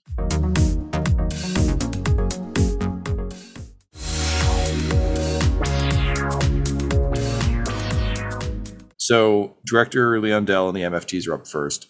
So 8.98 9.58
director 9.66 10.22
Leon 10.22 10.46
Dell 10.46 10.70
and 10.70 10.78
the 10.78 10.84
MFTs 10.84 11.28
are 11.28 11.34
up 11.34 11.46
first. 11.46 11.88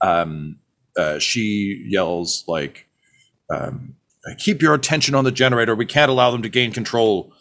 Um, 0.00 0.60
uh, 0.96 1.18
she 1.18 1.84
yells 1.86 2.44
like, 2.48 2.86
um, 3.54 3.96
"Keep 4.38 4.62
your 4.62 4.74
attention 4.74 5.14
on 5.14 5.24
the 5.24 5.32
generator. 5.32 5.74
We 5.74 5.86
can't 5.86 6.10
allow 6.10 6.30
them 6.30 6.42
to 6.42 6.48
gain 6.48 6.72
control." 6.72 7.32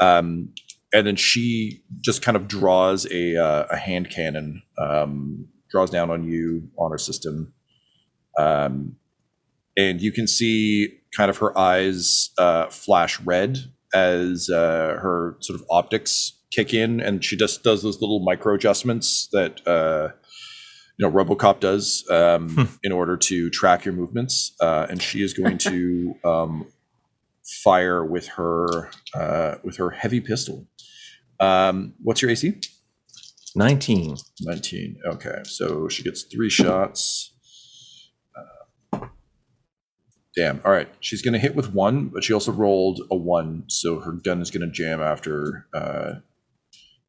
Um, 0.00 0.52
and 0.92 1.06
then 1.06 1.16
she 1.16 1.82
just 2.00 2.22
kind 2.22 2.36
of 2.36 2.48
draws 2.48 3.06
a 3.10 3.36
uh, 3.36 3.66
a 3.70 3.76
hand 3.76 4.10
cannon, 4.10 4.62
um, 4.78 5.48
draws 5.70 5.90
down 5.90 6.10
on 6.10 6.24
you 6.24 6.68
Honour 6.78 6.98
System, 6.98 7.52
um, 8.38 8.96
and 9.76 10.00
you 10.00 10.12
can 10.12 10.26
see 10.26 10.98
kind 11.16 11.30
of 11.30 11.38
her 11.38 11.56
eyes 11.58 12.30
uh, 12.38 12.66
flash 12.66 13.20
red 13.20 13.58
as 13.94 14.50
uh, 14.50 14.98
her 15.00 15.36
sort 15.40 15.60
of 15.60 15.66
optics 15.70 16.38
kick 16.50 16.72
in, 16.72 17.00
and 17.00 17.24
she 17.24 17.36
just 17.36 17.62
does 17.62 17.82
those 17.82 18.00
little 18.00 18.20
micro 18.20 18.54
adjustments 18.54 19.28
that 19.32 19.66
uh, 19.66 20.08
you 20.98 21.06
know 21.08 21.12
RoboCop 21.12 21.60
does 21.60 22.04
um, 22.10 22.48
Hmm. 22.50 22.64
in 22.82 22.92
order 22.92 23.16
to 23.16 23.50
track 23.50 23.84
your 23.84 23.94
movements, 23.94 24.52
uh, 24.60 24.86
and 24.90 25.00
she 25.00 25.22
is 25.22 25.32
going 25.32 25.58
to 25.58 26.14
um, 26.24 26.66
fire 27.62 28.04
with 28.04 28.26
her 28.28 28.90
uh, 29.14 29.56
with 29.64 29.76
her 29.76 29.90
heavy 29.90 30.20
pistol. 30.20 30.66
Um, 31.40 31.94
what's 32.02 32.20
your 32.20 32.30
AC? 32.30 32.60
19. 33.54 34.16
19. 34.42 34.96
Okay, 35.06 35.40
so 35.44 35.88
she 35.88 36.02
gets 36.02 36.22
three 36.24 36.50
shots. 36.50 37.32
Uh, 38.92 39.06
damn. 40.36 40.60
All 40.64 40.70
right, 40.72 40.88
she's 41.00 41.22
going 41.22 41.32
to 41.32 41.38
hit 41.38 41.54
with 41.56 41.72
one, 41.72 42.08
but 42.08 42.22
she 42.24 42.32
also 42.32 42.52
rolled 42.52 43.00
a 43.10 43.16
one, 43.16 43.64
so 43.68 44.00
her 44.00 44.12
gun 44.12 44.40
is 44.42 44.50
going 44.50 44.66
to 44.66 44.72
jam 44.72 45.00
after 45.00 45.66
uh, 45.74 46.14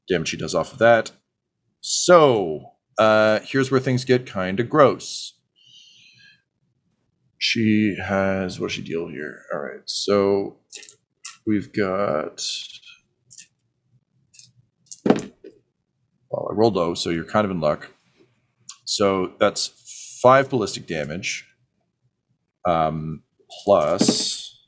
damage 0.07 0.29
she 0.29 0.37
does 0.37 0.55
off 0.55 0.71
of 0.73 0.79
that. 0.79 1.11
So 1.81 2.71
uh, 2.99 3.39
here's 3.43 3.71
where 3.71 3.79
things 3.79 4.05
get 4.05 4.25
kind 4.25 4.59
of 4.59 4.69
gross. 4.69 5.33
She 7.37 7.95
has 8.03 8.59
what 8.59 8.67
does 8.67 8.75
she 8.75 8.81
deal 8.81 9.07
here? 9.07 9.43
All 9.53 9.59
right, 9.59 9.81
so 9.85 10.57
we've 11.47 11.71
got. 11.71 12.45
Well, 16.29 16.47
I 16.51 16.53
rolled 16.53 16.75
low, 16.75 16.93
so 16.93 17.09
you're 17.09 17.23
kind 17.23 17.45
of 17.45 17.51
in 17.51 17.61
luck. 17.61 17.89
So 18.83 19.33
that's 19.39 20.19
five 20.21 20.49
ballistic 20.49 20.85
damage, 20.85 21.47
um, 22.67 23.23
plus 23.63 24.58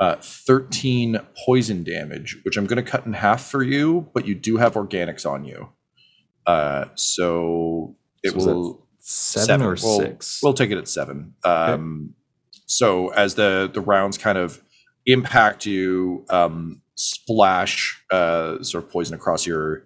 uh, 0.00 0.16
13 0.20 1.18
poison 1.44 1.82
damage, 1.84 2.38
which 2.44 2.56
I'm 2.56 2.66
going 2.66 2.82
to 2.82 2.90
cut 2.90 3.06
in 3.06 3.14
half 3.14 3.44
for 3.50 3.62
you, 3.62 4.08
but 4.14 4.26
you 4.26 4.34
do 4.34 4.56
have 4.58 4.74
organics 4.74 5.24
on 5.28 5.44
you. 5.44 5.70
Uh, 6.46 6.86
so 6.94 7.96
it 8.22 8.32
So 8.40 8.46
will 8.46 8.86
Seven, 9.08 9.62
or 9.62 9.76
We'll- 9.80 10.00
6 10.00 10.40
We'll 10.42 10.54
take 10.54 10.70
it 10.72 10.78
at 10.78 10.88
seven. 10.88 11.34
Um, 11.44 12.14
So 12.66 13.10
as 13.10 13.36
the 13.36 13.70
the 13.72 13.80
rounds 13.80 14.18
kind 14.18 14.36
of 14.36 14.60
impact 15.06 15.64
you, 15.66 16.24
um, 16.30 16.82
splash 16.96 18.02
uh, 18.10 18.60
sort 18.62 18.82
of 18.82 18.90
poison 18.90 19.14
across 19.14 19.46
your 19.46 19.84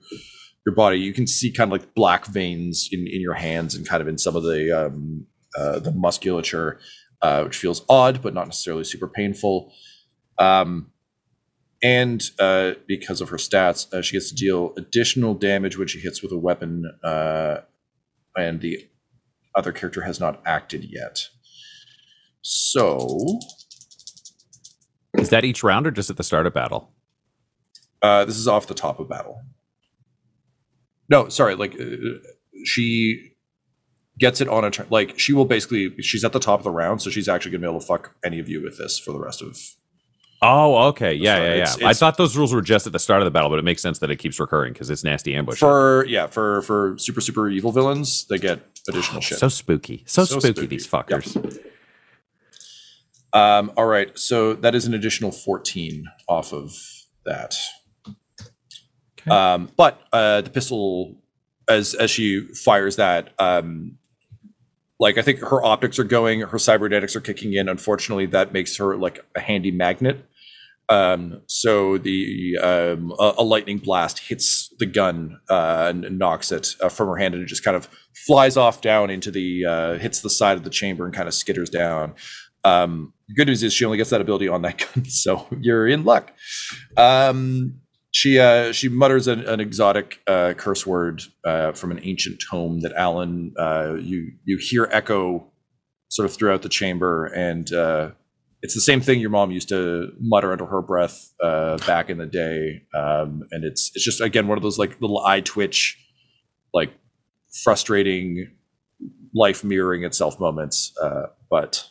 your 0.65 0.75
body, 0.75 0.99
you 0.99 1.13
can 1.13 1.27
see 1.27 1.51
kind 1.53 1.69
of 1.69 1.73
like 1.73 1.95
black 1.95 2.25
veins 2.27 2.89
in 2.91 3.07
in 3.07 3.21
your 3.21 3.35
hands 3.35 3.75
and 3.75 3.87
kind 3.87 4.01
of 4.01 4.09
in 4.09 4.17
some 4.17 4.35
of 4.37 4.43
the 4.43 4.71
um, 4.87 5.27
uh, 5.59 5.79
the 5.81 5.93
musculature, 5.93 6.79
uh, 7.21 7.43
which 7.43 7.57
feels 7.59 7.85
odd 7.91 8.23
but 8.23 8.33
not 8.33 8.47
necessarily 8.47 8.85
super 8.85 9.09
painful. 9.09 9.71
Um, 10.41 10.91
and 11.83 12.23
uh, 12.39 12.73
because 12.89 13.21
of 13.21 13.29
her 13.29 13.37
stats, 13.37 13.93
uh, 13.93 14.03
she 14.03 14.17
gets 14.17 14.31
to 14.31 14.35
deal 14.35 14.75
additional 14.77 15.35
damage 15.35 15.79
when 15.79 15.87
she 15.89 16.01
hits 16.01 16.23
with 16.23 16.33
a 16.33 16.39
weapon, 16.39 16.91
uh, 17.05 17.59
and 18.37 18.61
the 18.61 18.89
other 19.55 19.73
character 19.73 20.03
has 20.03 20.19
not 20.21 20.43
acted 20.45 20.85
yet. 20.85 21.29
So 22.43 23.39
Is 25.15 25.29
that 25.31 25.45
each 25.45 25.63
round 25.63 25.87
or 25.87 25.91
just 25.91 26.11
at 26.11 26.17
the 26.17 26.25
start 26.25 26.47
of 26.47 26.55
battle? 26.55 26.93
uh, 28.03 28.25
this 28.25 28.37
is 28.37 28.49
off 28.49 28.67
the 28.67 28.75
top 28.75 28.99
of 28.99 29.09
battle. 29.09 29.43
No, 31.11 31.29
sorry. 31.29 31.55
Like 31.55 31.79
uh, 31.79 31.85
she 32.65 33.33
gets 34.19 34.41
it 34.41 34.49
on 34.49 34.65
a 34.65 34.71
turn. 34.71 34.87
Like 34.91 35.19
she 35.19 35.33
will 35.33 35.45
basically. 35.45 35.95
She's 36.01 36.25
at 36.25 36.33
the 36.33 36.41
top 36.41 36.61
of 36.61 36.65
the 36.65 36.71
round, 36.71 37.03
so 37.03 37.11
she's 37.11 37.29
actually 37.29 37.51
gonna 37.53 37.63
be 37.63 37.69
able 37.69 37.81
to 37.81 37.87
fuck 37.87 38.15
any 38.25 38.39
of 38.39 38.49
you 38.49 38.63
with 38.63 38.79
this 38.79 38.99
for 38.99 39.13
the 39.13 39.19
rest 39.21 39.43
of. 39.43 39.59
Oh, 40.43 40.89
okay. 40.89 41.13
Yeah, 41.13 41.37
So 41.37 41.43
yeah, 41.43 41.49
yeah. 41.49 41.55
it's- 41.63 41.83
I 41.83 41.93
thought 41.93 42.17
those 42.17 42.37
rules 42.37 42.55
were 42.55 42.63
just 42.63 42.87
at 42.87 42.93
the 42.95 42.99
start 42.99 43.21
of 43.21 43.27
the 43.27 43.31
battle, 43.31 43.51
but 43.51 43.59
it 43.59 43.65
makes 43.65 43.83
sense 43.83 43.99
that 43.99 44.11
it 44.11 44.17
keeps 44.17 44.41
recurring 44.41 44.73
because 44.73 44.89
it's 44.89 45.05
nasty 45.05 45.35
ambush. 45.35 45.59
For 45.59 46.07
yeah, 46.07 46.27
for 46.29 46.63
for 46.63 46.97
super 46.99 47.21
super 47.21 47.49
evil 47.51 47.73
villains, 47.73 48.25
they 48.27 48.39
get 48.39 48.61
additional 48.89 49.21
shit. 49.21 49.39
so 49.39 49.49
spooky. 49.49 50.03
So, 50.07 50.25
So 50.25 50.39
spooky, 50.39 50.53
spooky. 50.63 50.67
these 50.67 50.91
Yep. 50.91 51.07
fuckers. 51.07 51.59
Um, 53.33 53.71
all 53.77 53.87
right, 53.87 54.19
so 54.19 54.55
that 54.55 54.75
is 54.75 54.87
an 54.87 54.95
additional 54.95 55.31
14 55.31 56.05
off 56.29 56.53
of 56.53 56.75
that. 57.25 57.57
Okay. 58.09 59.31
Um, 59.31 59.71
but 59.77 60.01
uh, 60.13 60.41
the 60.41 60.51
pistol, 60.51 61.17
as 61.69 61.95
as 61.95 62.11
she 62.11 62.41
fires 62.55 62.97
that, 62.97 63.35
um, 63.39 63.99
like 64.99 65.17
I 65.19 65.23
think 65.23 65.41
her 65.41 65.63
optics 65.63 65.99
are 65.99 66.05
going, 66.05 66.41
her 66.41 66.59
cybernetics 66.59 67.15
are 67.15 67.21
kicking 67.21 67.53
in. 67.53 67.69
Unfortunately, 67.69 68.27
that 68.27 68.53
makes 68.53 68.77
her 68.79 68.97
like 68.97 69.25
a 69.37 69.41
handy 69.41 69.71
magnet. 69.71 70.25
Um, 70.91 71.43
so 71.47 71.99
the 71.99 72.59
um, 72.59 73.15
a, 73.19 73.35
a 73.39 73.45
lightning 73.45 73.79
blast 73.79 74.19
hits 74.19 74.75
the 74.81 74.87
gun 74.87 75.39
uh, 75.49 75.93
and 75.95 76.19
knocks 76.19 76.51
it 76.51 76.75
uh, 76.83 76.89
from 76.89 77.07
her 77.07 77.17
hand, 77.17 77.35
and 77.35 77.43
it 77.43 77.47
just 77.47 77.65
kind 77.65 77.77
of 77.77 77.89
flies 78.27 78.57
off 78.57 78.81
down 78.81 79.09
into 79.09 79.31
the 79.31 79.65
uh, 79.65 79.99
hits 79.99 80.21
the 80.21 80.29
side 80.29 80.57
of 80.57 80.65
the 80.65 80.71
chamber 80.71 81.05
and 81.05 81.15
kind 81.15 81.29
of 81.29 81.35
skitters 81.35 81.71
down. 81.71 82.15
Um, 82.65 83.15
good 83.37 83.47
news 83.47 83.63
is 83.63 83.73
she 83.73 83.85
only 83.85 83.99
gets 83.99 84.11
that 84.11 84.21
ability 84.21 84.49
on 84.49 84.63
that 84.63 84.85
gun, 84.95 85.05
so 85.05 85.47
you're 85.61 85.87
in 85.87 86.05
luck. 86.05 86.33
Um, 86.97 87.81
she 88.11 88.41
uh, 88.41 88.73
she 88.73 88.89
mutters 88.89 89.29
an, 89.29 89.43
an 89.47 89.61
exotic 89.61 90.21
uh, 90.27 90.55
curse 90.57 90.85
word 90.85 91.23
uh, 91.45 91.71
from 91.71 91.93
an 91.93 92.01
ancient 92.03 92.43
tome 92.51 92.81
that 92.81 92.93
Alyn 92.97 93.53
you 94.05 94.33
you 94.45 94.59
hear 94.59 94.89
echo 94.91 95.47
sort 96.09 96.29
of 96.29 96.35
throughout 96.35 96.63
the 96.63 96.69
chamber, 96.69 97.27
and 97.27 97.73
it's 98.63 98.75
the 98.75 98.81
same 98.81 99.01
thing 99.01 99.21
your 99.21 99.31
mom 99.31 99.51
used 99.51 99.69
to 99.71 100.13
mutter 100.21 100.53
under 100.53 100.67
her 100.67 100.83
breath 100.83 101.33
uh, 101.43 101.79
back 101.87 102.11
in 102.11 102.19
the 102.19 102.27
day, 102.27 102.83
um, 102.95 103.45
and 103.51 103.65
it's 103.65 103.91
it's 103.95 104.05
just 104.05 104.21
again 104.21 104.49
one 104.49 104.59
of 104.59 104.63
those 104.63 104.79
like 104.79 105.01
little 105.01 105.19
eye 105.25 105.41
twitch, 105.41 105.99
like 106.75 106.93
frustrating 107.65 108.51
life 109.35 109.65
mirroring 109.65 110.05
itself 110.05 110.39
moments, 110.41 110.93
uh, 111.03 111.27
but. 111.49 111.89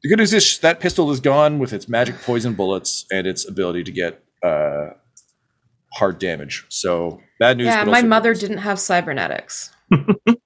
The 0.00 0.08
good 0.08 0.18
news 0.18 0.32
is 0.32 0.60
that 0.60 0.78
pistol 0.78 1.10
is 1.10 1.18
gone 1.18 1.58
with 1.58 1.72
its 1.72 1.88
magic 1.88 2.22
poison 2.22 2.54
bullets 2.54 3.04
and 3.10 3.26
its 3.26 3.48
ability 3.48 3.82
to 3.82 3.90
get 3.90 4.22
uh, 4.44 4.90
hard 5.94 6.20
damage. 6.20 6.64
So 6.68 7.20
bad 7.40 7.56
news. 7.56 7.66
yeah, 7.66 7.82
my 7.82 8.02
mother 8.02 8.32
didn't 8.32 8.58
have 8.58 8.78
cybernetics. 8.78 9.72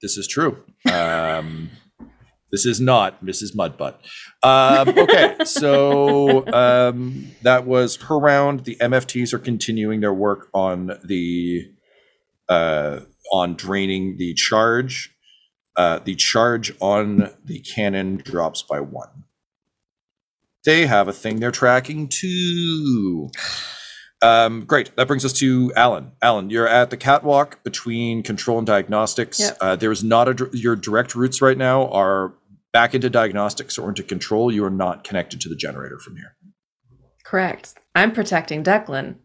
This 0.01 0.17
is 0.17 0.27
true. 0.27 0.63
Um, 0.91 1.69
this 2.53 2.67
is 2.67 2.79
not 2.79 3.25
Mrs. 3.25 3.55
Mudbutt. 3.55 3.95
Um, 4.43 4.89
okay, 4.89 5.43
so 5.43 6.45
um, 6.53 7.31
that 7.41 7.65
was 7.65 7.95
her 7.95 8.19
round. 8.19 8.65
The 8.65 8.75
MFTs 8.75 9.33
are 9.33 9.39
continuing 9.39 10.01
their 10.01 10.13
work 10.13 10.49
on 10.53 10.99
the 11.03 11.65
uh, 12.47 12.99
on 13.31 13.55
draining 13.55 14.17
the 14.17 14.35
charge. 14.35 15.15
Uh, 15.75 15.97
the 15.97 16.13
charge 16.13 16.71
on 16.79 17.31
the 17.43 17.59
cannon 17.59 18.17
drops 18.17 18.61
by 18.61 18.79
one. 18.79 19.23
They 20.63 20.85
have 20.85 21.07
a 21.07 21.13
thing 21.13 21.39
they're 21.39 21.49
tracking 21.49 22.07
too. 22.07 23.31
Um, 24.21 24.63
great. 24.63 24.95
That 24.95 25.07
brings 25.07 25.25
us 25.25 25.33
to 25.33 25.71
Alyn. 25.75 26.11
Alyn, 26.23 26.49
you're 26.49 26.67
at 26.67 26.91
the 26.91 26.97
catwalk 26.97 27.61
between 27.63 28.23
control 28.23 28.57
and 28.57 28.65
diagnostics. 28.65 29.39
Yep. 29.39 29.57
Uh, 29.59 29.75
there's 29.75 30.03
not 30.03 30.29
a 30.29 30.49
your 30.53 30.75
direct 30.75 31.13
routes 31.13 31.41
right 31.41 31.57
now 31.57 31.89
are 31.89 32.33
back 32.73 32.93
into 32.95 33.09
diagnostics 33.09 33.77
or 33.77 33.87
into 33.89 34.03
control. 34.03 34.51
You 34.51 34.65
are 34.65 34.69
not 34.71 35.03
connected 35.03 35.39
to 35.41 35.49
the 35.49 35.55
generator 35.55 35.99
from 35.99 36.17
here. 36.17 36.35
Correct. 37.23 37.75
I'm 37.95 38.11
protecting 38.11 38.63
Declan. 38.63 39.15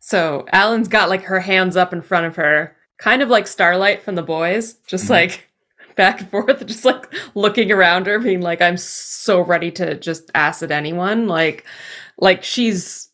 So 0.00 0.44
Alyn's 0.52 0.88
got 0.88 1.08
like 1.08 1.22
her 1.22 1.40
hands 1.40 1.76
up 1.76 1.92
in 1.92 2.02
front 2.02 2.26
of 2.26 2.36
her, 2.36 2.76
kind 2.98 3.22
of 3.22 3.28
like 3.28 3.46
Starlight 3.46 4.02
from 4.02 4.14
the 4.16 4.22
boys, 4.22 4.74
just 4.86 5.06
Mhm. 5.06 5.10
like 5.10 5.48
back 5.96 6.20
and 6.20 6.30
forth, 6.30 6.66
just 6.66 6.84
like 6.84 7.12
looking 7.34 7.72
around 7.72 8.06
her, 8.06 8.18
being 8.18 8.42
like, 8.42 8.60
I'm 8.60 8.76
so 8.76 9.40
ready 9.40 9.70
to 9.72 9.98
just 9.98 10.30
acid 10.34 10.70
anyone. 10.70 11.26
Like, 11.28 11.64
like 12.18 12.44
she's 12.44 13.08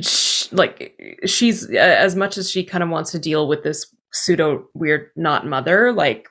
sh- 0.00 0.46
like 0.52 0.94
she's 1.26 1.68
as 1.70 2.14
much 2.16 2.38
as 2.38 2.50
she 2.50 2.64
kind 2.64 2.82
of 2.82 2.90
wants 2.90 3.10
to 3.12 3.18
deal 3.18 3.46
with 3.48 3.62
this 3.64 3.86
pseudo 4.12 4.66
weird 4.74 5.10
not 5.16 5.46
mother, 5.46 5.92
like 5.92 6.28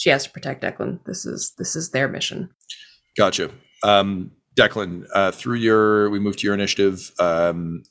she 0.00 0.08
has 0.08 0.24
to 0.24 0.30
protect 0.30 0.62
Declan. 0.62 0.98
This 1.04 1.26
is 1.26 1.52
this 1.58 1.76
is 1.76 1.90
their 1.90 2.08
mission. 2.08 2.48
Gotcha. 3.18 3.50
Um, 3.84 4.30
Declan, 4.58 5.06
uh, 5.14 5.30
through 5.30 5.56
your, 5.56 6.08
we 6.08 6.18
move 6.18 6.36
to 6.38 6.46
your 6.46 6.54
initiative. 6.54 7.12
Um, 7.18 7.82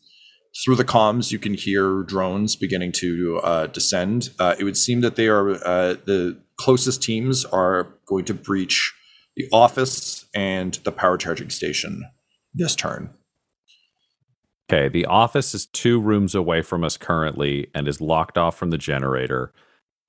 through 0.65 0.75
the 0.75 0.83
comms, 0.83 1.31
you 1.31 1.37
can 1.37 1.53
hear 1.53 2.01
drones 2.01 2.55
beginning 2.55 2.93
to 2.93 3.39
uh, 3.43 3.67
descend. 3.67 4.31
Uh, 4.39 4.55
it 4.57 4.63
would 4.63 4.75
seem 4.75 5.01
that 5.01 5.15
they 5.17 5.27
are 5.27 5.51
uh, 5.51 5.95
the 6.05 6.41
closest 6.57 7.03
teams 7.03 7.45
are 7.45 7.93
going 8.07 8.25
to 8.25 8.33
breach 8.33 8.91
the 9.35 9.47
office 9.53 10.25
and 10.33 10.73
the 10.83 10.91
power 10.91 11.15
charging 11.15 11.51
station 11.51 12.03
this 12.55 12.75
turn. 12.75 13.11
Okay, 14.67 14.89
the 14.89 15.05
office 15.05 15.53
is 15.53 15.67
two 15.67 16.01
rooms 16.01 16.33
away 16.33 16.63
from 16.63 16.83
us 16.83 16.97
currently 16.97 17.69
and 17.75 17.87
is 17.87 18.01
locked 18.01 18.37
off 18.37 18.57
from 18.57 18.71
the 18.71 18.77
generator. 18.79 19.53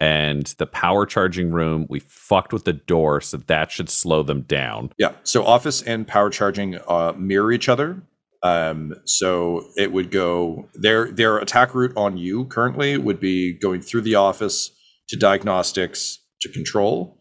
And 0.01 0.47
the 0.57 0.67
power 0.67 1.05
charging 1.05 1.51
room, 1.51 1.87
we 1.91 2.01
fucked 2.01 2.55
with 2.55 2.65
the 2.65 2.73
door, 2.73 3.21
so 3.21 3.37
that 3.37 3.71
should 3.71 3.91
slow 3.91 4.23
them 4.23 4.43
down. 4.43 4.93
Yeah. 4.99 5.13
So 5.25 5.45
office 5.45 5.83
and 5.83 6.09
power 6.09 6.31
charging 6.31 6.79
uh, 6.89 7.13
mirror 7.19 7.53
each 7.53 7.69
other. 7.69 8.03
Um, 8.43 8.95
so 9.05 9.67
it 9.77 9.93
would 9.93 10.11
go 10.11 10.67
their 10.73 11.13
their 11.13 11.37
attack 11.37 11.75
route 11.75 11.93
on 11.97 12.17
you 12.17 12.47
currently 12.47 12.97
would 12.97 13.21
be 13.21 13.53
going 13.53 13.83
through 13.83 14.01
the 14.01 14.15
office 14.15 14.71
to 15.09 15.17
diagnostics 15.17 16.19
to 16.41 16.49
control. 16.49 17.19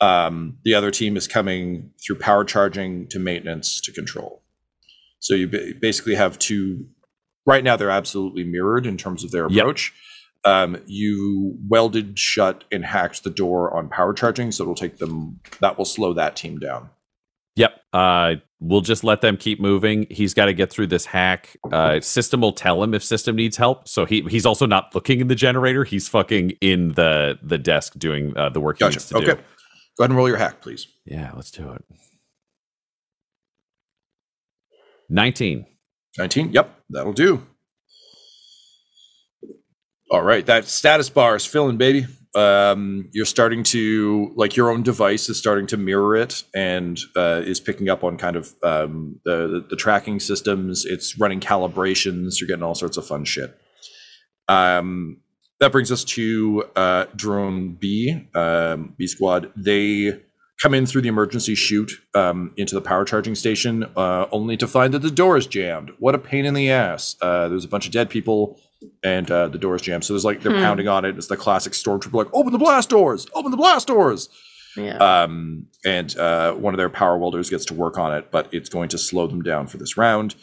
Um, 0.00 0.58
the 0.64 0.74
other 0.74 0.90
team 0.90 1.16
is 1.16 1.28
coming 1.28 1.90
through 2.04 2.16
power 2.16 2.44
charging 2.44 3.06
to 3.08 3.20
maintenance 3.20 3.80
to 3.82 3.92
control. 3.92 4.42
So 5.20 5.34
you 5.34 5.48
ba- 5.48 5.74
basically 5.80 6.16
have 6.16 6.38
two. 6.38 6.86
Right 7.46 7.64
now, 7.64 7.76
they're 7.76 7.90
absolutely 7.90 8.44
mirrored 8.44 8.86
in 8.86 8.96
terms 8.96 9.24
of 9.24 9.30
their 9.30 9.48
Yep. 9.48 9.66
Um, 10.48 10.78
you 10.86 11.56
welded 11.68 12.18
shut 12.18 12.64
and 12.72 12.84
hacked 12.84 13.24
the 13.24 13.30
door 13.30 13.74
on 13.76 13.88
power 13.88 14.12
charging, 14.14 14.50
so 14.52 14.62
it'll 14.64 14.74
take 14.74 14.96
them. 14.98 15.40
That 15.60 15.76
will 15.76 15.84
slow 15.84 16.12
that 16.14 16.36
team 16.36 16.58
down. 16.58 16.90
Yep. 17.56 17.80
Uh, 17.92 18.34
we'll 18.60 18.80
just 18.82 19.02
let 19.02 19.20
them 19.20 19.36
keep 19.36 19.60
moving. 19.60 20.06
He's 20.10 20.32
got 20.32 20.46
to 20.46 20.52
get 20.52 20.70
through 20.70 20.86
this 20.86 21.06
hack. 21.06 21.56
Uh, 21.72 22.00
system 22.00 22.40
will 22.40 22.52
tell 22.52 22.82
him 22.82 22.94
if 22.94 23.02
system 23.02 23.34
needs 23.36 23.56
help. 23.56 23.88
So 23.88 24.04
he 24.04 24.22
he's 24.22 24.46
also 24.46 24.64
not 24.64 24.94
looking 24.94 25.20
in 25.20 25.26
the 25.28 25.34
generator. 25.34 25.84
He's 25.84 26.08
fucking 26.08 26.50
in 26.60 26.92
the 26.92 27.38
the 27.42 27.58
desk 27.58 27.94
doing 27.98 28.36
uh, 28.36 28.48
the 28.50 28.60
work 28.60 28.76
he 28.76 28.80
Gotcha. 28.84 28.96
needs 28.98 29.08
to 29.08 29.16
Okay. 29.16 29.26
do. 29.26 29.34
Go 29.34 30.02
ahead 30.04 30.10
and 30.10 30.16
roll 30.16 30.28
your 30.28 30.36
hack, 30.36 30.60
please. 30.60 30.86
Yeah, 31.04 31.32
let's 31.34 31.50
do 31.50 31.72
it. 31.72 31.84
Nineteen. 35.08 35.66
19. 36.16 36.52
Yep, 36.52 36.80
that'll 36.90 37.12
do. 37.12 37.46
All 40.10 40.22
right, 40.22 40.46
that 40.46 40.64
status 40.64 41.10
bar 41.10 41.36
is 41.36 41.44
filling, 41.44 41.76
baby. 41.76 42.06
Um, 42.34 43.10
you're 43.12 43.26
starting 43.26 43.62
to 43.64 44.32
like 44.36 44.56
your 44.56 44.70
own 44.70 44.82
device 44.82 45.28
is 45.28 45.38
starting 45.38 45.66
to 45.66 45.76
mirror 45.76 46.16
it 46.16 46.44
and 46.54 46.98
uh, 47.14 47.42
is 47.44 47.60
picking 47.60 47.90
up 47.90 48.04
on 48.04 48.16
kind 48.16 48.36
of 48.36 48.54
um, 48.62 49.20
the, 49.26 49.66
the 49.68 49.76
tracking 49.76 50.18
systems. 50.18 50.86
It's 50.86 51.18
running 51.18 51.40
calibrations. 51.40 52.40
You're 52.40 52.48
getting 52.48 52.62
all 52.62 52.74
sorts 52.74 52.96
of 52.96 53.06
fun 53.06 53.24
shit. 53.24 53.58
Um, 54.48 55.20
that 55.60 55.72
brings 55.72 55.92
us 55.92 56.04
to 56.04 56.64
uh, 56.74 57.06
drone 57.14 57.74
B, 57.74 58.28
um, 58.34 58.94
B 58.96 59.06
squad. 59.06 59.52
They 59.56 60.20
come 60.62 60.72
in 60.72 60.86
through 60.86 61.02
the 61.02 61.08
emergency 61.08 61.54
chute 61.54 61.92
um, 62.14 62.54
into 62.56 62.74
the 62.74 62.80
power 62.80 63.04
charging 63.04 63.34
station, 63.34 63.84
uh, 63.96 64.26
only 64.32 64.56
to 64.56 64.66
find 64.66 64.94
that 64.94 65.00
the 65.00 65.10
door 65.10 65.36
is 65.36 65.46
jammed. 65.46 65.90
What 65.98 66.14
a 66.14 66.18
pain 66.18 66.46
in 66.46 66.54
the 66.54 66.70
ass! 66.70 67.16
Uh, 67.20 67.48
there's 67.48 67.64
a 67.64 67.68
bunch 67.68 67.86
of 67.86 67.92
dead 67.92 68.08
people, 68.08 68.58
and 69.02 69.30
uh, 69.30 69.48
the 69.48 69.58
door 69.58 69.74
is 69.74 69.82
jammed. 69.82 70.04
So 70.04 70.12
there's 70.12 70.24
like 70.24 70.42
they're 70.42 70.52
Hmm. 70.52 70.62
pounding 70.62 70.88
on 70.88 71.04
it. 71.04 71.16
It's 71.16 71.26
the 71.28 71.36
classic 71.36 71.72
stormtrooper, 71.72 72.14
like 72.14 72.28
open 72.32 72.52
the 72.52 72.58
blast 72.58 72.88
doors, 72.90 73.26
open 73.34 73.50
the 73.50 73.56
blast 73.56 73.86
doors. 73.88 74.28
Yeah. 74.76 74.96
Um, 74.98 75.66
and 75.84 76.16
uh, 76.16 76.52
one 76.54 76.74
of 76.74 76.78
their 76.78 76.90
power 76.90 77.18
welders 77.18 77.50
gets 77.50 77.64
to 77.66 77.74
work 77.74 77.98
on 77.98 78.14
it, 78.14 78.30
but 78.30 78.48
it's 78.52 78.68
going 78.68 78.88
to 78.90 78.98
slow 78.98 79.26
them 79.26 79.42
down 79.42 79.66
for 79.66 79.76
this 79.78 79.96
round. 79.96 80.34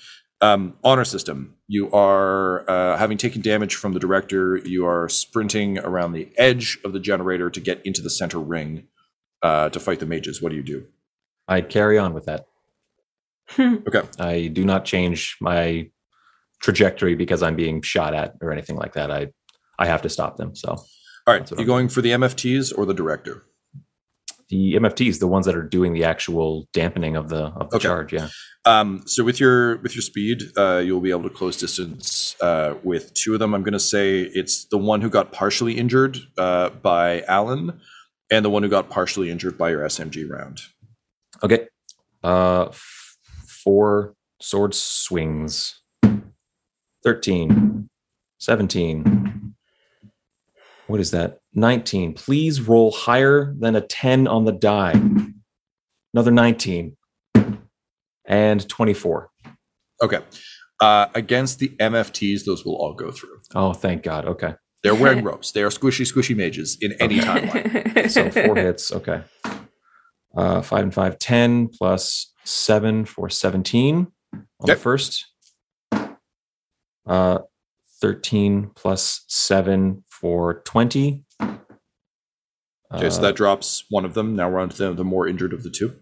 Um, 0.41 0.73
honor 0.83 1.05
system. 1.05 1.55
You 1.67 1.89
are 1.93 2.69
uh, 2.69 2.97
having 2.97 3.17
taken 3.17 3.41
damage 3.41 3.75
from 3.75 3.93
the 3.93 3.99
director. 3.99 4.57
You 4.57 4.85
are 4.85 5.07
sprinting 5.07 5.79
around 5.79 6.11
the 6.11 6.29
edge 6.37 6.77
of 6.83 6.91
the 6.91 6.99
generator 6.99 7.49
to 7.49 7.59
get 7.61 7.81
into 7.85 8.01
the 8.01 8.09
center 8.09 8.39
ring 8.39 8.87
uh, 9.41 9.69
to 9.69 9.79
fight 9.79 9.99
the 10.01 10.05
mages. 10.05 10.41
What 10.41 10.49
do 10.49 10.55
you 10.57 10.63
do? 10.63 10.85
I 11.47 11.61
carry 11.61 11.97
on 11.97 12.13
with 12.13 12.25
that. 12.25 12.47
Okay. 13.59 14.01
I 14.19 14.47
do 14.47 14.65
not 14.65 14.83
change 14.85 15.37
my 15.39 15.89
trajectory 16.61 17.15
because 17.15 17.43
I'm 17.43 17.55
being 17.55 17.81
shot 17.81 18.13
at 18.13 18.35
or 18.41 18.51
anything 18.51 18.75
like 18.75 18.93
that. 18.93 19.11
I 19.11 19.27
I 19.79 19.87
have 19.87 20.01
to 20.03 20.09
stop 20.09 20.37
them. 20.37 20.55
So 20.55 20.69
All 20.69 20.85
right. 21.27 21.49
You 21.51 21.57
I'm 21.59 21.65
going 21.65 21.89
for 21.89 22.01
the 22.01 22.11
MFTs 22.11 22.77
or 22.77 22.85
the 22.85 22.93
director? 22.93 23.43
the 24.49 24.75
MFTs, 24.75 25.17
the 25.19 25.27
ones 25.27 25.47
that 25.47 25.55
are 25.55 25.63
doing 25.63 25.93
the 25.93 26.03
actual 26.03 26.67
dampening 26.71 27.15
of 27.15 27.29
the 27.29 27.45
of 27.45 27.71
the 27.71 27.77
Okay. 27.77 27.83
charge, 27.87 28.13
yeah. 28.13 28.29
Um, 28.63 29.01
so 29.07 29.23
with 29.23 29.39
your 29.39 29.77
with 29.77 29.95
your 29.95 30.03
speed, 30.03 30.43
uh, 30.55 30.77
you'll 30.85 31.01
be 31.01 31.09
able 31.09 31.23
to 31.23 31.31
close 31.31 31.57
distance 31.57 32.35
uh, 32.41 32.75
with 32.83 33.11
two 33.15 33.33
of 33.33 33.39
them. 33.39 33.55
I'm 33.55 33.63
going 33.63 33.73
to 33.73 33.79
say 33.79 34.21
it's 34.21 34.65
the 34.65 34.77
one 34.77 35.01
who 35.01 35.09
got 35.09 35.31
partially 35.31 35.73
injured 35.79 36.19
uh, 36.37 36.69
by 36.69 37.21
Alyn, 37.27 37.79
and 38.29 38.45
the 38.45 38.51
one 38.51 38.61
who 38.61 38.69
got 38.69 38.87
partially 38.91 39.31
injured 39.31 39.57
by 39.57 39.71
your 39.71 39.81
SMG 39.81 40.29
round. 40.29 40.61
Okay. 41.43 41.67
Uh 42.23 42.67
f- 42.69 43.17
four 43.63 44.13
sword 44.41 44.75
swings. 44.75 45.81
13. 47.05 47.87
17. 48.39 49.55
What 50.87 50.99
is 50.99 51.11
that? 51.11 51.39
19. 51.53 52.13
Please 52.13 52.61
roll 52.61 52.91
higher 52.91 53.53
than 53.57 53.75
a 53.75 53.81
10 53.81 54.27
on 54.27 54.45
the 54.45 54.51
die. 54.51 54.99
Another 56.13 56.31
19. 56.31 56.97
And 58.27 58.67
24. 58.67 59.29
Okay. 60.03 60.19
Uh, 60.81 61.07
against 61.15 61.59
the 61.59 61.69
MFTs, 61.79 62.43
those 62.45 62.65
will 62.65 62.75
all 62.75 62.93
go 62.93 63.11
through. 63.11 63.39
Oh, 63.53 63.73
thank 63.73 64.03
God. 64.03 64.25
Okay. 64.25 64.55
They're 64.83 64.95
wearing 64.95 65.23
ropes. 65.23 65.51
They 65.51 65.63
are 65.63 65.69
squishy, 65.69 66.11
squishy 66.11 66.35
mages 66.35 66.77
in 66.81 66.93
any 66.99 67.19
timeline. 67.19 67.83
So 68.09 68.29
four 68.29 68.55
hits. 68.55 68.91
Okay. 68.91 69.21
Uh, 70.35 70.61
five 70.61 70.83
and 70.83 70.93
five, 70.93 71.17
10 71.17 71.69
plus 71.69 72.31
seven 72.43 73.05
for 73.05 73.29
17 73.29 74.07
on 74.33 74.43
the 74.59 74.75
first. 74.75 75.25
Uh, 77.05 77.39
13 78.01 78.71
plus 78.75 79.23
seven 79.27 80.03
for 80.09 80.55
20. 80.65 81.23
Okay, 81.41 83.09
so 83.09 83.17
Uh, 83.17 83.21
that 83.21 83.35
drops 83.35 83.85
one 83.89 84.05
of 84.05 84.13
them. 84.13 84.35
Now 84.35 84.49
we're 84.49 84.59
on 84.59 84.69
to 84.69 84.77
the, 84.77 84.93
the 84.93 85.03
more 85.03 85.27
injured 85.27 85.53
of 85.53 85.63
the 85.63 85.69
two. 85.69 85.95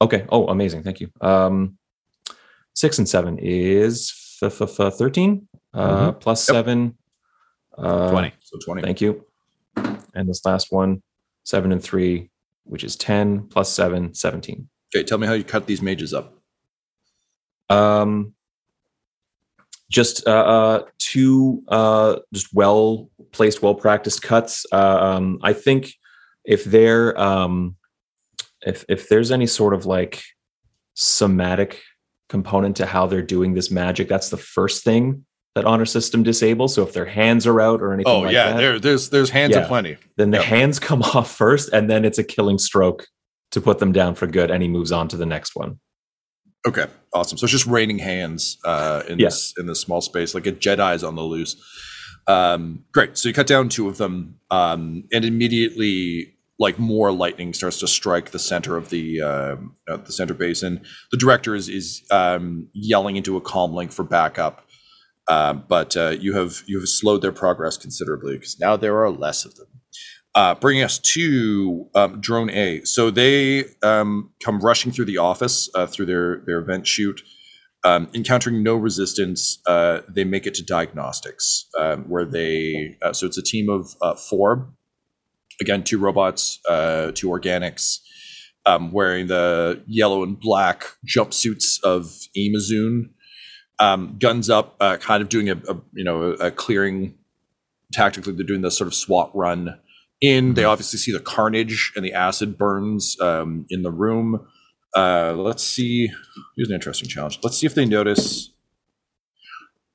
Okay. 0.00 0.24
Oh, 0.30 0.46
amazing. 0.48 0.82
Thank 0.82 1.00
you. 1.00 1.10
Um, 1.20 1.78
six 2.74 2.98
and 2.98 3.08
seven 3.08 3.38
is 3.38 4.12
f- 4.42 4.60
f- 4.60 4.78
f- 4.80 4.94
13 4.94 5.48
uh, 5.74 6.12
plus 6.12 6.46
Yep. 6.48 6.54
seven. 6.54 6.98
Uh, 7.76 8.10
20. 8.10 8.32
So 8.40 8.58
20. 8.64 8.82
Thank 8.82 9.00
you. 9.00 9.24
And 10.14 10.28
this 10.28 10.44
last 10.44 10.70
one, 10.70 11.02
seven 11.44 11.72
and 11.72 11.82
three, 11.82 12.30
which 12.64 12.84
is 12.84 12.96
10 12.96 13.48
plus 13.48 13.70
seven, 13.72 14.14
17. 14.14 14.68
Okay, 14.94 15.02
tell 15.04 15.18
me 15.18 15.26
how 15.26 15.32
you 15.34 15.44
cut 15.44 15.66
these 15.66 15.82
mages 15.82 16.14
up. 16.14 16.34
Um, 17.68 18.34
just 19.90 20.26
uh, 20.26 20.30
uh, 20.30 20.82
two 20.98 21.62
uh, 21.68 22.16
just 22.32 22.52
well 22.54 23.08
placed, 23.32 23.62
well 23.62 23.74
practiced 23.74 24.22
cuts. 24.22 24.66
Uh, 24.72 24.76
um, 25.00 25.38
I 25.42 25.52
think 25.52 25.92
if 26.44 26.64
there 26.64 27.18
um, 27.20 27.76
if 28.62 28.84
if 28.88 29.08
there's 29.08 29.30
any 29.30 29.46
sort 29.46 29.74
of 29.74 29.86
like 29.86 30.22
somatic 30.94 31.82
component 32.28 32.76
to 32.76 32.86
how 32.86 33.06
they're 33.06 33.22
doing 33.22 33.54
this 33.54 33.70
magic, 33.70 34.08
that's 34.08 34.30
the 34.30 34.36
first 34.36 34.82
thing 34.84 35.24
that 35.54 35.64
honor 35.64 35.86
system 35.86 36.22
disables. 36.22 36.74
So 36.74 36.82
if 36.82 36.92
their 36.92 37.06
hands 37.06 37.46
are 37.46 37.60
out 37.60 37.80
or 37.80 37.92
anything 37.92 38.12
Oh 38.12 38.20
like 38.20 38.32
yeah, 38.32 38.50
that, 38.52 38.56
there, 38.58 38.78
there's 38.78 39.10
there's 39.10 39.30
hands 39.30 39.54
Yeah. 39.54 39.62
aplenty. 39.64 39.96
then 40.16 40.30
the 40.30 40.38
Yep. 40.38 40.46
hands 40.46 40.78
come 40.88 41.02
off 41.02 41.34
first, 41.34 41.70
and 41.72 41.88
then 41.88 42.04
it's 42.04 42.18
a 42.18 42.24
killing 42.24 42.58
stroke 42.58 43.06
to 43.52 43.60
put 43.60 43.78
them 43.78 43.92
down 43.92 44.14
for 44.16 44.26
good, 44.26 44.50
and 44.50 44.62
he 44.62 44.68
moves 44.68 44.90
on 44.92 45.08
to 45.08 45.16
the 45.16 45.26
next 45.26 45.54
one. 45.54 45.78
Okay, 46.66 46.86
awesome. 47.12 47.38
So 47.38 47.44
it's 47.44 47.52
just 47.52 47.66
raining 47.66 47.98
hands 47.98 48.58
uh, 48.64 49.02
in 49.08 49.18
Yeah. 49.18 49.28
this 49.28 49.54
in 49.58 49.66
this 49.66 49.80
small 49.80 50.00
space, 50.00 50.34
like 50.34 50.46
a 50.46 50.52
Jedi's 50.52 51.04
on 51.04 51.14
the 51.14 51.22
loose. 51.22 51.56
Um, 52.26 52.84
great. 52.92 53.16
So 53.16 53.28
you 53.28 53.34
cut 53.34 53.46
down 53.46 53.68
two 53.68 53.88
of 53.88 53.98
them, 53.98 54.36
um, 54.50 55.04
and 55.12 55.24
immediately, 55.24 56.34
like 56.58 56.78
more 56.78 57.12
lightning 57.12 57.52
starts 57.54 57.78
to 57.80 57.86
strike 57.86 58.30
the 58.30 58.38
center 58.38 58.76
of 58.76 58.90
the 58.90 59.20
um 59.22 59.74
uh, 59.88 59.98
the 59.98 60.12
center 60.12 60.34
basin. 60.34 60.80
The 61.12 61.18
director 61.18 61.54
is 61.54 61.68
is 61.68 62.02
um, 62.10 62.68
yelling 62.72 63.16
into 63.16 63.36
a 63.36 63.40
comm 63.40 63.72
link 63.74 63.92
for 63.92 64.02
backup, 64.02 64.66
uh, 65.28 65.52
but 65.52 65.96
uh, 65.96 66.16
you 66.18 66.32
have 66.34 66.62
you 66.66 66.80
have 66.80 66.88
slowed 66.88 67.22
their 67.22 67.32
progress 67.32 67.76
considerably 67.76 68.34
because 68.38 68.58
now 68.58 68.76
there 68.76 69.00
are 69.04 69.10
less 69.10 69.44
of 69.44 69.54
them. 69.54 69.68
Uh, 70.36 70.54
bringing 70.54 70.82
us 70.82 70.98
to 70.98 71.88
um, 71.94 72.20
drone 72.20 72.50
A. 72.50 72.84
So 72.84 73.10
they 73.10 73.64
um, 73.82 74.30
come 74.44 74.60
rushing 74.60 74.92
through 74.92 75.06
the 75.06 75.16
office 75.16 75.70
uh, 75.74 75.86
through 75.86 76.04
their 76.04 76.42
their 76.44 76.60
vent 76.60 76.86
chute, 76.86 77.22
um, 77.84 78.10
encountering 78.12 78.62
no 78.62 78.76
resistance. 78.76 79.62
Uh, 79.66 80.02
they 80.06 80.24
make 80.24 80.46
it 80.46 80.52
to 80.56 80.62
diagnostics, 80.62 81.64
um, 81.78 82.04
where 82.04 82.26
they. 82.26 82.98
Uh, 83.00 83.14
so 83.14 83.26
it's 83.26 83.38
a 83.38 83.42
team 83.42 83.70
of 83.70 83.96
uh, 84.02 84.14
four. 84.14 84.68
Again, 85.58 85.82
two 85.82 85.98
robots, 85.98 86.60
uh, 86.68 87.12
two 87.14 87.28
organics, 87.28 88.00
um, 88.66 88.92
wearing 88.92 89.28
the 89.28 89.82
yellow 89.86 90.22
and 90.22 90.38
black 90.38 90.84
jumpsuits 91.06 91.82
of 91.82 92.14
Amazon. 92.36 93.08
Um, 93.78 94.16
guns 94.18 94.50
up, 94.50 94.78
kind 95.00 95.22
of 95.22 95.30
doing 95.30 95.48
a, 95.48 95.54
a 95.66 95.80
you 95.94 96.04
know 96.04 96.32
a 96.32 96.50
clearing 96.50 97.14
tactically. 97.94 98.34
They're 98.34 98.44
doing 98.44 98.60
this 98.60 98.76
sort 98.76 98.88
of 98.88 98.94
SWAT 98.94 99.30
run 99.34 99.78
in. 100.20 100.54
They 100.54 100.64
obviously 100.64 100.98
see 100.98 101.12
the 101.12 101.20
carnage 101.20 101.92
and 101.96 102.04
the 102.04 102.12
acid 102.12 102.56
burns 102.58 103.18
um, 103.20 103.66
in 103.68 103.82
the 103.82 103.90
room. 103.90 104.46
Uh, 104.96 105.34
let's 105.36 105.62
see. 105.62 106.08
Here's 106.56 106.68
an 106.68 106.74
interesting 106.74 107.08
challenge. 107.08 107.38
Let's 107.42 107.58
see 107.58 107.66
if 107.66 107.74
they 107.74 107.84
notice. 107.84 108.50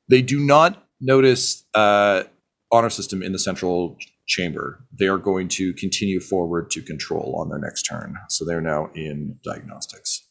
They 0.09 0.21
do 0.21 0.39
not 0.39 0.87
notice 0.99 1.65
uh, 1.73 2.23
honor 2.71 2.89
system 2.89 3.23
in 3.23 3.31
the 3.31 3.39
central 3.39 3.97
chamber. 4.27 4.85
They 4.97 5.07
are 5.07 5.17
going 5.17 5.47
to 5.49 5.73
continue 5.73 6.19
forward 6.19 6.69
to 6.71 6.81
control 6.81 7.35
on 7.39 7.49
their 7.49 7.59
next 7.59 7.83
turn. 7.83 8.15
So 8.29 8.45
they're 8.45 8.61
now 8.61 8.89
in 8.93 9.39
diagnostics. 9.43 10.27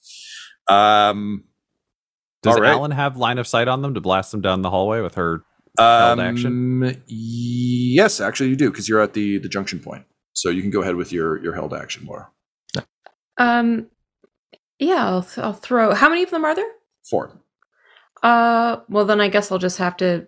Um, 0.68 1.44
Does 2.42 2.58
right. 2.58 2.76
Alyn 2.76 2.92
have 2.94 3.16
line 3.16 3.38
of 3.38 3.46
sight 3.46 3.68
on 3.68 3.82
them 3.82 3.94
to 3.94 4.00
blast 4.00 4.30
them 4.30 4.40
down 4.40 4.62
the 4.62 4.70
hallway 4.70 5.00
with 5.00 5.16
her? 5.16 5.42
Held 5.78 6.20
action? 6.20 6.82
um, 6.84 7.02
Yes, 7.06 8.20
actually, 8.20 8.50
you 8.50 8.56
do 8.56 8.70
because 8.70 8.88
you're 8.88 9.00
at 9.00 9.14
the 9.14 9.38
the 9.38 9.48
junction 9.48 9.80
point. 9.80 10.04
So 10.32 10.48
you 10.50 10.62
can 10.62 10.70
go 10.70 10.82
ahead 10.82 10.96
with 10.96 11.12
your 11.12 11.42
your 11.42 11.54
held 11.54 11.74
action, 11.74 12.06
Laura. 12.06 12.28
um, 13.38 13.86
yeah, 14.78 15.06
I'll, 15.06 15.26
I'll 15.38 15.52
throw. 15.52 15.94
How 15.94 16.08
many 16.08 16.22
of 16.22 16.30
them 16.30 16.44
are 16.44 16.54
there? 16.54 16.70
Four. 17.08 17.40
Uh, 18.22 18.80
well 18.88 19.04
then 19.04 19.20
I 19.20 19.28
guess 19.28 19.50
I'll 19.50 19.58
just 19.58 19.78
have 19.78 19.96
to 19.98 20.26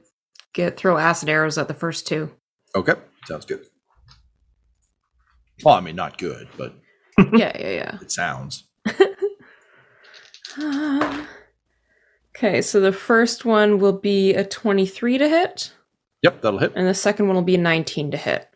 get 0.55 0.76
throw 0.76 0.97
acid 0.99 1.28
arrows 1.28 1.59
at 1.59 1.68
the 1.68 1.74
first 1.74 2.07
two. 2.07 2.30
Okay, 2.74 2.95
sounds 3.26 3.45
good. 3.45 3.64
Well, 5.64 5.74
I 5.74 5.80
mean, 5.80 5.97
not 5.97 6.18
good, 6.18 6.49
but 6.57 6.74
yeah, 7.32 7.53
yeah, 7.59 7.70
yeah. 7.70 7.99
it 8.01 8.11
sounds. 8.11 8.64
yeah. 10.59 11.26
okay, 12.37 12.61
so 12.62 12.80
the 12.80 12.93
first 12.93 13.45
one 13.45 13.78
will 13.78 13.93
be 13.99 14.35
a 14.35 14.45
twenty-three 14.45 15.18
to 15.18 15.28
hit, 15.28 15.72
Yep, 16.22 16.43
that'll 16.43 16.59
hit. 16.59 16.72
and 16.74 16.87
the 16.87 16.95
second 16.95 17.26
one 17.26 17.37
will 17.37 17.43
be 17.43 17.55
a 17.57 17.59
nineteen 17.59 18.11
to 18.11 18.16
hit. 18.16 18.49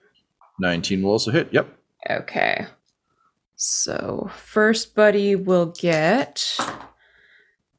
19 0.59 1.03
will 1.03 1.11
also 1.11 1.31
hit. 1.31 1.49
Yep. 1.53 1.69
Okay. 2.09 2.67
So 3.57 4.31
first 4.37 4.95
buddy 4.95 5.37
will 5.37 5.67
get 5.67 6.57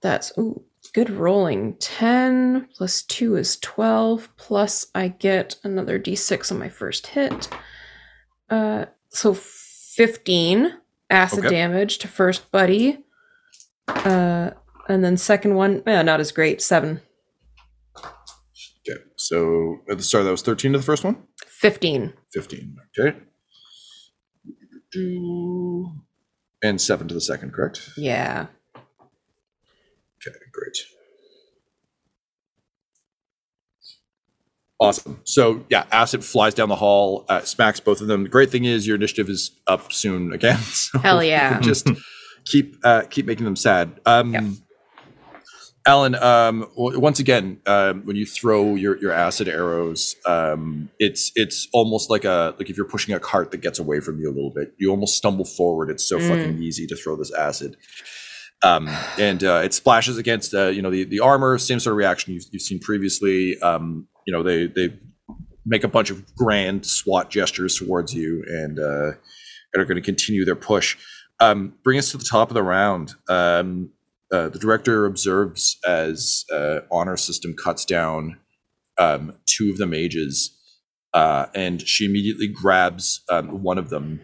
that's 0.02 0.32
ooh, 0.38 0.64
good 0.94 1.10
rolling. 1.10 1.76
10 1.78 2.68
plus 2.76 3.02
2 3.04 3.36
is 3.36 3.58
12 3.58 4.30
plus 4.38 4.88
I 4.94 5.08
get 5.08 5.56
another 5.64 5.98
d6 6.00 6.52
on 6.52 6.60
my 6.60 6.70
first 6.70 7.08
hit. 7.08 7.50
Uh 8.50 8.86
so 9.10 9.34
15 9.34 10.74
acid 11.10 11.40
Okay. 11.46 11.50
damage 11.50 11.98
to 12.00 12.08
first 12.08 12.52
buddy. 12.52 13.00
Uh 13.88 14.52
and 14.88 15.04
then 15.04 15.18
second 15.18 15.56
one, 15.56 15.84
eh, 15.86 16.02
not 16.02 16.20
as 16.20 16.32
great, 16.32 16.62
7. 16.62 17.02
Okay. 17.98 19.02
So 19.18 19.80
at 19.90 19.98
the 19.98 20.04
start, 20.04 20.26
that 20.26 20.32
was 20.32 20.42
13 20.42 20.74
to 20.74 20.78
the 20.80 20.84
first 20.84 21.04
one? 21.04 21.18
15. 21.48 22.14
15. 22.32 22.78
Okay. 22.98 23.18
And 26.64 26.82
7 26.82 27.08
to 27.08 27.14
the 27.14 27.22
second, 27.22 27.54
correct? 27.54 27.90
Yeah. 27.98 28.48
Okay, 28.76 30.36
great. 30.52 30.78
Awesome. 34.80 35.22
So 35.24 35.66
yeah, 35.70 35.86
acid 35.92 36.24
flies 36.24 36.54
down 36.54 36.70
the 36.70 36.76
hall, 36.76 37.26
uh, 37.30 37.42
smacks 37.42 37.80
both 37.80 38.00
of 38.00 38.08
them. 38.08 38.24
The 38.24 38.30
great 38.30 38.52
thing 38.52 38.66
is 38.66 38.86
your 38.86 38.96
initiative 38.96 39.28
is 39.30 39.52
up 39.66 39.92
soon 39.92 40.32
again. 40.34 40.60
So 40.68 41.00
Hell 41.00 41.24
yeah. 41.24 41.60
just 41.62 41.90
keep 42.46 42.76
uh, 42.84 43.04
keep 43.10 43.26
making 43.26 43.46
them 43.46 43.56
sad. 43.56 44.00
Um, 44.06 44.34
Yep. 44.34 44.44
Alyn, 45.88 46.22
um, 46.22 46.68
once 46.76 47.20
again, 47.20 47.62
um, 47.66 48.02
when 48.06 48.16
you 48.18 48.26
throw 48.26 48.76
your, 48.76 48.98
your 49.00 49.12
acid 49.14 49.48
arrows, 49.48 50.16
um, 50.26 50.90
it's 51.00 51.32
it's 51.36 51.68
almost 51.72 52.10
like 52.10 52.26
a 52.26 52.54
like 52.60 52.70
if 52.70 52.76
you're 52.76 52.88
pushing 52.88 53.16
a 53.16 53.20
cart 53.20 53.52
that 53.52 53.62
gets 53.62 53.80
away 53.80 54.02
from 54.02 54.20
you 54.20 54.28
a 54.30 54.34
little 54.36 54.52
bit. 54.54 54.74
You 54.78 54.90
almost 54.92 55.16
stumble 55.16 55.46
forward. 55.46 55.90
It's 55.90 56.04
so 56.08 56.20
Mm. 56.20 56.28
fucking 56.30 56.62
easy 56.62 56.88
to 56.88 56.96
throw 56.96 57.16
this 57.16 57.34
acid 57.34 57.78
um, 58.64 58.90
and 59.20 59.44
uh, 59.44 59.62
it 59.64 59.74
splashes 59.74 60.18
against 60.18 60.54
uh, 60.54 60.68
you 60.68 60.82
know 60.82 60.90
the, 60.90 61.04
the 61.04 61.20
armor. 61.20 61.58
Same 61.58 61.80
sort 61.80 61.94
of 61.94 61.98
reaction 61.98 62.34
you've, 62.34 62.46
you've 62.52 62.62
seen 62.62 62.80
previously. 62.80 63.60
Um, 63.62 64.08
you 64.26 64.34
know 64.34 64.44
they 64.44 64.68
they 64.68 64.98
make 65.66 65.84
a 65.84 65.88
bunch 65.88 66.10
of 66.10 66.36
grand 66.36 66.86
SWAT 66.86 67.30
gestures 67.30 67.78
towards 67.78 68.14
you 68.14 68.44
and 68.48 68.80
uh, 68.80 69.12
and 69.74 69.82
are 69.82 69.86
going 69.86 69.96
to 69.96 70.02
continue 70.02 70.44
their 70.44 70.56
push. 70.56 70.98
Um, 71.40 71.76
bring 71.84 72.00
us 72.00 72.12
to 72.12 72.18
the 72.18 72.24
top 72.26 72.50
of 72.50 72.56
the 72.56 72.64
round. 72.64 73.14
Uh, 74.32 74.50
the 74.50 74.60
director 74.60 75.06
observes 75.06 75.78
as 75.88 76.46
uh, 76.54 76.80
honor 76.92 77.16
system 77.16 77.54
cuts 77.54 77.86
down 77.86 78.38
um, 78.98 79.34
two 79.46 79.72
of 79.72 79.78
the 79.78 79.88
mages, 79.88 80.52
uh, 81.14 81.46
and 81.56 81.88
she 81.88 82.06
immediately 82.06 82.48
grabs 82.48 83.22
um, 83.30 83.64
one 83.64 83.78
of 83.78 83.90
them 83.90 84.22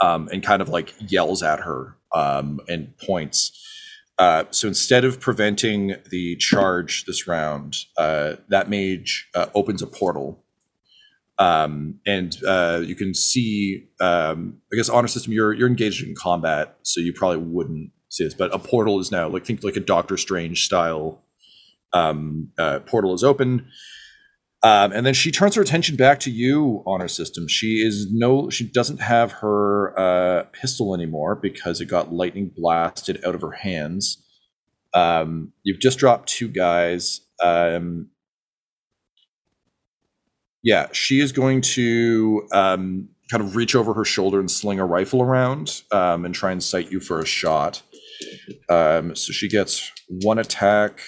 um, 0.00 0.28
and 0.32 0.42
kind 0.42 0.62
of 0.62 0.68
like 0.68 0.94
yells 0.98 1.42
at 1.42 1.60
her 1.60 1.96
um, 2.12 2.60
and 2.68 2.96
points. 2.98 3.58
Uh, 4.18 4.44
so 4.50 4.68
instead 4.68 5.04
of 5.04 5.20
preventing 5.20 5.96
the 6.10 6.36
charge 6.36 7.04
this 7.06 7.26
round, 7.26 7.76
uh, 7.98 8.34
that 8.48 8.70
mage 8.70 9.28
opens 9.54 9.82
a 9.82 9.86
portal. 9.86 10.42
Um, 11.38 11.98
and 12.06 12.36
uh, 12.46 12.82
you 12.84 12.94
can 12.94 13.14
see, 13.14 13.88
um, 14.00 14.58
I 14.72 14.76
guess, 14.76 14.88
honor 14.88 15.08
system. 15.08 15.32
You're 15.32 15.52
you're 15.52 15.68
engaged 15.68 16.06
in 16.06 16.14
combat, 16.14 16.76
so 16.82 17.00
you 17.00 17.12
probably 17.12 17.38
wouldn't 17.38 17.90
this. 18.18 18.34
But 18.34 18.54
a 18.54 18.58
portal 18.58 18.98
is 19.00 19.10
now 19.10 19.28
like 19.28 19.44
think 19.44 19.64
like 19.64 19.76
a 19.76 19.80
Doctor 19.80 20.16
Strange 20.16 20.64
style 20.64 21.22
um, 21.92 22.50
uh, 22.58 22.80
portal 22.80 23.14
is 23.14 23.24
open. 23.24 23.66
Um, 24.64 24.92
and 24.92 25.04
then 25.04 25.14
she 25.14 25.32
turns 25.32 25.56
her 25.56 25.62
attention 25.62 25.96
back 25.96 26.20
to 26.20 26.30
you, 26.30 26.84
honor 26.86 27.08
system. 27.08 27.48
She 27.48 27.84
is 27.84 28.06
no, 28.12 28.48
she 28.48 28.64
doesn't 28.64 29.00
have 29.00 29.32
her 29.32 29.98
uh, 29.98 30.44
pistol 30.52 30.94
anymore 30.94 31.34
because 31.34 31.80
it 31.80 31.86
got 31.86 32.12
lightning 32.12 32.52
blasted 32.54 33.20
out 33.26 33.34
of 33.34 33.40
her 33.40 33.50
hands. 33.50 34.22
Um, 34.94 35.52
you've 35.64 35.80
just 35.80 35.98
dropped 35.98 36.28
two 36.28 36.48
guys. 36.48 37.22
Um, 37.42 38.10
yeah, 40.62 40.86
she 40.92 41.20
is 41.20 41.32
going 41.32 41.60
to 41.62 42.46
um, 42.52 43.08
kind 43.30 43.42
of 43.42 43.56
reach 43.56 43.74
over 43.74 43.94
her 43.94 44.04
shoulder 44.04 44.38
and 44.38 44.50
sling 44.50 44.78
a 44.78 44.86
rifle 44.86 45.22
around 45.22 45.82
um, 45.90 46.24
and 46.24 46.34
try 46.34 46.52
and 46.52 46.62
sight 46.62 46.92
you 46.92 47.00
for 47.00 47.18
a 47.18 47.26
shot. 47.26 47.82
Um, 48.68 49.14
so 49.14 49.32
she 49.32 49.48
gets 49.48 49.92
one 50.08 50.38
attack. 50.38 51.00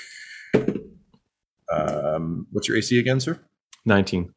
Um, 1.73 2.47
what's 2.53 2.69
your 2.69 2.77
AC 2.77 2.99
again, 2.99 3.21
sir? 3.21 3.41
19. 3.85 4.33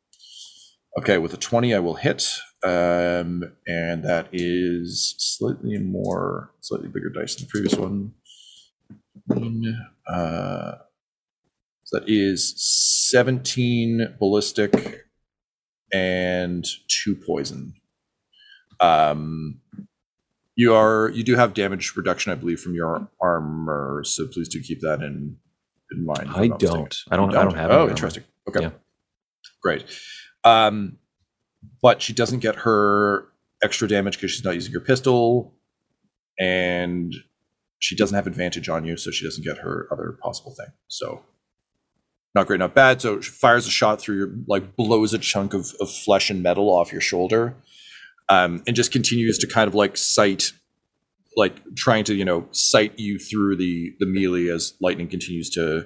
Okay, 0.99 1.17
with 1.17 1.33
a 1.33 1.37
20, 1.37 1.75
I 1.75 1.79
will 1.79 1.95
hit. 1.95 2.27
Um, 2.63 3.43
and 3.67 4.03
that 4.03 4.29
is 4.33 5.15
slightly 5.19 5.77
more, 5.77 6.51
slightly 6.61 6.87
bigger 6.87 7.09
dice 7.09 7.35
than 7.35 7.45
the 7.45 7.49
previous 7.49 7.75
one. 7.75 8.13
Uh, 10.07 10.77
so 11.83 11.99
that 11.99 12.09
is 12.09 12.55
17 13.11 14.15
ballistic 14.19 15.05
and 15.93 16.65
two 16.87 17.15
poison. 17.15 17.73
Um, 18.79 19.61
you 20.57 20.73
are 20.73 21.09
you 21.13 21.23
do 21.23 21.35
have 21.35 21.53
damage 21.53 21.95
reduction, 21.95 22.31
I 22.31 22.35
believe, 22.35 22.59
from 22.59 22.73
your 22.73 23.07
armor, 23.21 24.01
so 24.03 24.27
please 24.27 24.49
do 24.49 24.59
keep 24.59 24.81
that 24.81 25.01
in 25.01 25.37
in 25.91 26.03
mind. 26.05 26.29
I 26.33 26.47
don't. 26.47 26.97
I 27.11 27.15
don't. 27.15 27.35
I 27.35 27.43
don't 27.43 27.55
have. 27.55 27.69
any 27.69 27.79
Oh, 27.79 27.89
interesting. 27.89 28.23
Okay. 28.49 28.61
Yeah. 28.63 28.71
Great. 29.61 29.85
Um, 30.43 30.97
but 31.81 32.01
she 32.01 32.11
doesn't 32.11 32.39
get 32.39 32.55
her 32.55 33.27
extra 33.63 33.87
damage 33.87 34.17
because 34.17 34.31
she's 34.31 34.43
not 34.43 34.55
using 34.55 34.73
her 34.73 34.79
pistol, 34.79 35.53
and 36.39 37.13
she 37.77 37.95
doesn't 37.95 38.15
have 38.15 38.25
advantage 38.25 38.67
on 38.67 38.83
you, 38.83 38.97
so 38.97 39.11
she 39.11 39.25
doesn't 39.25 39.43
get 39.43 39.59
her 39.59 39.87
other 39.91 40.17
possible 40.23 40.55
thing. 40.55 40.73
So 40.87 41.23
not 42.33 42.47
great, 42.47 42.59
not 42.59 42.73
bad. 42.73 42.99
So 42.99 43.21
she 43.21 43.29
fires 43.29 43.67
a 43.67 43.71
shot 43.71 44.01
through 44.01 44.17
your 44.17 44.31
like 44.47 44.75
blows 44.75 45.13
a 45.13 45.19
chunk 45.19 45.53
of, 45.53 45.75
of 45.79 45.91
flesh 45.91 46.31
and 46.31 46.41
metal 46.41 46.69
off 46.69 46.91
your 46.91 47.01
shoulder. 47.01 47.55
Um, 48.29 48.61
and 48.67 48.75
just 48.75 48.91
continues 48.91 49.37
to 49.39 49.47
kind 49.47 49.67
of 49.67 49.75
like 49.75 49.95
sight 49.97 50.51
like 51.37 51.61
trying 51.75 52.03
to, 52.05 52.15
you 52.15 52.25
know, 52.25 52.47
sight 52.51 52.97
you 52.97 53.19
through 53.19 53.55
the 53.57 53.93
the 53.99 54.05
melee 54.05 54.47
as 54.47 54.73
lightning 54.81 55.07
continues 55.07 55.49
to 55.51 55.85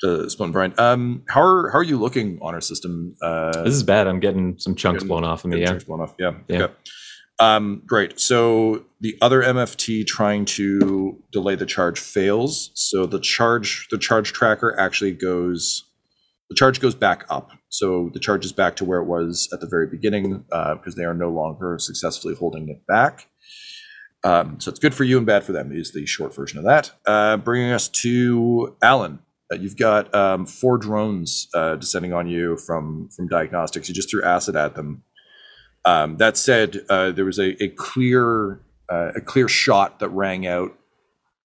to 0.00 0.28
spin 0.28 0.50
Brian. 0.52 0.74
Um 0.78 1.22
how 1.28 1.40
are 1.40 1.70
how 1.70 1.78
are 1.78 1.84
you 1.84 1.98
looking 1.98 2.38
Honour 2.42 2.60
System? 2.60 3.14
Uh 3.22 3.62
This 3.62 3.74
is 3.74 3.82
bad. 3.84 4.06
I'm 4.06 4.20
getting 4.20 4.58
some 4.58 4.74
chunks 4.74 4.98
Getting- 4.98 5.08
blown 5.08 5.24
off 5.24 5.44
of 5.44 5.50
me. 5.50 5.64
Blown 5.86 6.00
off. 6.00 6.14
Yeah. 6.18 6.32
Yeah. 6.48 6.62
Okay. 6.64 6.74
Um, 7.40 7.82
great. 7.86 8.18
So 8.18 8.84
the 9.00 9.16
other 9.22 9.42
MFT 9.42 10.04
trying 10.06 10.44
to 10.46 11.22
delay 11.30 11.54
the 11.54 11.66
charge 11.66 12.00
fails. 12.00 12.70
So 12.74 13.06
the 13.06 13.20
charge, 13.20 13.86
the 13.92 13.98
charge 13.98 14.32
tracker 14.32 14.78
actually 14.78 15.12
goes, 15.12 15.84
the 16.50 16.56
charge 16.56 16.80
goes 16.80 16.96
back 16.96 17.24
up. 17.30 17.52
So 17.70 18.10
the 18.12 18.20
charge 18.20 18.44
is 18.44 18.52
back 18.52 18.76
to 18.76 18.84
where 18.84 18.98
it 19.00 19.06
was 19.06 19.48
at 19.52 19.60
the 19.60 19.66
very 19.66 19.86
beginning 19.86 20.44
uh, 20.52 20.74
because 20.76 20.94
they 20.94 21.04
are 21.04 21.14
no 21.14 21.30
longer 21.30 21.78
successfully 21.78 22.34
holding 22.34 22.68
it 22.68 22.86
back. 22.86 23.28
Um, 24.24 24.58
so 24.58 24.70
it's 24.70 24.80
good 24.80 24.94
for 24.94 25.04
you 25.04 25.16
and 25.16 25.26
bad 25.26 25.44
for 25.44 25.52
them. 25.52 25.70
Is 25.72 25.92
the 25.92 26.06
short 26.06 26.34
version 26.34 26.58
of 26.58 26.64
that. 26.64 26.90
Uh, 27.06 27.36
bringing 27.36 27.70
us 27.70 27.88
to 27.88 28.76
Alyn. 28.82 29.20
Uh, 29.52 29.56
you've 29.56 29.76
got 29.76 30.12
um, 30.14 30.44
four 30.44 30.76
drones 30.76 31.48
uh, 31.54 31.76
descending 31.76 32.12
on 32.12 32.26
you 32.26 32.56
from 32.56 33.08
from 33.14 33.28
diagnostics. 33.28 33.88
You 33.88 33.94
just 33.94 34.10
threw 34.10 34.22
acid 34.22 34.56
at 34.56 34.74
them. 34.74 35.04
Um, 35.84 36.16
that 36.16 36.36
said, 36.36 36.80
uh, 36.90 37.12
there 37.12 37.24
was 37.24 37.38
a, 37.38 37.62
a 37.62 37.68
clear 37.68 38.60
uh, 38.90 39.12
a 39.16 39.20
clear 39.20 39.48
shot 39.48 40.00
that 40.00 40.08
rang 40.10 40.46
out 40.46 40.72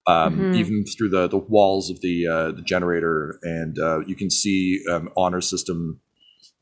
um, 0.07 0.39
Mhm. 0.39 0.55
even 0.55 0.86
through 0.86 1.09
the 1.09 1.28
the 1.28 1.38
walls 1.38 1.89
of 1.89 2.01
the 2.01 2.28
uh, 2.28 2.51
the 2.51 2.61
generator, 2.61 3.39
and 3.43 3.78
uh, 3.80 3.99
you 3.99 4.15
can 4.15 4.30
see 4.30 4.82
um, 4.91 5.09
honor 5.15 5.39
system, 5.41 6.01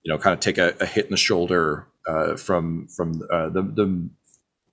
you 0.03 0.11
know, 0.11 0.17
kind 0.17 0.33
of 0.33 0.39
take 0.39 0.57
a, 0.57 0.75
a 0.79 0.85
hit 0.85 1.05
in 1.05 1.11
the 1.11 1.17
shoulder 1.17 1.87
uh, 2.07 2.35
from 2.35 2.87
from 2.87 3.21
uh, 3.31 3.49
the 3.49 3.61
the 3.61 4.09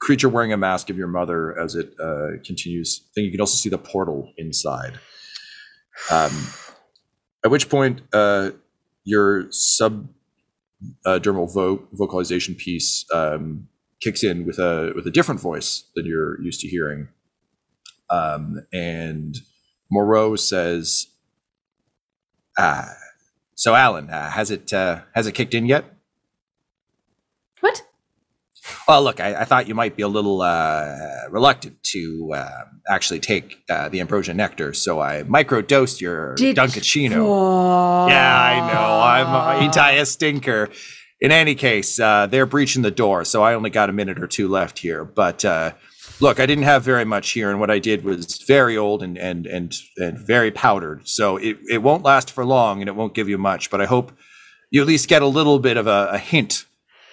creature 0.01 0.29
wearing 0.29 0.53
a 0.53 0.57
mask 0.57 0.91
of 0.91 0.97
your 0.97 1.09
mother 1.09 1.59
as 1.59 1.74
it 1.74 1.93
uh, 2.03 2.39
continues. 2.45 3.09
Then 3.14 3.24
you 3.24 3.31
can 3.31 3.41
also 3.41 3.57
see 3.57 3.68
the 3.68 3.79
portal 3.79 4.33
inside. 4.39 4.99
Um, 6.11 6.33
at 7.45 7.51
which 7.51 7.68
point, 7.68 8.03
uh, 8.12 8.51
your 9.05 9.47
sub 9.51 10.09
uh, 11.05 11.18
dermal 11.18 11.53
vo- 11.53 11.87
vocalization 11.93 12.55
piece 12.55 13.05
um, 13.12 13.68
kicks 14.01 14.22
in 14.22 14.47
with 14.47 14.59
a 14.59 14.93
with 14.95 15.07
a 15.07 15.11
different 15.11 15.41
voice 15.41 15.85
than 15.95 16.07
you're 16.07 16.41
used 16.41 16.61
to 16.61 16.68
hearing. 16.68 17.09
Um, 18.11 18.61
and 18.72 19.37
Moreau 19.91 20.37
says, 20.37 21.09
"Ah, 22.59 22.95
so 23.59 23.74
Alyn, 23.74 24.09
uh, 24.09 24.30
has 24.30 24.52
it 24.52 24.72
uh, 24.72 25.00
has 25.14 25.26
it 25.26 25.32
kicked 25.32 25.52
in 25.52 25.66
yet?" 25.66 25.84
What? 27.59 27.82
Well, 28.86 29.02
look, 29.02 29.18
I, 29.20 29.34
I 29.40 29.44
thought 29.44 29.66
you 29.66 29.74
might 29.74 29.96
be 29.96 30.02
a 30.02 30.09
little 30.09 30.42
uh, 30.42 30.94
reluctant 31.28 31.82
to 31.94 32.32
uh, 32.34 32.64
actually 32.88 33.18
take 33.18 33.59
uh, 33.68 33.88
the 33.88 34.00
ambrosia 34.00 34.32
nectar, 34.32 34.72
so 34.74 35.00
I 35.00 35.24
microdosed 35.24 36.00
your 36.00 36.36
Dunkaccino. 36.36 38.09
Yeah, 38.09 38.42
I 38.42 38.72
know. 38.72 39.00
I'm 39.00 39.62
anti 39.64 39.90
a 39.90 40.06
stinker. 40.06 40.70
In 41.20 41.32
any 41.32 41.56
case, 41.56 41.98
uh, 41.98 42.28
they're 42.28 42.46
breaching 42.46 42.82
the 42.82 42.92
door, 42.92 43.24
so 43.24 43.42
I 43.42 43.54
only 43.54 43.70
got 43.70 43.90
a 43.90 43.92
minute 43.92 44.22
or 44.22 44.28
two 44.28 44.46
left 44.46 44.78
here. 44.78 45.04
But 45.04 45.44
uh, 45.44 45.72
look, 46.21 46.41
I 46.41 46.47
didn't 46.47 46.64
have 46.64 46.83
very 46.83 47.05
much 47.05 47.31
here, 47.31 47.51
and 47.51 47.61
what 47.61 47.71
I 47.71 47.79
did 47.79 48.05
was 48.05 48.39
very 48.47 48.77
old 48.77 49.03
and 49.03 49.16
and 49.19 49.47
and 49.47 49.75
and 49.97 50.19
very 50.19 50.51
powdered. 50.51 51.09
So 51.09 51.37
it 51.37 51.59
it 51.71 51.83
won't 51.83 52.03
last 52.03 52.31
for 52.31 52.45
long, 52.45 52.81
and 52.81 52.89
it 52.89 52.95
won't 52.97 53.14
give 53.14 53.29
you 53.29 53.39
much. 53.39 53.71
But 53.71 53.81
I 53.81 53.87
hope 53.87 54.12
you 54.71 54.81
at 54.81 54.87
least 54.87 55.09
get 55.09 55.23
a 55.23 55.27
little 55.27 55.59
bit 55.59 55.77
of 55.77 55.87
a, 55.87 56.09
a 56.12 56.19
hint 56.19 56.64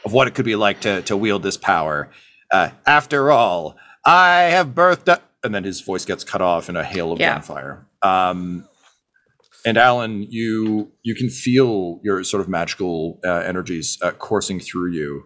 of 0.03 0.13
what 0.13 0.27
it 0.27 0.35
could 0.35 0.45
be 0.45 0.55
like 0.55 0.81
to 0.81 1.01
to 1.03 1.15
wield 1.17 1.43
this 1.43 1.57
power. 1.57 2.09
Uh, 2.51 2.69
after 2.85 3.31
all, 3.31 3.75
I 4.05 4.41
have 4.51 4.69
birthed. 4.69 5.07
A-, 5.07 5.21
and 5.43 5.53
then 5.53 5.63
his 5.63 5.81
voice 5.81 6.05
gets 6.05 6.23
cut 6.23 6.41
off 6.41 6.69
in 6.69 6.75
a 6.75 6.83
hail 6.83 7.11
of 7.11 7.19
Yeah. 7.19 7.33
gunfire. 7.33 7.85
Um, 8.01 8.67
and 9.65 9.77
Alyn, 9.77 10.27
you 10.29 10.91
you 11.03 11.15
can 11.15 11.29
feel 11.29 11.99
your 12.03 12.23
sort 12.23 12.41
of 12.41 12.47
magical 12.49 13.19
uh, 13.25 13.37
energies 13.45 13.97
uh, 14.01 14.11
coursing 14.11 14.59
through 14.59 14.91
you, 14.91 15.23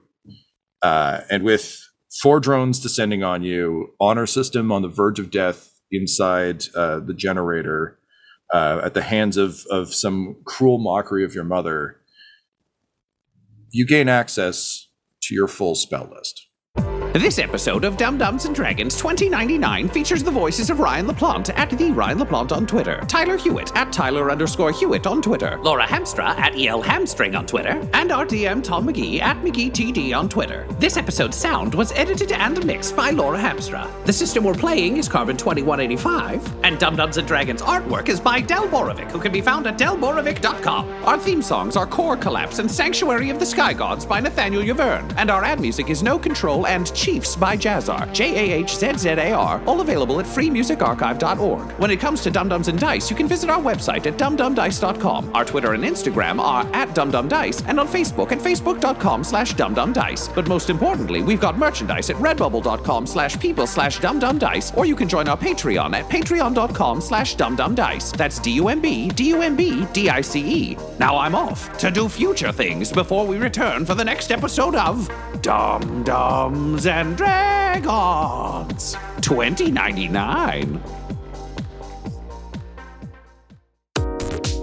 uh, 0.81 1.21
and 1.29 1.43
with 1.43 1.88
four 2.09 2.39
drones 2.39 2.79
descending 2.79 3.23
on 3.23 3.43
you, 3.43 3.93
honor 3.99 4.25
system 4.25 4.71
on 4.71 4.81
the 4.81 4.87
verge 4.87 5.19
of 5.19 5.31
death 5.31 5.79
inside 5.91 6.65
uh, 6.75 6.99
the 6.99 7.13
generator, 7.13 7.99
uh, 8.53 8.81
at 8.83 8.93
the 8.93 9.01
hands 9.01 9.37
of 9.37 9.65
of 9.69 9.93
some 9.93 10.35
cruel 10.45 10.79
mockery 10.79 11.23
of 11.23 11.35
your 11.35 11.43
mother, 11.43 11.97
you 13.71 13.85
gain 13.85 14.09
access 14.09 14.87
to 15.21 15.35
your 15.35 15.47
full 15.47 15.75
spell 15.75 16.09
list. 16.11 16.48
This 17.13 17.39
episode 17.39 17.85
of 17.85 17.97
Dumb-Dumbs 17.97 18.45
and 18.45 18.53
Dragons 18.53 18.95
2099 18.95 19.89
features 19.89 20.21
the 20.21 20.29
voices 20.29 20.69
of 20.69 20.79
Ryan 20.79 21.07
LaPlante 21.07 21.51
at 21.57 21.71
the 21.71 21.89
Ryan 21.89 22.19
LaPlante 22.19 22.51
on 22.51 22.67
Twitter, 22.67 23.01
Tyler 23.07 23.35
Hewitt 23.35 23.75
at 23.75 23.91
Tyler 23.91 24.29
underscore 24.29 24.71
Hewitt 24.71 25.07
on 25.07 25.19
Twitter, 25.19 25.57
Laura 25.63 25.87
Hamstra 25.87 26.37
at 26.37 26.55
EL 26.55 26.83
Hamstring 26.83 27.33
on 27.33 27.47
Twitter, 27.47 27.81
and 27.93 28.11
our 28.11 28.27
DM 28.27 28.63
Tom 28.63 28.87
McGee 28.87 29.21
at 29.21 29.37
McGeeTD 29.37 30.15
on 30.15 30.29
Twitter. 30.29 30.67
This 30.77 30.97
episode's 30.97 31.35
sound 31.35 31.73
was 31.73 31.91
edited 31.93 32.31
and 32.31 32.63
mixed 32.63 32.95
by 32.95 33.09
Laura 33.09 33.39
Hamstra. 33.39 33.89
The 34.05 34.13
system 34.13 34.43
we're 34.43 34.53
playing 34.53 34.97
is 34.97 35.09
Carbon 35.09 35.35
2185, 35.35 36.63
and 36.63 36.77
Dumb-Dumbs 36.77 37.17
and 37.17 37.27
Dragons 37.27 37.63
artwork 37.63 38.07
is 38.09 38.19
by 38.19 38.39
Del 38.39 38.67
Borovic, 38.67 39.09
who 39.09 39.19
can 39.19 39.31
be 39.31 39.41
found 39.41 39.65
at 39.65 39.79
delborovic.com. 39.79 41.05
Our 41.05 41.17
theme 41.17 41.41
songs 41.41 41.75
are 41.75 41.87
Core 41.87 42.17
Collapse 42.17 42.59
and 42.59 42.69
Sanctuary 42.69 43.31
of 43.31 43.39
the 43.39 43.47
Sky 43.47 43.73
Gods 43.73 44.05
by 44.05 44.19
Nathaniel 44.19 44.61
Yaverne, 44.61 45.11
and 45.17 45.31
our 45.31 45.43
ad 45.43 45.59
music 45.59 45.89
is 45.89 46.03
No 46.03 46.19
Control 46.19 46.67
and 46.67 46.98
Chiefs 46.99 47.33
by 47.37 47.55
Jahzzar, 47.55 48.11
J 48.11 48.51
A 48.51 48.57
H 48.57 48.75
Z 48.75 48.97
Z 48.97 49.09
A 49.11 49.31
R, 49.31 49.61
all 49.65 49.79
available 49.79 50.19
at 50.19 50.25
freemusicarchive.org. 50.25 51.71
When 51.79 51.91
it 51.91 51.99
comes 52.01 52.21
to 52.23 52.29
Dumb-Dumbs 52.29 52.67
and 52.67 52.77
Dice, 52.77 53.09
you 53.09 53.15
can 53.15 53.25
visit 53.25 53.49
our 53.49 53.61
website 53.61 54.05
at 54.05 54.17
dumbdumbdice.com. 54.17 55.33
Our 55.33 55.45
Twitter 55.45 55.75
and 55.75 55.85
Instagram 55.85 56.41
are 56.41 56.65
at 56.73 56.89
dumbdumbdice, 56.89 57.63
and 57.69 57.79
on 57.79 57.87
Facebook 57.87 58.33
at 58.33 58.39
facebook.com 58.39 59.23
slash 59.23 59.53
dumbdumbdice. 59.55 60.35
But 60.35 60.49
most 60.49 60.69
importantly, 60.69 61.21
we've 61.21 61.39
got 61.39 61.57
merchandise 61.57 62.09
at 62.09 62.17
redbubble.com 62.17 63.07
slash 63.07 63.39
people 63.39 63.65
slash 63.65 64.01
dumbdumbdice, 64.01 64.75
or 64.75 64.85
you 64.85 64.97
can 64.97 65.07
join 65.07 65.29
our 65.29 65.37
Patreon 65.37 65.93
at 65.93 66.09
patreon.com 66.09 66.99
slash 66.99 67.37
dumbdumbdice. 67.37 68.17
That's 68.17 68.39
D-U-M-B, 68.39 69.11
D-U-M-B, 69.11 69.87
D-I-C-E. 69.93 70.77
Now 70.99 71.17
I'm 71.17 71.33
off 71.33 71.77
to 71.77 71.91
do 71.91 72.09
future 72.09 72.51
things 72.51 72.91
before 72.91 73.25
we 73.25 73.37
return 73.37 73.85
for 73.85 73.95
the 73.95 74.03
next 74.03 74.31
episode 74.33 74.75
of 74.75 75.09
Dumb-Dumbs 75.41 76.88
and 76.89 77.15
Dragons 77.15 78.97
2099. 79.21 80.81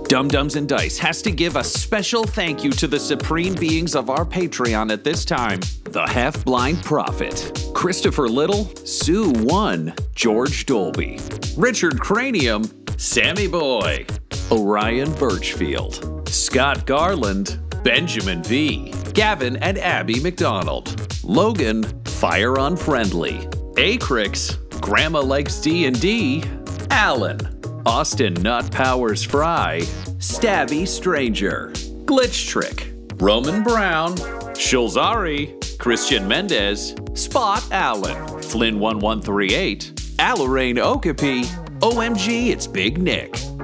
Dumb-Dumbs 0.08 0.56
and 0.56 0.68
Dice 0.68 0.98
has 0.98 1.20
to 1.22 1.30
give 1.30 1.56
a 1.56 1.64
special 1.64 2.24
thank 2.24 2.62
you 2.62 2.70
to 2.72 2.86
the 2.86 2.98
supreme 2.98 3.54
beings 3.54 3.94
of 3.94 4.10
our 4.10 4.24
Patreon 4.24 4.92
at 4.92 5.04
this 5.04 5.24
time 5.24 5.60
the 5.84 6.06
Half 6.06 6.44
Blind 6.44 6.82
Prophet, 6.82 7.70
Christopher 7.74 8.28
Little, 8.28 8.66
Sue 8.84 9.30
One, 9.44 9.94
George 10.14 10.66
Dolby, 10.66 11.18
Richard 11.56 12.00
Cranium, 12.00 12.64
Sammy 12.98 13.46
Boy, 13.46 14.06
Orion 14.52 15.12
Birchfield, 15.14 16.28
Scott 16.28 16.86
Garland, 16.86 17.58
Benjamin 17.82 18.44
V, 18.44 18.92
Gavin 19.12 19.56
and 19.56 19.76
Abby 19.78 20.20
McDonald, 20.20 21.08
Logan, 21.24 21.82
Fire 22.04 22.54
Unfriendly, 22.54 23.38
Acrix, 23.74 24.56
Grandma 24.80 25.20
Likes 25.20 25.60
D&D, 25.60 26.44
Alan, 26.90 27.40
Austin 27.86 28.34
Nut 28.34 28.70
Powers 28.70 29.24
Fry, 29.24 29.80
Stabby 30.18 30.86
Stranger, 30.86 31.72
Glitch 32.04 32.48
Trick, 32.48 32.92
Roman 33.16 33.64
Brown, 33.64 34.14
Shulzari, 34.54 35.78
Christian 35.78 36.26
Mendez, 36.26 36.94
Spot 37.14 37.64
Allen, 37.72 38.16
Flynn 38.42 38.78
1138, 38.78 39.92
Alarain 40.18 40.78
Okapi, 40.78 41.42
OMG 41.80 42.50
It's 42.50 42.66
Big 42.68 42.98
Nick, 42.98 43.36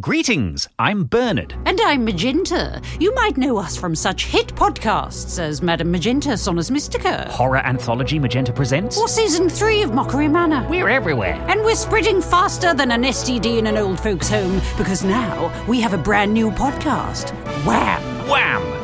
Greetings, 0.00 0.68
I'm 0.80 1.04
Bernard. 1.04 1.54
And 1.66 1.80
I'm 1.80 2.04
Magenta. 2.04 2.82
You 2.98 3.14
might 3.14 3.36
know 3.36 3.58
us 3.58 3.76
from 3.76 3.94
such 3.94 4.26
hit 4.26 4.48
podcasts 4.56 5.38
as 5.38 5.62
Madame 5.62 5.92
Magenta 5.92 6.30
Sonus 6.30 6.68
Mystica, 6.68 7.28
Horror 7.30 7.58
Anthology 7.58 8.18
Magenta 8.18 8.52
Presents. 8.52 8.98
or 8.98 9.06
season 9.06 9.48
three 9.48 9.82
of 9.82 9.94
Mockery 9.94 10.26
Manor. 10.26 10.66
We're 10.68 10.88
everywhere. 10.88 11.34
And 11.48 11.60
we're 11.60 11.76
spreading 11.76 12.20
faster 12.20 12.74
than 12.74 12.90
an 12.90 13.02
STD 13.04 13.58
in 13.58 13.68
an 13.68 13.76
old 13.76 14.00
folks' 14.00 14.28
home 14.28 14.60
because 14.76 15.04
now 15.04 15.52
we 15.68 15.80
have 15.80 15.94
a 15.94 15.98
brand 15.98 16.34
new 16.34 16.50
podcast. 16.50 17.30
Wham! 17.64 18.28
Wham! 18.28 18.83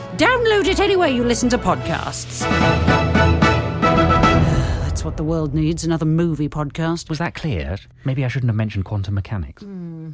Download 0.17 0.67
it 0.67 0.79
anywhere 0.79 1.07
you 1.07 1.23
listen 1.23 1.49
to 1.49 1.57
podcasts. 1.57 2.41
That's 3.81 5.03
what 5.03 5.17
the 5.17 5.23
world 5.23 5.53
needs 5.53 5.83
another 5.83 6.05
movie 6.05 6.49
podcast. 6.49 7.09
Was 7.09 7.17
that 7.19 7.33
clear? 7.33 7.77
Maybe 8.05 8.23
I 8.23 8.27
shouldn't 8.27 8.49
have 8.49 8.55
mentioned 8.55 8.85
quantum 8.85 9.15
mechanics. 9.15 9.63
Hmm. 9.63 10.11